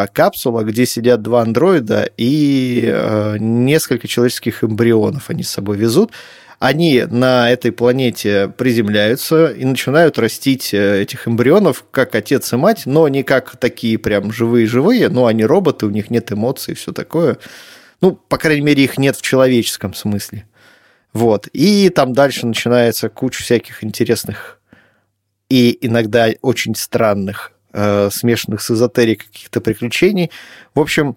капсула, 0.08 0.64
где 0.64 0.86
сидят 0.86 1.22
два 1.22 1.42
андроида 1.42 2.10
и 2.18 2.84
э, 2.86 3.38
несколько 3.40 4.08
человеческих 4.08 4.64
эмбрионов 4.64 5.30
они 5.30 5.44
с 5.44 5.50
собой 5.50 5.78
везут. 5.78 6.12
Они 6.60 7.04
на 7.10 7.50
этой 7.50 7.72
планете 7.72 8.54
приземляются 8.56 9.48
и 9.48 9.66
начинают 9.66 10.20
растить 10.20 10.74
э, 10.74 11.02
этих 11.02 11.28
эмбрионов 11.28 11.86
как 11.92 12.14
отец 12.16 12.54
и 12.54 12.56
мать, 12.56 12.84
но 12.86 13.08
не 13.08 13.24
как 13.24 13.58
такие 13.58 13.98
прям 13.98 14.32
живые-живые, 14.32 15.10
но 15.10 15.26
они 15.26 15.44
роботы, 15.44 15.86
у 15.86 15.90
них 15.90 16.10
нет 16.10 16.32
эмоций 16.32 16.74
и 16.74 16.76
все 16.76 16.92
такое. 16.92 17.38
Ну, 18.02 18.12
по 18.12 18.38
крайней 18.38 18.62
мере, 18.62 18.84
их 18.84 18.98
нет 18.98 19.16
в 19.16 19.22
человеческом 19.22 19.94
смысле. 19.94 20.46
Вот. 21.14 21.48
И 21.54 21.90
там 21.90 22.14
дальше 22.14 22.46
начинается 22.46 23.10
куча 23.10 23.44
всяких 23.44 23.84
интересных 23.84 24.62
и 25.52 25.78
иногда 25.86 26.30
очень 26.42 26.76
странных, 26.76 27.52
смешанных 27.74 28.62
с 28.62 28.72
эзотерикой 28.72 29.28
каких-то 29.28 29.62
приключений. 29.62 30.32
В 30.76 30.80
общем, 30.80 31.16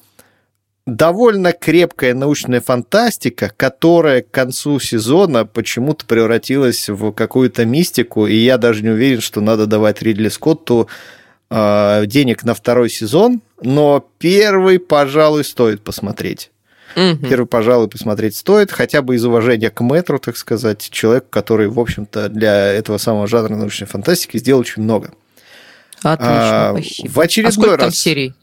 довольно 0.86 1.52
крепкая 1.52 2.14
научная 2.14 2.60
фантастика, 2.60 3.52
которая 3.56 4.22
к 4.22 4.30
концу 4.30 4.78
сезона 4.78 5.46
почему-то 5.46 6.04
превратилась 6.06 6.88
в 6.88 7.12
какую-то 7.12 7.64
мистику, 7.64 8.26
и 8.26 8.36
я 8.36 8.58
даже 8.58 8.82
не 8.82 8.90
уверен, 8.90 9.20
что 9.20 9.40
надо 9.40 9.66
давать 9.66 10.02
Ридли 10.02 10.28
Скотту 10.28 10.88
э, 11.50 12.02
денег 12.06 12.44
на 12.44 12.54
второй 12.54 12.90
сезон, 12.90 13.40
но 13.62 14.06
первый, 14.18 14.78
пожалуй, 14.78 15.44
стоит 15.44 15.82
посмотреть. 15.82 16.50
Мгм. 16.96 17.28
Первый, 17.28 17.46
пожалуй, 17.46 17.88
посмотреть 17.88 18.36
стоит, 18.36 18.70
хотя 18.70 19.02
бы 19.02 19.16
из 19.16 19.24
уважения 19.24 19.70
к 19.70 19.80
мэтру, 19.80 20.18
так 20.18 20.36
сказать, 20.36 20.88
человек, 20.90 21.28
который, 21.28 21.68
в 21.68 21.80
общем-то, 21.80 22.28
для 22.28 22.72
этого 22.72 22.98
самого 22.98 23.26
жанра 23.26 23.56
научной 23.56 23.86
фантастики 23.86 24.36
сделал 24.36 24.60
очень 24.60 24.82
много. 24.82 25.10
Отлично, 26.04 26.68
А, 26.70 26.72
спасибо. 26.74 27.08
в 27.12 27.20
очередной 27.20 27.48
а 27.50 27.52
сколько 27.52 27.76
там 27.78 27.86
раз. 27.88 27.96
серий? 27.98 28.34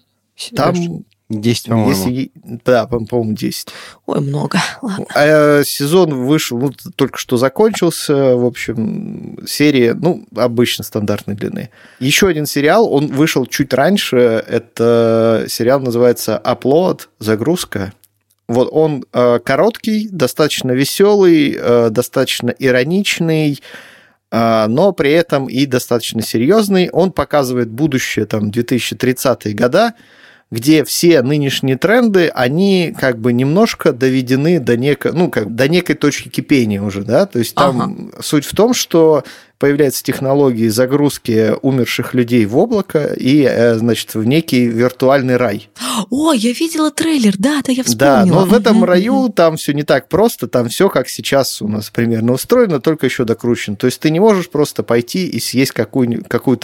Там, 0.55 0.75
Серёж? 0.75 1.01
10, 1.29 1.67
по-моему. 1.67 1.89
если... 1.91 2.31
Да, 2.65 2.87
по- 2.87 2.99
по-моему, 3.05 3.33
10. 3.37 3.67
Ой, 4.05 4.19
много. 4.19 4.59
Ладно. 4.81 5.05
А 5.15 5.61
сезон 5.63 6.25
вышел, 6.25 6.57
ну, 6.59 6.71
только 6.95 7.17
что 7.17 7.37
закончился, 7.37 8.35
в 8.35 8.45
общем, 8.45 9.37
серия, 9.47 9.93
ну, 9.93 10.25
обычно 10.35 10.83
стандартной 10.83 11.35
длины. 11.35 11.69
Еще 11.99 12.27
один 12.27 12.45
сериал, 12.45 12.91
он 12.91 13.07
вышел 13.07 13.45
чуть 13.45 13.73
раньше, 13.73 14.17
это 14.17 15.45
сериал 15.47 15.79
называется 15.79 16.41
«Upload», 16.43 17.01
«Загрузка». 17.19 17.93
Вот 18.47 18.67
он 18.73 19.05
э, 19.13 19.39
короткий, 19.45 20.09
достаточно 20.09 20.73
веселый, 20.73 21.55
э, 21.57 21.89
достаточно 21.89 22.49
ироничный, 22.49 23.61
а, 23.61 23.90
но 24.31 24.93
при 24.93 25.11
этом 25.11 25.47
и 25.47 25.65
достаточно 25.65 26.21
серьезный. 26.21 26.89
Он 26.91 27.11
показывает 27.11 27.69
будущее, 27.69 28.25
там, 28.25 28.49
2030-е 28.49 29.53
года, 29.53 29.93
где 30.51 30.83
все 30.83 31.21
нынешние 31.21 31.77
тренды, 31.77 32.27
они 32.27 32.93
как 32.99 33.17
бы 33.17 33.31
немножко 33.31 33.93
доведены 33.93 34.59
до 34.59 34.75
некой, 34.75 35.13
ну, 35.13 35.29
как, 35.29 35.55
до 35.55 35.69
некой 35.69 35.95
точки 35.95 36.27
кипения 36.27 36.81
уже, 36.81 37.03
да, 37.03 37.25
то 37.25 37.39
есть 37.39 37.55
там 37.55 37.81
ага. 37.81 38.21
суть 38.21 38.45
в 38.45 38.53
том, 38.53 38.73
что 38.73 39.23
появляются 39.59 40.03
технологии 40.03 40.67
загрузки 40.67 41.53
умерших 41.61 42.13
людей 42.13 42.45
в 42.45 42.57
облако 42.57 43.13
и, 43.13 43.43
э, 43.43 43.75
значит, 43.75 44.15
в 44.15 44.25
некий 44.25 44.65
виртуальный 44.65 45.37
рай. 45.37 45.69
О, 46.09 46.33
я 46.33 46.51
видела 46.51 46.91
трейлер, 46.91 47.35
да, 47.37 47.61
да, 47.65 47.71
я 47.71 47.83
вспомнила. 47.83 48.25
Да, 48.25 48.25
но 48.25 48.45
в 48.45 48.53
этом 48.53 48.83
раю 48.83 49.29
там 49.29 49.55
все 49.55 49.73
не 49.73 49.83
так 49.83 50.09
просто, 50.09 50.47
там 50.47 50.67
все 50.67 50.89
как 50.89 51.07
сейчас 51.07 51.61
у 51.61 51.67
нас 51.67 51.91
примерно 51.91 52.33
устроено, 52.33 52.81
только 52.81 53.05
еще 53.05 53.23
докручено. 53.23 53.77
То 53.77 53.85
есть 53.85 54.01
ты 54.01 54.09
не 54.09 54.19
можешь 54.19 54.49
просто 54.49 54.83
пойти 54.83 55.27
и 55.27 55.39
съесть 55.39 55.71
какую-то 55.71 56.27
какую 56.27 56.57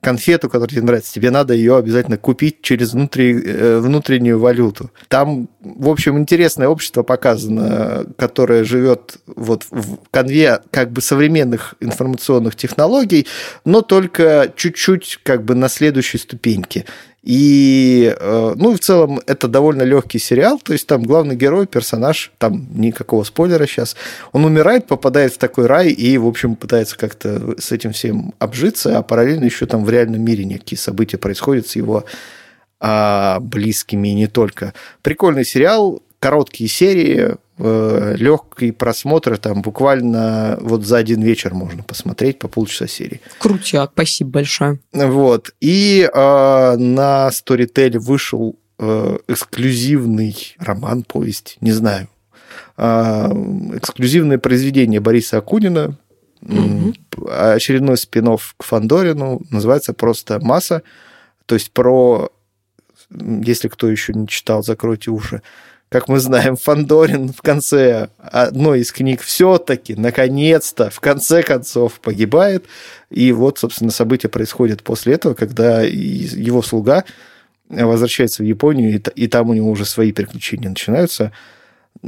конфету, 0.00 0.48
которая 0.48 0.70
тебе 0.70 0.82
нравится, 0.82 1.12
тебе 1.12 1.30
надо 1.30 1.54
ее 1.54 1.76
обязательно 1.76 2.16
купить 2.16 2.62
через 2.62 2.92
внутри, 2.92 3.40
э, 3.44 3.78
внутреннюю 3.78 4.38
валюту. 4.38 4.90
Там, 5.08 5.48
в 5.60 5.88
общем, 5.88 6.18
интересное 6.18 6.68
общество 6.68 7.02
показано, 7.02 8.06
которое 8.16 8.64
живет 8.64 9.18
вот 9.26 9.66
в 9.70 9.98
конве 10.10 10.60
как 10.70 10.90
бы 10.90 11.02
современных 11.02 11.74
информационных 11.80 12.56
технологий, 12.56 13.26
но 13.64 13.82
только 13.82 14.52
чуть-чуть 14.56 15.20
как 15.22 15.44
бы 15.44 15.54
на 15.54 15.68
следующей 15.68 16.18
ступеньке. 16.18 16.86
И, 17.22 18.14
э, 18.18 18.54
ну, 18.56 18.74
в 18.74 18.78
целом, 18.78 19.20
это 19.26 19.46
довольно 19.46 19.82
легкий 19.82 20.18
сериал, 20.18 20.58
то 20.58 20.72
есть 20.72 20.86
там 20.86 21.02
главный 21.02 21.36
герой, 21.36 21.66
персонаж, 21.66 22.32
там 22.38 22.66
никакого 22.72 23.24
спойлера 23.24 23.66
сейчас, 23.66 23.94
он 24.32 24.46
умирает, 24.46 24.86
попадает 24.86 25.34
в 25.34 25.38
такой 25.38 25.66
рай 25.66 25.88
и, 25.88 26.16
в 26.16 26.26
общем, 26.26 26.56
пытается 26.56 26.96
как-то 26.96 27.60
с 27.60 27.72
этим 27.72 27.92
всем 27.92 28.32
обжиться, 28.38 28.96
а 28.96 29.02
параллельно 29.02 29.44
еще 29.44 29.66
там 29.66 29.84
в 29.84 29.90
реальном 29.90 30.22
мире 30.22 30.44
некие 30.44 30.78
события 30.78 31.18
происходят 31.18 31.66
с 31.66 31.76
его 31.76 32.04
а, 32.80 33.38
близкими 33.40 34.08
и 34.08 34.14
не 34.14 34.26
только. 34.26 34.72
Прикольный 35.02 35.44
сериал, 35.44 36.02
короткие 36.20 36.70
серии, 36.70 37.36
легкий 37.60 38.72
просмотр, 38.72 39.36
там 39.36 39.62
буквально 39.62 40.58
вот 40.60 40.84
за 40.84 40.96
один 40.96 41.22
вечер 41.22 41.52
можно 41.54 41.82
посмотреть 41.82 42.38
по 42.38 42.48
полчаса 42.48 42.86
серии. 42.86 43.20
Крутяк, 43.38 43.90
спасибо 43.92 44.30
большое. 44.30 44.78
Вот. 44.92 45.52
И 45.60 46.08
э, 46.12 46.76
на 46.76 47.28
Storytel 47.28 47.98
вышел 47.98 48.56
э, 48.78 49.18
эксклюзивный 49.28 50.56
роман, 50.58 51.02
повесть, 51.02 51.58
не 51.60 51.72
знаю, 51.72 52.08
э, 52.76 53.26
эксклюзивное 53.76 54.38
произведение 54.38 55.00
Бориса 55.00 55.38
Акунина, 55.38 55.96
угу. 56.42 56.94
очередной 57.28 57.98
спин 57.98 58.38
к 58.56 58.62
Фандорину, 58.62 59.42
называется 59.50 59.92
просто 59.92 60.40
«Масса», 60.40 60.82
то 61.46 61.54
есть 61.54 61.72
про, 61.72 62.30
если 63.10 63.68
кто 63.68 63.90
еще 63.90 64.12
не 64.12 64.28
читал, 64.28 64.62
закройте 64.62 65.10
уши, 65.10 65.42
как 65.90 66.06
мы 66.06 66.20
знаем, 66.20 66.56
Фандорин 66.56 67.32
в 67.32 67.42
конце 67.42 68.10
одной 68.18 68.80
из 68.80 68.92
книг 68.92 69.22
все-таки, 69.22 69.96
наконец-то, 69.96 70.88
в 70.88 71.00
конце 71.00 71.42
концов 71.42 71.98
погибает. 72.00 72.64
И 73.10 73.32
вот, 73.32 73.58
собственно, 73.58 73.90
события 73.90 74.28
происходят 74.28 74.84
после 74.84 75.14
этого, 75.14 75.34
когда 75.34 75.82
его 75.82 76.62
слуга 76.62 77.04
возвращается 77.68 78.44
в 78.44 78.46
Японию, 78.46 79.02
и 79.14 79.26
там 79.26 79.50
у 79.50 79.54
него 79.54 79.68
уже 79.68 79.84
свои 79.84 80.12
приключения 80.12 80.68
начинаются. 80.68 81.32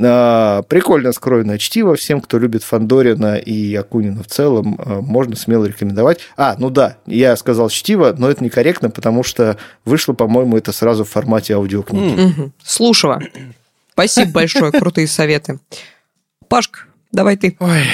А, 0.01 0.63
прикольно 0.63 1.13
скроенное 1.13 1.59
чтиво. 1.59 1.97
Всем, 1.97 2.21
кто 2.21 2.39
любит 2.39 2.63
Фандорина 2.63 3.35
и 3.35 3.75
Акунина 3.75 4.23
в 4.23 4.29
целом, 4.29 4.79
а, 4.79 5.01
можно 5.01 5.35
смело 5.35 5.65
рекомендовать. 5.65 6.21
А, 6.37 6.55
ну 6.57 6.71
да, 6.71 6.99
я 7.07 7.37
сказал 7.37 7.69
чтиво, 7.69 8.15
но 8.17 8.31
это 8.31 8.45
некорректно, 8.45 8.91
потому 8.91 9.25
что 9.25 9.57
вышло, 9.85 10.13
по-моему, 10.13 10.57
это 10.57 10.71
сразу 10.71 11.05
в 11.05 11.11
формате 11.11 11.55
аудиокниги. 11.55 12.15
Mm-hmm. 12.15 12.51
Спасибо 14.09 14.33
большое, 14.33 14.73
крутые 14.73 15.07
советы. 15.07 15.61
Пашка, 16.49 16.81
давай 17.13 17.37
ты. 17.37 17.57
Ой, 17.61 17.85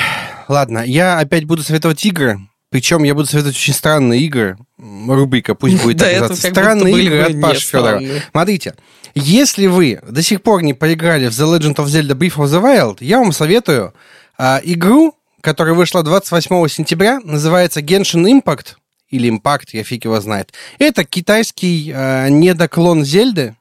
ладно, 0.49 0.85
я 0.85 1.19
опять 1.19 1.45
буду 1.45 1.63
советовать 1.63 2.05
игры. 2.05 2.41
Причем 2.71 3.03
я 3.03 3.15
буду 3.15 3.27
советовать 3.27 3.57
очень 3.57 3.73
странные 3.73 4.21
игры. 4.23 4.59
Рубрика 4.79 5.55
пусть 5.55 5.83
будет 5.83 5.99
так 5.99 6.13
называться. 6.13 6.51
Странные 6.51 7.03
игры 7.03 7.21
от 7.21 7.41
Паши 7.41 7.67
Федора. 7.67 8.03
Смотрите, 8.31 8.75
если 9.15 9.67
вы 9.67 10.01
до 10.07 10.23
сих 10.23 10.43
пор 10.43 10.63
не 10.63 10.75
поиграли 10.75 11.29
в 11.29 11.31
The 11.31 11.59
Legend 11.59 11.77
of 11.77 11.87
Zelda 11.87 12.15
Breath 12.15 12.37
of 12.37 12.47
the 12.47 12.63
Wild, 12.63 12.99
я 13.01 13.19
вам 13.19 13.33
советую 13.33 13.95
а, 14.37 14.61
игру, 14.63 15.15
которая 15.41 15.75
вышла 15.75 16.03
28 16.03 16.69
сентября, 16.69 17.21
называется 17.25 17.81
Genshin 17.81 18.25
Impact, 18.25 18.75
или 19.09 19.31
Impact, 19.31 19.69
я 19.73 19.83
фиг 19.83 20.05
его 20.05 20.21
знает. 20.21 20.53
Это 20.79 21.05
китайский 21.05 21.93
а, 21.95 22.29
недоклон 22.29 23.05
Зельды, 23.05 23.57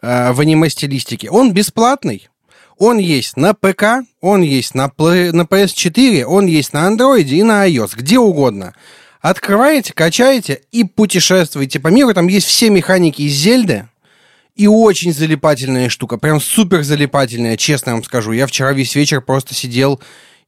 Э, 0.00 0.32
в 0.32 0.40
аниме-стилистике. 0.40 1.28
Он 1.30 1.52
бесплатный. 1.52 2.28
Он 2.76 2.98
есть 2.98 3.36
на 3.36 3.54
ПК, 3.54 4.04
он 4.20 4.42
есть 4.42 4.76
на, 4.76 4.86
Play, 4.86 5.32
на 5.32 5.42
PS4, 5.42 6.22
он 6.22 6.46
есть 6.46 6.72
на 6.72 6.88
Android 6.88 7.24
и 7.24 7.42
на 7.42 7.68
iOS, 7.68 7.96
где 7.96 8.20
угодно. 8.20 8.74
Открываете, 9.20 9.92
качаете 9.92 10.62
и 10.70 10.84
путешествуете 10.84 11.80
по 11.80 11.88
миру. 11.88 12.14
Там 12.14 12.28
есть 12.28 12.46
все 12.46 12.70
механики 12.70 13.22
из 13.22 13.32
Зельды. 13.32 13.88
И 14.54 14.68
очень 14.68 15.12
залипательная 15.12 15.88
штука. 15.88 16.18
Прям 16.18 16.40
супер 16.40 16.84
залипательная, 16.84 17.56
честно 17.56 17.94
вам 17.94 18.04
скажу. 18.04 18.30
Я 18.30 18.46
вчера 18.46 18.72
весь 18.72 18.94
вечер 18.94 19.20
просто 19.20 19.54
сидел 19.54 20.00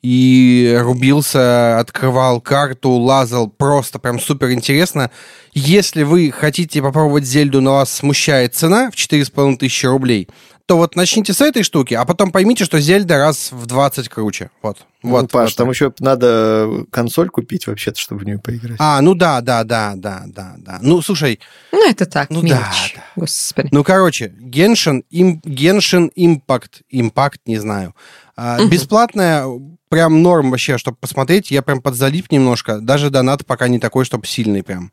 и 0.03 0.77
рубился, 0.81 1.79
открывал 1.79 2.41
карту, 2.41 2.91
лазал, 2.91 3.49
просто 3.49 3.99
прям 3.99 4.19
супер 4.19 4.53
интересно. 4.53 5.11
Если 5.53 6.03
вы 6.05 6.31
хотите 6.31 6.81
попробовать 6.81 7.25
Зельду, 7.25 7.61
но 7.61 7.75
вас 7.75 7.93
смущает 7.93 8.55
цена 8.55 8.91
в 8.91 8.95
4,5 8.95 9.57
тысячи 9.57 9.87
рублей, 9.87 10.29
то 10.71 10.77
вот 10.77 10.95
начните 10.95 11.33
с 11.33 11.41
этой 11.41 11.65
штуки, 11.65 11.95
а 11.95 12.05
потом 12.05 12.31
поймите, 12.31 12.65
что 12.65 12.79
Зельда 12.79 13.19
раз 13.19 13.51
в 13.51 13.67
20 13.67 14.09
круче. 14.09 14.51
Вот. 14.63 14.79
Ну, 15.03 15.11
вот, 15.11 15.31
Паш, 15.33 15.51
вот 15.51 15.57
там 15.57 15.71
еще 15.71 15.93
надо 15.99 16.85
консоль 16.93 17.29
купить 17.29 17.67
вообще-то, 17.67 17.99
чтобы 17.99 18.21
в 18.21 18.25
нее 18.25 18.39
поиграть. 18.39 18.77
А, 18.79 19.01
ну 19.01 19.15
да, 19.15 19.41
да, 19.41 19.65
да, 19.65 19.95
да, 19.97 20.23
да, 20.27 20.55
да. 20.59 20.79
Ну, 20.81 21.03
слушай... 21.03 21.41
Ну, 21.73 21.91
это 21.91 22.07
так, 22.07 22.31
ну, 22.31 22.41
мелочь. 22.41 22.95
Да, 22.95 23.01
да. 23.01 23.03
Господи. 23.17 23.69
Ну, 23.73 23.83
короче, 23.83 24.33
Genshin, 24.41 25.03
им, 25.11 25.41
Genshin 25.45 26.13
Impact, 26.17 26.83
Impact, 26.93 27.41
не 27.47 27.59
знаю. 27.59 27.97
Угу. 28.37 28.69
Бесплатная, 28.69 29.47
прям 29.91 30.23
норм 30.23 30.51
вообще, 30.51 30.79
чтобы 30.79 30.97
посмотреть. 30.97 31.51
Я 31.51 31.61
прям 31.61 31.83
подзалип 31.83 32.31
немножко. 32.31 32.79
Даже 32.79 33.11
донат 33.11 33.45
пока 33.45 33.69
не 33.69 33.79
такой, 33.79 34.07
чтобы 34.07 34.27
сильный 34.27 34.63
прям. 34.63 34.93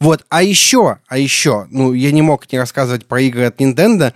Вот, 0.00 0.24
а 0.30 0.42
еще, 0.42 0.98
а 1.06 1.18
еще, 1.18 1.68
ну, 1.70 1.92
я 1.92 2.10
не 2.10 2.22
мог 2.22 2.50
не 2.50 2.58
рассказывать 2.58 3.06
про 3.06 3.20
игры 3.20 3.44
от 3.44 3.60
Nintendo. 3.60 4.12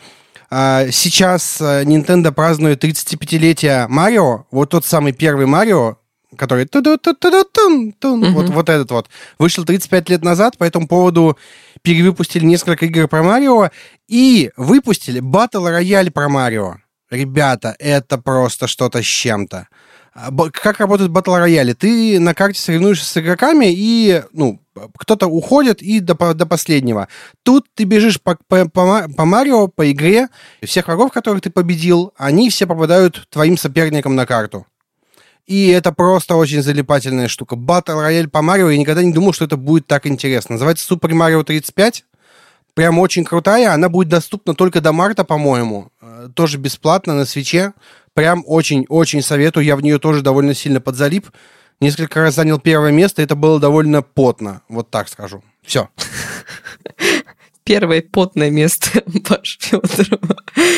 А, 0.50 0.86
сейчас 0.90 1.60
э, 1.60 1.84
Nintendo 1.84 2.32
празднует 2.32 2.82
35-летие 2.82 3.86
Марио. 3.88 4.46
Вот 4.50 4.70
тот 4.70 4.84
самый 4.86 5.12
первый 5.12 5.46
Марио, 5.46 5.98
который 6.36 6.64
mm-hmm. 6.64 8.30
вот, 8.32 8.48
вот 8.48 8.68
этот 8.68 8.90
вот, 8.90 9.08
вышел 9.38 9.64
35 9.64 10.08
лет 10.08 10.24
назад, 10.24 10.56
по 10.56 10.64
этому 10.64 10.88
поводу 10.88 11.38
перевыпустили 11.82 12.44
несколько 12.44 12.86
игр 12.86 13.06
про 13.06 13.22
Марио 13.22 13.70
и 14.08 14.50
выпустили 14.56 15.20
Battle 15.20 15.78
Royale 15.78 16.10
про 16.10 16.28
Марио. 16.28 16.76
Ребята, 17.10 17.76
это 17.78 18.16
просто 18.16 18.66
что-то 18.66 19.02
с 19.02 19.06
чем-то. 19.06 19.68
А, 20.14 20.30
как 20.50 20.80
работают 20.80 21.10
батл 21.10 21.34
рояли? 21.34 21.72
Ты 21.72 22.20
на 22.20 22.34
карте 22.34 22.60
соревнуешься 22.60 23.06
с 23.06 23.16
игроками, 23.16 23.66
и 23.68 24.22
ну, 24.32 24.60
кто-то 24.98 25.26
уходит 25.26 25.80
и 25.82 26.00
до, 26.00 26.34
до 26.34 26.46
последнего. 26.46 27.08
Тут 27.42 27.66
ты 27.74 27.84
бежишь 27.84 28.20
по, 28.20 28.38
по, 28.46 28.68
по, 28.68 29.08
по 29.08 29.24
Марио, 29.24 29.68
по 29.68 29.90
игре, 29.90 30.28
всех 30.62 30.86
врагов, 30.86 31.12
которых 31.12 31.40
ты 31.42 31.50
победил, 31.50 32.12
они 32.16 32.50
все 32.50 32.66
попадают 32.66 33.26
твоим 33.30 33.56
соперникам 33.56 34.14
на 34.14 34.26
карту. 34.26 34.66
И 35.46 35.68
это 35.68 35.92
просто 35.92 36.36
очень 36.36 36.62
залипательная 36.62 37.28
штука. 37.28 37.56
Батл 37.56 37.98
рояль 37.98 38.28
по 38.28 38.42
Марио, 38.42 38.70
я 38.70 38.78
никогда 38.78 39.02
не 39.02 39.12
думал, 39.12 39.32
что 39.32 39.46
это 39.46 39.56
будет 39.56 39.86
так 39.86 40.06
интересно. 40.06 40.54
Называется 40.54 40.92
Super 40.92 41.10
Mario 41.10 41.42
35 41.42 42.04
прям 42.74 42.98
очень 42.98 43.24
крутая. 43.24 43.72
Она 43.72 43.88
будет 43.88 44.08
доступна 44.08 44.54
только 44.54 44.80
до 44.80 44.92
марта, 44.92 45.24
по-моему. 45.24 45.90
Э, 46.00 46.28
тоже 46.34 46.58
бесплатно 46.58 47.14
на 47.14 47.24
свече. 47.24 47.72
Прям 48.14 48.44
очень-очень 48.46 49.22
советую. 49.22 49.64
Я 49.64 49.76
в 49.76 49.82
нее 49.82 49.98
тоже 49.98 50.22
довольно 50.22 50.54
сильно 50.54 50.80
подзалип. 50.80 51.28
Несколько 51.80 52.20
раз 52.20 52.34
занял 52.34 52.60
первое 52.60 52.92
место. 52.92 53.22
Это 53.22 53.34
было 53.34 53.58
довольно 53.58 54.02
потно. 54.02 54.62
Вот 54.68 54.90
так 54.90 55.08
скажу. 55.08 55.42
Все. 55.62 55.88
Первое 57.64 58.02
потное 58.02 58.50
место, 58.50 59.02
Паш 59.28 59.58
Федорова. 59.60 60.36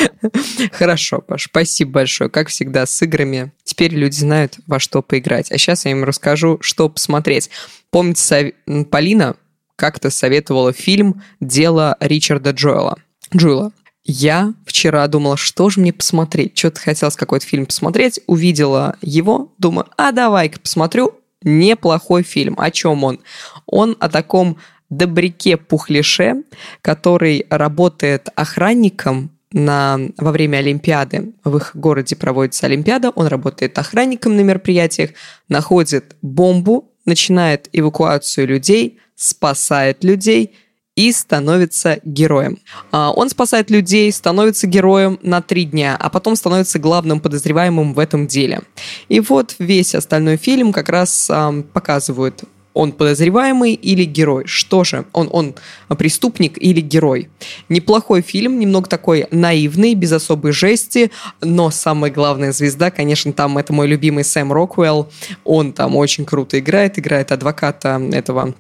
Хорошо, 0.73 1.21
Паш, 1.21 1.45
спасибо 1.45 1.93
большое. 1.93 2.29
Как 2.29 2.49
всегда, 2.49 2.85
с 2.85 3.01
играми. 3.03 3.53
Теперь 3.65 3.95
люди 3.95 4.17
знают, 4.17 4.59
во 4.67 4.79
что 4.79 5.01
поиграть. 5.01 5.51
А 5.51 5.57
сейчас 5.57 5.87
я 5.87 5.93
им 5.93 6.05
расскажу, 6.05 6.59
что 6.61 6.89
посмотреть. 6.91 7.49
Помните, 7.91 8.55
Полина 8.91 9.37
как-то 9.77 10.11
советовала 10.11 10.73
фильм 10.73 11.23
«Дело 11.41 11.97
Ричарда 12.01 12.51
Джоэла». 12.51 12.99
Джуэла. 13.35 13.73
Я 14.05 14.53
вчера 14.67 15.07
думала, 15.09 15.37
что 15.37 15.71
же 15.71 15.81
мне 15.81 15.93
посмотреть. 15.93 16.57
Что-то 16.59 16.81
хотелось 16.81 17.17
какой-то 17.17 17.47
фильм 17.47 17.67
посмотреть. 17.67 18.21
Увидела 18.27 18.97
его, 19.01 19.53
думаю, 19.59 19.87
а 19.97 20.13
давай-ка 20.13 20.61
посмотрю 20.61 21.15
неплохой 21.43 22.23
фильм. 22.23 22.55
О 22.59 22.71
чем 22.71 23.05
он? 23.05 23.21
Он 23.67 23.97
о 24.01 24.09
таком 24.09 24.59
добряке 24.91 25.57
Пухлише, 25.57 26.43
который 26.83 27.47
работает 27.49 28.29
охранником 28.35 29.31
на, 29.53 29.99
во 30.19 30.33
время 30.33 30.59
Олимпиады. 30.59 31.33
В 31.43 31.57
их 31.57 31.71
городе 31.75 32.17
проводится 32.17 32.67
Олимпиада, 32.67 33.11
он 33.11 33.27
работает 33.27 33.79
охранником 33.79 34.37
на 34.37 34.41
мероприятиях, 34.41 35.11
находит 35.49 36.17
бомбу, 36.23 36.93
начинает 37.07 37.69
эвакуацию 37.73 38.49
людей, 38.49 38.99
спасает 39.15 40.03
людей 40.03 40.55
и 40.97 41.11
становится 41.13 41.99
героем. 42.05 42.59
А, 42.93 43.11
он 43.11 43.29
спасает 43.29 43.71
людей, 43.71 44.11
становится 44.13 44.67
героем 44.67 45.19
на 45.23 45.43
три 45.43 45.65
дня, 45.65 45.97
а 45.99 46.09
потом 46.09 46.37
становится 46.37 46.79
главным 46.79 47.21
подозреваемым 47.21 47.95
в 47.95 47.99
этом 47.99 48.27
деле. 48.27 48.63
И 49.09 49.21
вот 49.21 49.57
весь 49.59 49.95
остальной 49.95 50.37
фильм 50.37 50.73
как 50.73 50.89
раз 50.89 51.31
показывает 51.73 52.45
он 52.75 52.91
подозреваемый 52.93 53.73
или 53.73 54.05
герой? 54.05 54.45
Что 54.47 54.85
же? 54.85 55.05
Он, 55.13 55.29
он 55.31 55.55
преступник 55.97 56.59
или 56.59 56.81
герой? 56.81 57.31
Неплохой 57.69 58.21
фильм, 58.21 58.59
немного 58.59 58.89
такой 58.89 59.27
наивный, 59.31 59.95
без 59.95 60.13
особой 60.13 60.53
жести, 60.53 61.11
но 61.41 61.71
самая 61.71 62.11
главная 62.11 62.53
звезда, 62.53 62.91
конечно, 62.91 63.33
там 63.33 63.57
это 63.59 63.73
мой 63.73 63.87
любимый 63.87 64.25
Сэм 64.25 64.53
Роквелл. 64.53 65.09
Он 65.45 65.73
там 65.73 65.97
очень 65.97 66.25
круто 66.25 66.59
играет, 66.59 66.99
играет 66.99 67.31
адвоката 67.33 68.03
этого 68.13 68.55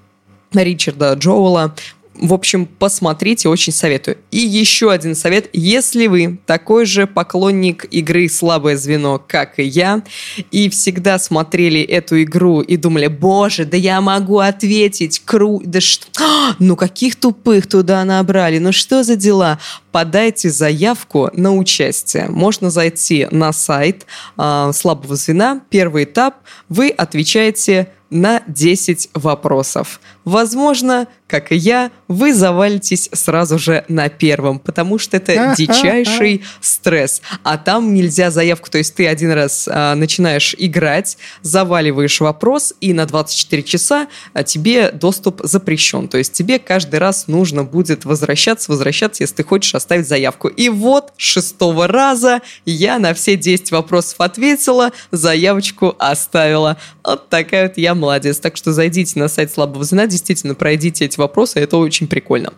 Ричарда 0.52 1.14
Джоула. 1.14 1.74
В 2.14 2.32
общем, 2.32 2.66
посмотрите, 2.66 3.48
очень 3.48 3.72
советую. 3.72 4.18
И 4.30 4.38
еще 4.38 4.92
один 4.92 5.16
совет. 5.16 5.50
Если 5.52 6.06
вы 6.06 6.38
такой 6.46 6.86
же 6.86 7.08
поклонник 7.08 7.86
игры 7.90 8.28
«Слабое 8.28 8.76
звено», 8.76 9.22
как 9.26 9.58
и 9.58 9.64
я, 9.64 10.02
и 10.52 10.68
всегда 10.68 11.18
смотрели 11.18 11.80
эту 11.80 12.22
игру 12.22 12.60
и 12.60 12.76
думали, 12.76 13.08
боже, 13.08 13.64
да 13.64 13.76
я 13.76 14.00
могу 14.00 14.38
ответить, 14.38 15.22
кру... 15.24 15.60
Да 15.64 15.80
что... 15.80 16.06
Ну, 16.60 16.76
каких 16.76 17.16
тупых 17.16 17.66
туда 17.66 18.04
набрали, 18.04 18.58
ну 18.58 18.70
что 18.70 19.02
за 19.02 19.16
дела? 19.16 19.58
Подайте 19.90 20.50
заявку 20.50 21.30
на 21.34 21.54
участие. 21.54 22.26
Можно 22.28 22.70
зайти 22.70 23.26
на 23.30 23.52
сайт 23.52 24.06
э, 24.38 24.70
«Слабого 24.72 25.16
звена». 25.16 25.62
Первый 25.68 26.04
этап. 26.04 26.36
Вы 26.68 26.90
отвечаете 26.90 27.88
на 28.10 28.42
10 28.46 29.10
вопросов. 29.14 30.00
Возможно, 30.24 31.08
как 31.26 31.52
и 31.52 31.56
я, 31.56 31.90
вы 32.06 32.32
завалитесь 32.32 33.08
сразу 33.12 33.58
же 33.58 33.84
на 33.88 34.08
первом, 34.08 34.58
потому 34.58 34.98
что 34.98 35.16
это 35.16 35.54
дичайший 35.56 36.42
стресс. 36.60 37.22
А 37.42 37.58
там 37.58 37.94
нельзя 37.94 38.30
заявку, 38.30 38.70
то 38.70 38.78
есть 38.78 38.94
ты 38.94 39.08
один 39.08 39.32
раз 39.32 39.68
а, 39.70 39.94
начинаешь 39.94 40.54
играть, 40.56 41.16
заваливаешь 41.42 42.20
вопрос, 42.20 42.74
и 42.80 42.92
на 42.92 43.06
24 43.06 43.62
часа 43.62 44.06
а, 44.32 44.44
тебе 44.44 44.92
доступ 44.92 45.40
запрещен. 45.42 46.08
То 46.08 46.18
есть 46.18 46.32
тебе 46.32 46.58
каждый 46.58 47.00
раз 47.00 47.26
нужно 47.26 47.64
будет 47.64 48.04
возвращаться, 48.04 48.70
возвращаться, 48.70 49.22
если 49.22 49.36
ты 49.36 49.44
хочешь 49.44 49.74
оставить 49.74 50.06
заявку. 50.06 50.48
И 50.48 50.68
вот 50.68 51.12
шестого 51.16 51.88
раза 51.88 52.42
я 52.64 52.98
на 52.98 53.14
все 53.14 53.36
10 53.36 53.72
вопросов 53.72 54.20
ответила, 54.20 54.92
заявочку 55.10 55.94
оставила. 55.98 56.76
Вот 57.02 57.28
такая 57.28 57.68
вот 57.68 57.78
я 57.78 57.93
молодец. 57.94 58.38
Так 58.38 58.56
что 58.56 58.72
зайдите 58.72 59.18
на 59.18 59.28
сайт 59.28 59.52
слабого 59.52 59.84
звена, 59.84 60.06
действительно 60.06 60.54
пройдите 60.54 61.04
эти 61.04 61.18
вопросы, 61.18 61.60
это 61.60 61.76
очень 61.76 62.06
прикольно. 62.06 62.52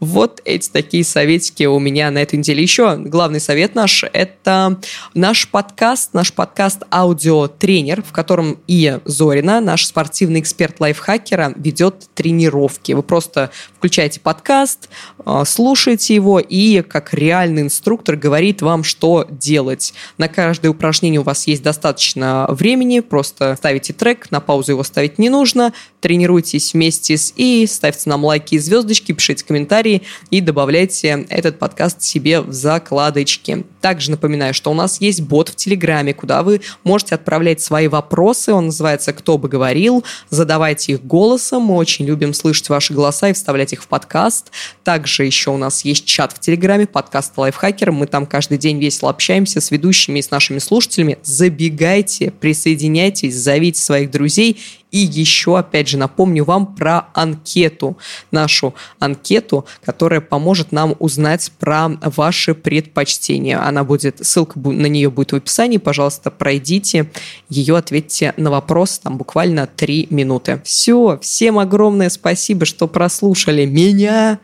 Вот 0.00 0.40
эти 0.44 0.68
такие 0.68 1.04
советики 1.04 1.64
у 1.64 1.78
меня 1.78 2.10
на 2.10 2.18
этой 2.18 2.36
неделе. 2.36 2.62
Еще 2.62 2.96
главный 2.96 3.40
совет 3.40 3.74
наш– 3.74 4.04
это 4.12 4.80
наш 5.14 5.48
подкаст, 5.48 6.14
наш 6.14 6.32
подкаст 6.32 6.82
«Аудиотренер», 6.90 8.02
в 8.02 8.12
котором 8.12 8.58
и 8.66 8.98
Зорина, 9.04 9.60
наш 9.60 9.86
спортивный 9.86 10.40
эксперт 10.40 10.80
лайфхакера, 10.80 11.52
ведет 11.56 12.08
тренировки. 12.14 12.92
Вы 12.92 13.02
просто 13.02 13.50
включаете 13.76 14.20
подкаст, 14.20 14.88
а, 15.24 15.44
слушаете 15.44 16.14
его 16.14 16.38
и 16.40 16.82
как 16.82 17.14
реальный 17.14 17.62
инструктор 17.62 18.16
говорит 18.16 18.62
вам, 18.62 18.84
что 18.84 19.26
делать. 19.30 19.94
На 20.18 20.28
каждое 20.28 20.68
упражнение 20.70 21.20
у 21.20 21.24
вас 21.24 21.46
есть 21.46 21.62
достаточно 21.62 22.46
времени, 22.48 23.00
просто 23.00 23.54
ставите 23.56 23.92
трек, 23.92 24.30
на 24.30 24.40
паузу 24.40 24.72
его 24.72 24.81
ставить 24.84 25.18
не 25.18 25.28
нужно, 25.28 25.72
тренируйтесь 26.00 26.74
вместе 26.74 27.16
с 27.16 27.32
и 27.36 27.66
ставьте 27.66 28.10
нам 28.10 28.24
лайки 28.24 28.56
и 28.56 28.58
звездочки, 28.58 29.12
пишите 29.12 29.44
комментарии 29.44 30.02
и 30.30 30.40
добавляйте 30.40 31.26
этот 31.28 31.58
подкаст 31.58 32.02
себе 32.02 32.40
в 32.40 32.52
закладочки. 32.52 33.64
Также 33.80 34.10
напоминаю, 34.12 34.54
что 34.54 34.70
у 34.70 34.74
нас 34.74 35.00
есть 35.00 35.20
бот 35.22 35.48
в 35.48 35.56
Телеграме, 35.56 36.14
куда 36.14 36.42
вы 36.42 36.60
можете 36.84 37.14
отправлять 37.14 37.60
свои 37.60 37.88
вопросы. 37.88 38.52
Он 38.52 38.66
называется 38.66 39.12
«Кто 39.12 39.38
бы 39.38 39.48
говорил?». 39.48 40.04
Задавайте 40.30 40.92
их 40.92 41.04
голосом. 41.04 41.64
Мы 41.64 41.74
очень 41.74 42.06
любим 42.06 42.32
слышать 42.32 42.68
ваши 42.68 42.92
голоса 42.92 43.28
и 43.28 43.32
вставлять 43.32 43.72
их 43.72 43.82
в 43.82 43.88
подкаст. 43.88 44.52
Также 44.84 45.24
еще 45.24 45.50
у 45.50 45.56
нас 45.56 45.84
есть 45.84 46.04
чат 46.04 46.32
в 46.32 46.38
Телеграме, 46.38 46.86
подкаст 46.86 47.36
Лайфхакер. 47.36 47.92
Мы 47.92 48.06
там 48.06 48.26
каждый 48.26 48.58
день 48.58 48.78
весело 48.78 49.10
общаемся 49.10 49.60
с 49.60 49.70
ведущими 49.70 50.20
и 50.20 50.22
с 50.22 50.30
нашими 50.30 50.58
слушателями. 50.58 51.18
Забегайте, 51.22 52.30
присоединяйтесь, 52.30 53.36
зовите 53.36 53.80
своих 53.80 54.10
друзей 54.10 54.60
и 54.92 54.98
еще, 54.98 55.58
опять 55.58 55.88
же, 55.88 55.96
напомню 55.96 56.44
вам 56.44 56.76
про 56.76 57.08
анкету, 57.14 57.96
нашу 58.30 58.74
анкету, 58.98 59.64
которая 59.82 60.20
поможет 60.20 60.70
нам 60.70 60.94
узнать 60.98 61.50
про 61.58 61.88
ваши 62.02 62.54
предпочтения. 62.54 63.60
Она 63.60 63.84
будет, 63.84 64.24
ссылка 64.24 64.58
на 64.58 64.86
нее 64.86 65.10
будет 65.10 65.32
в 65.32 65.36
описании, 65.36 65.78
пожалуйста, 65.78 66.30
пройдите 66.30 67.10
ее, 67.48 67.78
ответьте 67.78 68.34
на 68.36 68.50
вопрос, 68.50 68.98
там 68.98 69.16
буквально 69.16 69.66
три 69.66 70.06
минуты. 70.10 70.60
Все, 70.62 71.18
всем 71.22 71.58
огромное 71.58 72.10
спасибо, 72.10 72.66
что 72.66 72.86
прослушали 72.86 73.64
меня. 73.64 74.40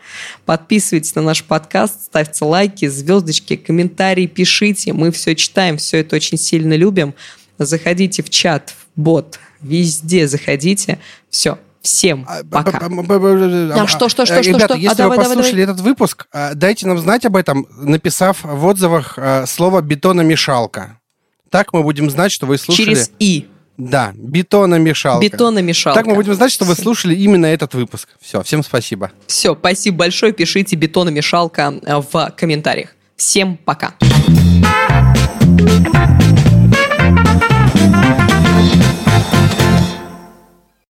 Подписывайтесь 0.47 1.15
на 1.15 1.21
наш 1.21 1.45
подкаст, 1.45 2.05
ставьте 2.05 2.47
лайки, 2.47 2.89
звездочки, 2.89 3.57
комментарии, 3.57 4.27
пишите. 4.27 4.95
Мы 4.95 5.13
все 5.13 5.37
читаем, 5.37 5.77
все 5.77 5.99
это 5.99 6.17
очень 6.17 6.39
сильно 6.39 6.73
любим. 6.73 7.15
Заходите 7.59 8.23
в 8.23 8.31
чат, 8.31 8.71
в 8.71 9.01
бот, 9.01 9.39
везде 9.61 10.27
заходите. 10.27 10.99
Все, 11.31 11.59
Всем 11.83 12.27
А, 12.29 12.43
пока. 12.45 12.79
А, 12.79 13.87
что, 13.87 14.09
что, 14.09 14.27
что, 14.27 14.27
что, 14.27 14.41
Ребята, 14.41 14.65
что? 14.65 14.75
А, 14.75 14.77
если 14.77 14.97
давай, 14.97 15.19
вы 15.19 15.25
послушали 15.25 15.61
давай. 15.61 15.65
этот 15.65 15.81
выпуск, 15.81 16.27
а, 16.33 16.55
дайте 16.55 16.87
нам 16.87 16.99
знать 16.99 17.25
об 17.25 17.37
этом, 17.37 17.67
написав 17.79 18.39
в 18.43 18.67
отзывах 18.67 19.15
а, 19.17 19.47
слово 19.47 19.81
«бетономешалка». 19.81 20.99
Так 21.51 21.73
мы 21.73 21.83
будем 21.83 22.11
знать, 22.11 22.33
что 22.33 22.47
вы 22.47 22.59
слушали... 22.59 22.87
Через 22.87 23.11
И. 23.19 23.47
Да, 23.79 24.13
бетономешалка. 24.15 25.23
Бетономешалка. 25.23 26.01
Так 26.01 26.07
мы 26.07 26.17
будем 26.17 26.35
знать, 26.35 26.51
что 26.51 26.65
вы 26.65 26.75
слушали 26.75 27.15
именно 27.15 27.47
этот 27.47 27.75
выпуск. 27.75 28.09
Все, 28.21 28.43
всем 28.43 28.65
спасибо. 28.65 29.13
Все, 29.29 29.55
спасибо 29.55 29.99
большое. 29.99 30.33
Пишите 30.33 30.75
бетономешалка 30.75 31.75
э, 31.83 32.03
в 32.11 32.35
комментариях. 32.37 32.91
Всем 33.17 33.57
пока. 33.57 33.95